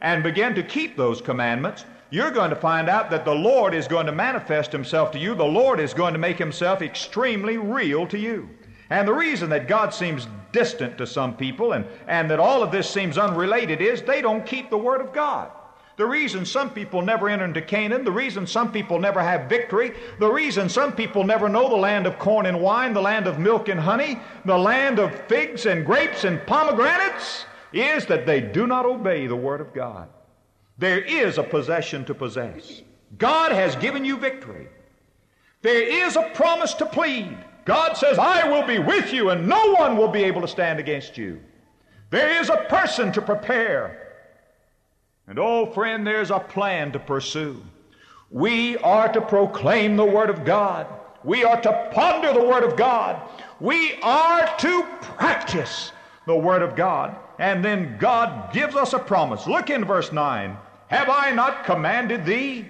and 0.00 0.24
begin 0.24 0.52
to 0.56 0.64
keep 0.64 0.96
those 0.96 1.20
commandments, 1.20 1.84
you're 2.10 2.32
going 2.32 2.50
to 2.50 2.56
find 2.56 2.88
out 2.88 3.08
that 3.10 3.24
the 3.24 3.34
Lord 3.34 3.72
is 3.72 3.86
going 3.86 4.06
to 4.06 4.12
manifest 4.12 4.72
Himself 4.72 5.12
to 5.12 5.18
you. 5.18 5.36
The 5.36 5.44
Lord 5.44 5.78
is 5.78 5.94
going 5.94 6.12
to 6.12 6.18
make 6.18 6.38
Himself 6.38 6.82
extremely 6.82 7.56
real 7.56 8.04
to 8.08 8.18
you. 8.18 8.50
And 8.90 9.06
the 9.06 9.14
reason 9.14 9.48
that 9.50 9.68
God 9.68 9.94
seems 9.94 10.26
distant 10.50 10.98
to 10.98 11.06
some 11.06 11.36
people 11.36 11.72
and, 11.72 11.86
and 12.08 12.28
that 12.32 12.40
all 12.40 12.64
of 12.64 12.72
this 12.72 12.90
seems 12.90 13.16
unrelated 13.16 13.80
is 13.80 14.02
they 14.02 14.20
don't 14.20 14.44
keep 14.44 14.70
the 14.70 14.76
Word 14.76 15.00
of 15.00 15.12
God. 15.12 15.52
The 15.96 16.06
reason 16.06 16.46
some 16.46 16.70
people 16.70 17.02
never 17.02 17.28
enter 17.28 17.44
into 17.44 17.60
Canaan, 17.60 18.04
the 18.04 18.12
reason 18.12 18.46
some 18.46 18.72
people 18.72 18.98
never 18.98 19.22
have 19.22 19.48
victory, 19.48 19.92
the 20.18 20.30
reason 20.30 20.68
some 20.68 20.92
people 20.92 21.22
never 21.22 21.48
know 21.48 21.68
the 21.68 21.76
land 21.76 22.06
of 22.06 22.18
corn 22.18 22.46
and 22.46 22.60
wine, 22.60 22.94
the 22.94 23.02
land 23.02 23.26
of 23.26 23.38
milk 23.38 23.68
and 23.68 23.78
honey, 23.78 24.18
the 24.44 24.56
land 24.56 24.98
of 24.98 25.14
figs 25.26 25.66
and 25.66 25.84
grapes 25.84 26.24
and 26.24 26.44
pomegranates, 26.46 27.44
is 27.72 28.06
that 28.06 28.26
they 28.26 28.40
do 28.40 28.66
not 28.66 28.86
obey 28.86 29.26
the 29.26 29.36
Word 29.36 29.60
of 29.60 29.74
God. 29.74 30.08
There 30.78 31.00
is 31.00 31.38
a 31.38 31.42
possession 31.42 32.04
to 32.06 32.14
possess. 32.14 32.82
God 33.18 33.52
has 33.52 33.76
given 33.76 34.04
you 34.04 34.16
victory. 34.16 34.68
There 35.60 36.06
is 36.06 36.16
a 36.16 36.30
promise 36.34 36.74
to 36.74 36.86
plead. 36.86 37.36
God 37.64 37.96
says, 37.96 38.18
I 38.18 38.48
will 38.48 38.66
be 38.66 38.78
with 38.78 39.12
you 39.12 39.30
and 39.30 39.46
no 39.46 39.72
one 39.74 39.96
will 39.96 40.08
be 40.08 40.24
able 40.24 40.40
to 40.40 40.48
stand 40.48 40.80
against 40.80 41.16
you. 41.16 41.40
There 42.10 42.40
is 42.40 42.48
a 42.48 42.66
person 42.68 43.12
to 43.12 43.22
prepare. 43.22 44.01
And 45.32 45.38
oh, 45.38 45.64
friend, 45.64 46.06
there's 46.06 46.30
a 46.30 46.38
plan 46.38 46.92
to 46.92 46.98
pursue. 46.98 47.56
We 48.30 48.76
are 48.76 49.10
to 49.10 49.22
proclaim 49.22 49.96
the 49.96 50.04
Word 50.04 50.28
of 50.28 50.44
God. 50.44 50.86
We 51.24 51.42
are 51.42 51.58
to 51.58 51.88
ponder 51.90 52.34
the 52.34 52.46
Word 52.46 52.64
of 52.64 52.76
God. 52.76 53.18
We 53.58 53.94
are 54.02 54.54
to 54.58 54.86
practice 55.00 55.92
the 56.26 56.36
Word 56.36 56.60
of 56.60 56.76
God. 56.76 57.16
And 57.38 57.64
then 57.64 57.96
God 57.96 58.52
gives 58.52 58.76
us 58.76 58.92
a 58.92 58.98
promise. 58.98 59.46
Look 59.46 59.70
in 59.70 59.86
verse 59.86 60.12
9. 60.12 60.54
Have 60.88 61.08
I 61.08 61.30
not 61.30 61.64
commanded 61.64 62.26
thee? 62.26 62.66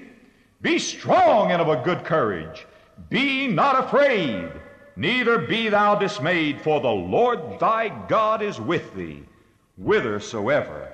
Be 0.61 0.79
strong 0.79 1.51
and 1.51 1.61
of 1.61 1.67
a 1.67 1.83
good 1.83 2.05
courage. 2.05 2.65
Be 3.09 3.49
not 3.49 3.87
afraid, 3.87 4.53
neither 4.95 5.37
be 5.37 5.69
thou 5.69 5.97
dismayed, 5.97 6.61
for 6.61 6.81
the 6.81 6.89
Lord 6.89 7.59
thy 7.59 7.89
God 8.07 8.41
is 8.41 8.61
with 8.61 8.95
thee, 8.95 9.25
whithersoever 9.77 10.92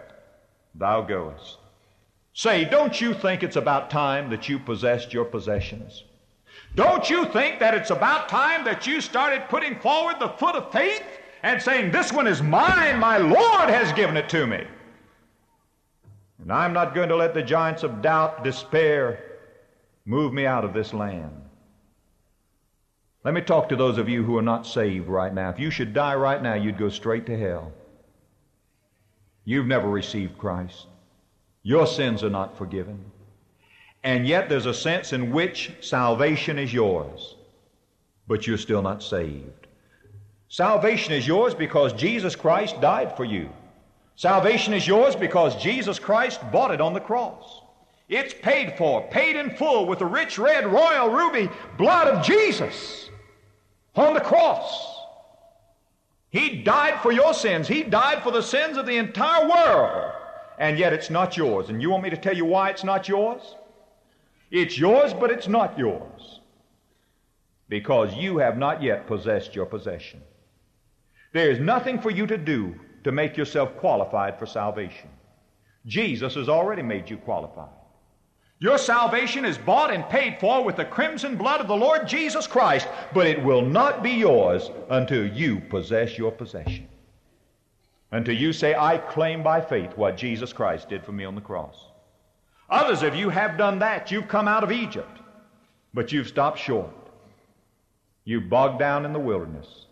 thou 0.75 1.03
goest. 1.03 1.59
Say, 2.33 2.65
don't 2.65 3.01
you 3.01 3.15
think 3.15 3.43
it's 3.43 3.57
about 3.57 3.91
time 3.91 4.31
that 4.31 4.49
you 4.49 4.59
possessed 4.59 5.13
your 5.13 5.25
possessions? 5.25 6.05
Don't 6.75 7.09
you 7.11 7.25
think 7.27 7.59
that 7.59 7.75
it's 7.75 7.91
about 7.91 8.29
time 8.29 8.65
that 8.65 8.87
you 8.87 9.01
started 9.01 9.49
putting 9.49 9.81
forward 9.81 10.17
the 10.21 10.29
foot 10.29 10.55
of 10.55 10.71
faith 10.71 11.03
and 11.43 11.61
saying, 11.61 11.91
This 11.91 12.13
one 12.13 12.27
is 12.27 12.43
mine, 12.43 12.99
my 12.99 13.19
Lord 13.19 13.69
has 13.69 13.93
given 13.93 14.17
it 14.17 14.29
to 14.29 14.47
me. 14.47 14.65
And 16.41 16.53
I'm 16.53 16.73
not 16.73 16.95
going 16.95 17.09
to 17.09 17.17
let 17.17 17.35
the 17.35 17.43
giants 17.43 17.83
of 17.83 18.03
doubt, 18.03 18.45
despair, 18.45 19.23
move 20.05 20.33
me 20.33 20.47
out 20.47 20.65
of 20.65 20.73
this 20.73 20.95
land. 20.95 21.43
Let 23.25 23.35
me 23.35 23.41
talk 23.41 23.69
to 23.69 23.77
those 23.77 23.99
of 23.99 24.09
you 24.09 24.23
who 24.23 24.39
are 24.39 24.43
not 24.43 24.67
saved 24.67 25.09
right 25.09 25.35
now. 25.35 25.51
If 25.51 25.59
you 25.59 25.71
should 25.71 25.93
die 25.93 26.15
right 26.15 26.41
now, 26.41 26.55
you'd 26.55 26.79
go 26.79 26.89
straight 26.89 27.27
to 27.27 27.37
hell. 27.37 27.73
You've 29.49 29.67
never 29.67 29.89
received 29.89 30.37
Christ. 30.37 30.89
Your 31.63 31.87
sins 31.87 32.23
are 32.23 32.29
not 32.29 32.59
forgiven. 32.59 33.03
And 34.05 34.27
yet 34.27 34.51
there's 34.51 34.67
a 34.67 34.75
sense 34.75 35.15
in 35.15 35.33
which 35.33 35.73
salvation 35.81 36.59
is 36.59 36.71
yours, 36.71 37.35
but 38.27 38.47
you're 38.47 38.59
still 38.59 38.83
not 38.83 39.03
saved. 39.03 39.67
Salvation 40.51 41.15
is 41.15 41.27
yours 41.27 41.55
because 41.55 41.95
Jesus 41.95 42.37
Christ 42.37 42.79
died 42.83 43.17
for 43.17 43.25
you. 43.25 43.49
Salvation 44.17 44.75
is 44.75 44.87
yours 44.87 45.17
because 45.17 45.57
Jesus 45.57 45.99
Christ 45.99 46.43
bought 46.53 46.71
it 46.71 46.83
on 46.83 46.93
the 46.93 47.01
cross. 47.01 47.63
It's 48.11 48.35
paid 48.35 48.77
for, 48.77 49.09
paid 49.09 49.35
in 49.35 49.57
full 49.57 49.87
with 49.87 50.01
the 50.01 50.05
rich 50.05 50.39
red 50.39 50.67
royal 50.67 51.09
ruby 51.09 51.49
blood 51.79 52.09
of 52.09 52.23
Jesus 52.23 53.09
on 53.95 54.13
the 54.13 54.21
cross. 54.21 54.88
He 56.31 56.63
died 56.63 57.01
for 57.01 57.13
your 57.13 57.33
sins. 57.33 57.67
He 57.67 57.83
died 57.83 58.23
for 58.23 58.31
the 58.31 58.43
sins 58.43 58.77
of 58.77 58.87
the 58.87 58.97
entire 58.97 59.49
world. 59.49 60.13
And 60.59 60.79
yet 60.79 60.93
it's 60.93 61.11
not 61.11 61.37
yours. 61.37 61.69
And 61.69 61.81
you 61.81 61.91
want 61.91 62.03
me 62.03 62.11
to 62.11 62.17
tell 62.17 62.37
you 62.37 62.45
why 62.45 62.71
it's 62.71 62.85
not 62.85 63.09
yours? 63.09 63.55
It's 64.51 64.79
yours, 64.79 65.15
but 65.15 65.31
it's 65.31 65.49
not 65.49 65.79
yours. 65.79 66.41
Because 67.69 68.15
you 68.15 68.39
have 68.39 68.59
not 68.59 68.83
yet 68.83 69.07
possessed 69.07 69.55
your 69.55 69.67
possession. 69.67 70.21
There 71.33 71.51
is 71.51 71.61
nothing 71.61 72.01
for 72.01 72.11
you 72.11 72.27
to 72.27 72.39
do 72.39 72.75
to 73.05 73.13
make 73.13 73.37
yourself 73.37 73.77
qualified 73.77 74.39
for 74.39 74.47
salvation. 74.47 75.11
Jesus 75.87 76.35
has 76.35 76.49
already 76.49 76.83
made 76.83 77.09
you 77.09 77.17
qualified. 77.19 77.78
Your 78.61 78.79
salvation 78.79 79.45
is 79.45 79.57
bought 79.57 79.93
and 79.93 80.09
paid 80.09 80.41
for 80.41 80.65
with 80.65 80.77
the 80.77 80.85
crimson 80.85 81.37
blood 81.37 81.61
of 81.61 81.69
the 81.69 81.77
Lord 81.77 82.09
Jesus 82.09 82.47
Christ, 82.47 82.89
but 83.15 83.27
it 83.27 83.43
will 83.43 83.63
not 83.63 84.03
be 84.03 84.11
yours 84.11 84.71
until 84.91 85.27
you 85.27 85.61
possess 85.61 86.19
your 86.19 86.33
possession. 86.33 86.89
Until 88.11 88.35
you 88.35 88.53
say, 88.53 88.75
I 88.75 88.99
claim 88.99 89.43
by 89.43 89.61
faith 89.61 89.97
what 89.97 90.17
Jesus 90.17 90.53
Christ 90.53 90.89
did 90.89 91.05
for 91.05 91.13
me 91.13 91.25
on 91.25 91.37
the 91.37 91.41
cross. 91.41 91.87
Others 92.69 93.03
of 93.03 93.15
you 93.15 93.29
have 93.29 93.57
done 93.57 93.79
that. 93.79 94.11
You've 94.11 94.29
come 94.29 94.49
out 94.49 94.65
of 94.65 94.73
Egypt, 94.73 95.21
but 95.95 96.11
you've 96.11 96.29
stopped 96.29 96.59
short. 96.59 96.91
You've 98.25 98.51
bogged 98.51 98.79
down 98.79 99.05
in 99.05 99.13
the 99.13 99.19
wilderness. 99.21 99.87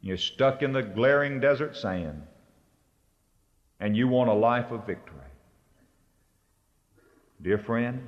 You're 0.00 0.16
stuck 0.16 0.62
in 0.62 0.72
the 0.72 0.82
glaring 0.82 1.40
desert 1.40 1.76
sand, 1.76 2.22
and 3.78 3.96
you 3.96 4.08
want 4.08 4.30
a 4.30 4.34
life 4.34 4.70
of 4.72 4.86
victory. 4.86 5.19
Dear 7.42 7.56
friend, 7.56 8.06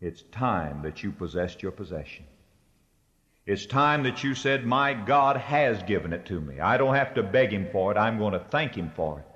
it's 0.00 0.22
time 0.30 0.82
that 0.82 1.02
you 1.02 1.10
possessed 1.10 1.60
your 1.60 1.72
possession. 1.72 2.24
It's 3.46 3.66
time 3.66 4.04
that 4.04 4.22
you 4.22 4.36
said, 4.36 4.64
My 4.64 4.94
God 4.94 5.36
has 5.36 5.82
given 5.82 6.12
it 6.12 6.26
to 6.26 6.40
me. 6.40 6.60
I 6.60 6.76
don't 6.76 6.94
have 6.94 7.14
to 7.14 7.24
beg 7.24 7.52
Him 7.52 7.68
for 7.72 7.90
it. 7.90 7.98
I'm 7.98 8.18
going 8.18 8.34
to 8.34 8.46
thank 8.50 8.76
Him 8.76 8.92
for 8.94 9.18
it. 9.18 9.26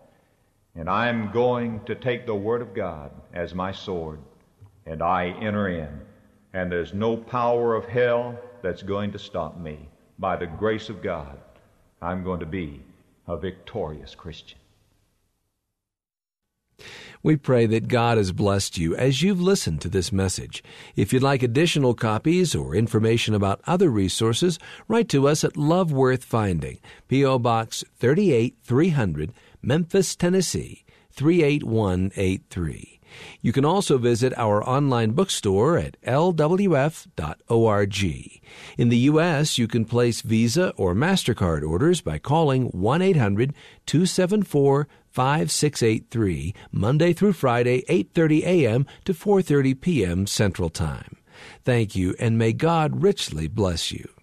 And 0.78 0.88
I'm 0.88 1.32
going 1.32 1.84
to 1.86 1.96
take 1.96 2.26
the 2.26 2.34
Word 2.34 2.62
of 2.62 2.74
God 2.74 3.10
as 3.34 3.54
my 3.54 3.72
sword, 3.72 4.20
and 4.84 5.02
I 5.02 5.30
enter 5.30 5.68
in. 5.68 6.00
And 6.52 6.70
there's 6.70 6.94
no 6.94 7.16
power 7.16 7.74
of 7.74 7.86
hell 7.86 8.38
that's 8.62 8.82
going 8.82 9.10
to 9.12 9.18
stop 9.18 9.58
me. 9.58 9.88
By 10.20 10.36
the 10.36 10.46
grace 10.46 10.88
of 10.90 11.02
God, 11.02 11.38
I'm 12.00 12.22
going 12.22 12.40
to 12.40 12.46
be 12.46 12.82
a 13.26 13.36
victorious 13.36 14.14
Christian. 14.14 14.58
We 17.22 17.36
pray 17.36 17.66
that 17.66 17.88
God 17.88 18.18
has 18.18 18.32
blessed 18.32 18.78
you 18.78 18.94
as 18.96 19.22
you've 19.22 19.40
listened 19.40 19.80
to 19.82 19.88
this 19.88 20.12
message. 20.12 20.62
If 20.94 21.12
you'd 21.12 21.22
like 21.22 21.42
additional 21.42 21.94
copies 21.94 22.54
or 22.54 22.74
information 22.74 23.34
about 23.34 23.60
other 23.66 23.90
resources, 23.90 24.58
write 24.88 25.08
to 25.10 25.28
us 25.28 25.44
at 25.44 25.56
Love 25.56 25.92
Worth 25.92 26.24
Finding, 26.24 26.78
P.O. 27.08 27.38
Box 27.38 27.84
38300, 27.98 29.32
Memphis, 29.62 30.16
Tennessee 30.16 30.84
38183. 31.12 32.95
You 33.40 33.52
can 33.52 33.64
also 33.64 33.98
visit 33.98 34.32
our 34.36 34.66
online 34.66 35.12
bookstore 35.12 35.78
at 35.78 36.00
lwf.org. 36.02 37.10
In 38.78 38.88
the 38.88 38.98
U.S., 38.98 39.58
you 39.58 39.68
can 39.68 39.84
place 39.84 40.20
Visa 40.22 40.70
or 40.76 40.94
MasterCard 40.94 41.62
orders 41.68 42.00
by 42.00 42.18
calling 42.18 42.66
1 42.66 43.02
800 43.02 43.54
274 43.86 44.88
5683 45.10 46.54
Monday 46.72 47.12
through 47.12 47.32
Friday 47.32 47.82
8:30 47.88 48.42
a.m. 48.42 48.86
to 49.04 49.14
4:30 49.14 49.80
p.m. 49.80 50.26
Central 50.26 50.68
Time. 50.68 51.16
Thank 51.64 51.96
you 51.96 52.14
and 52.18 52.36
may 52.36 52.52
God 52.52 53.02
richly 53.02 53.48
bless 53.48 53.92
you. 53.92 54.15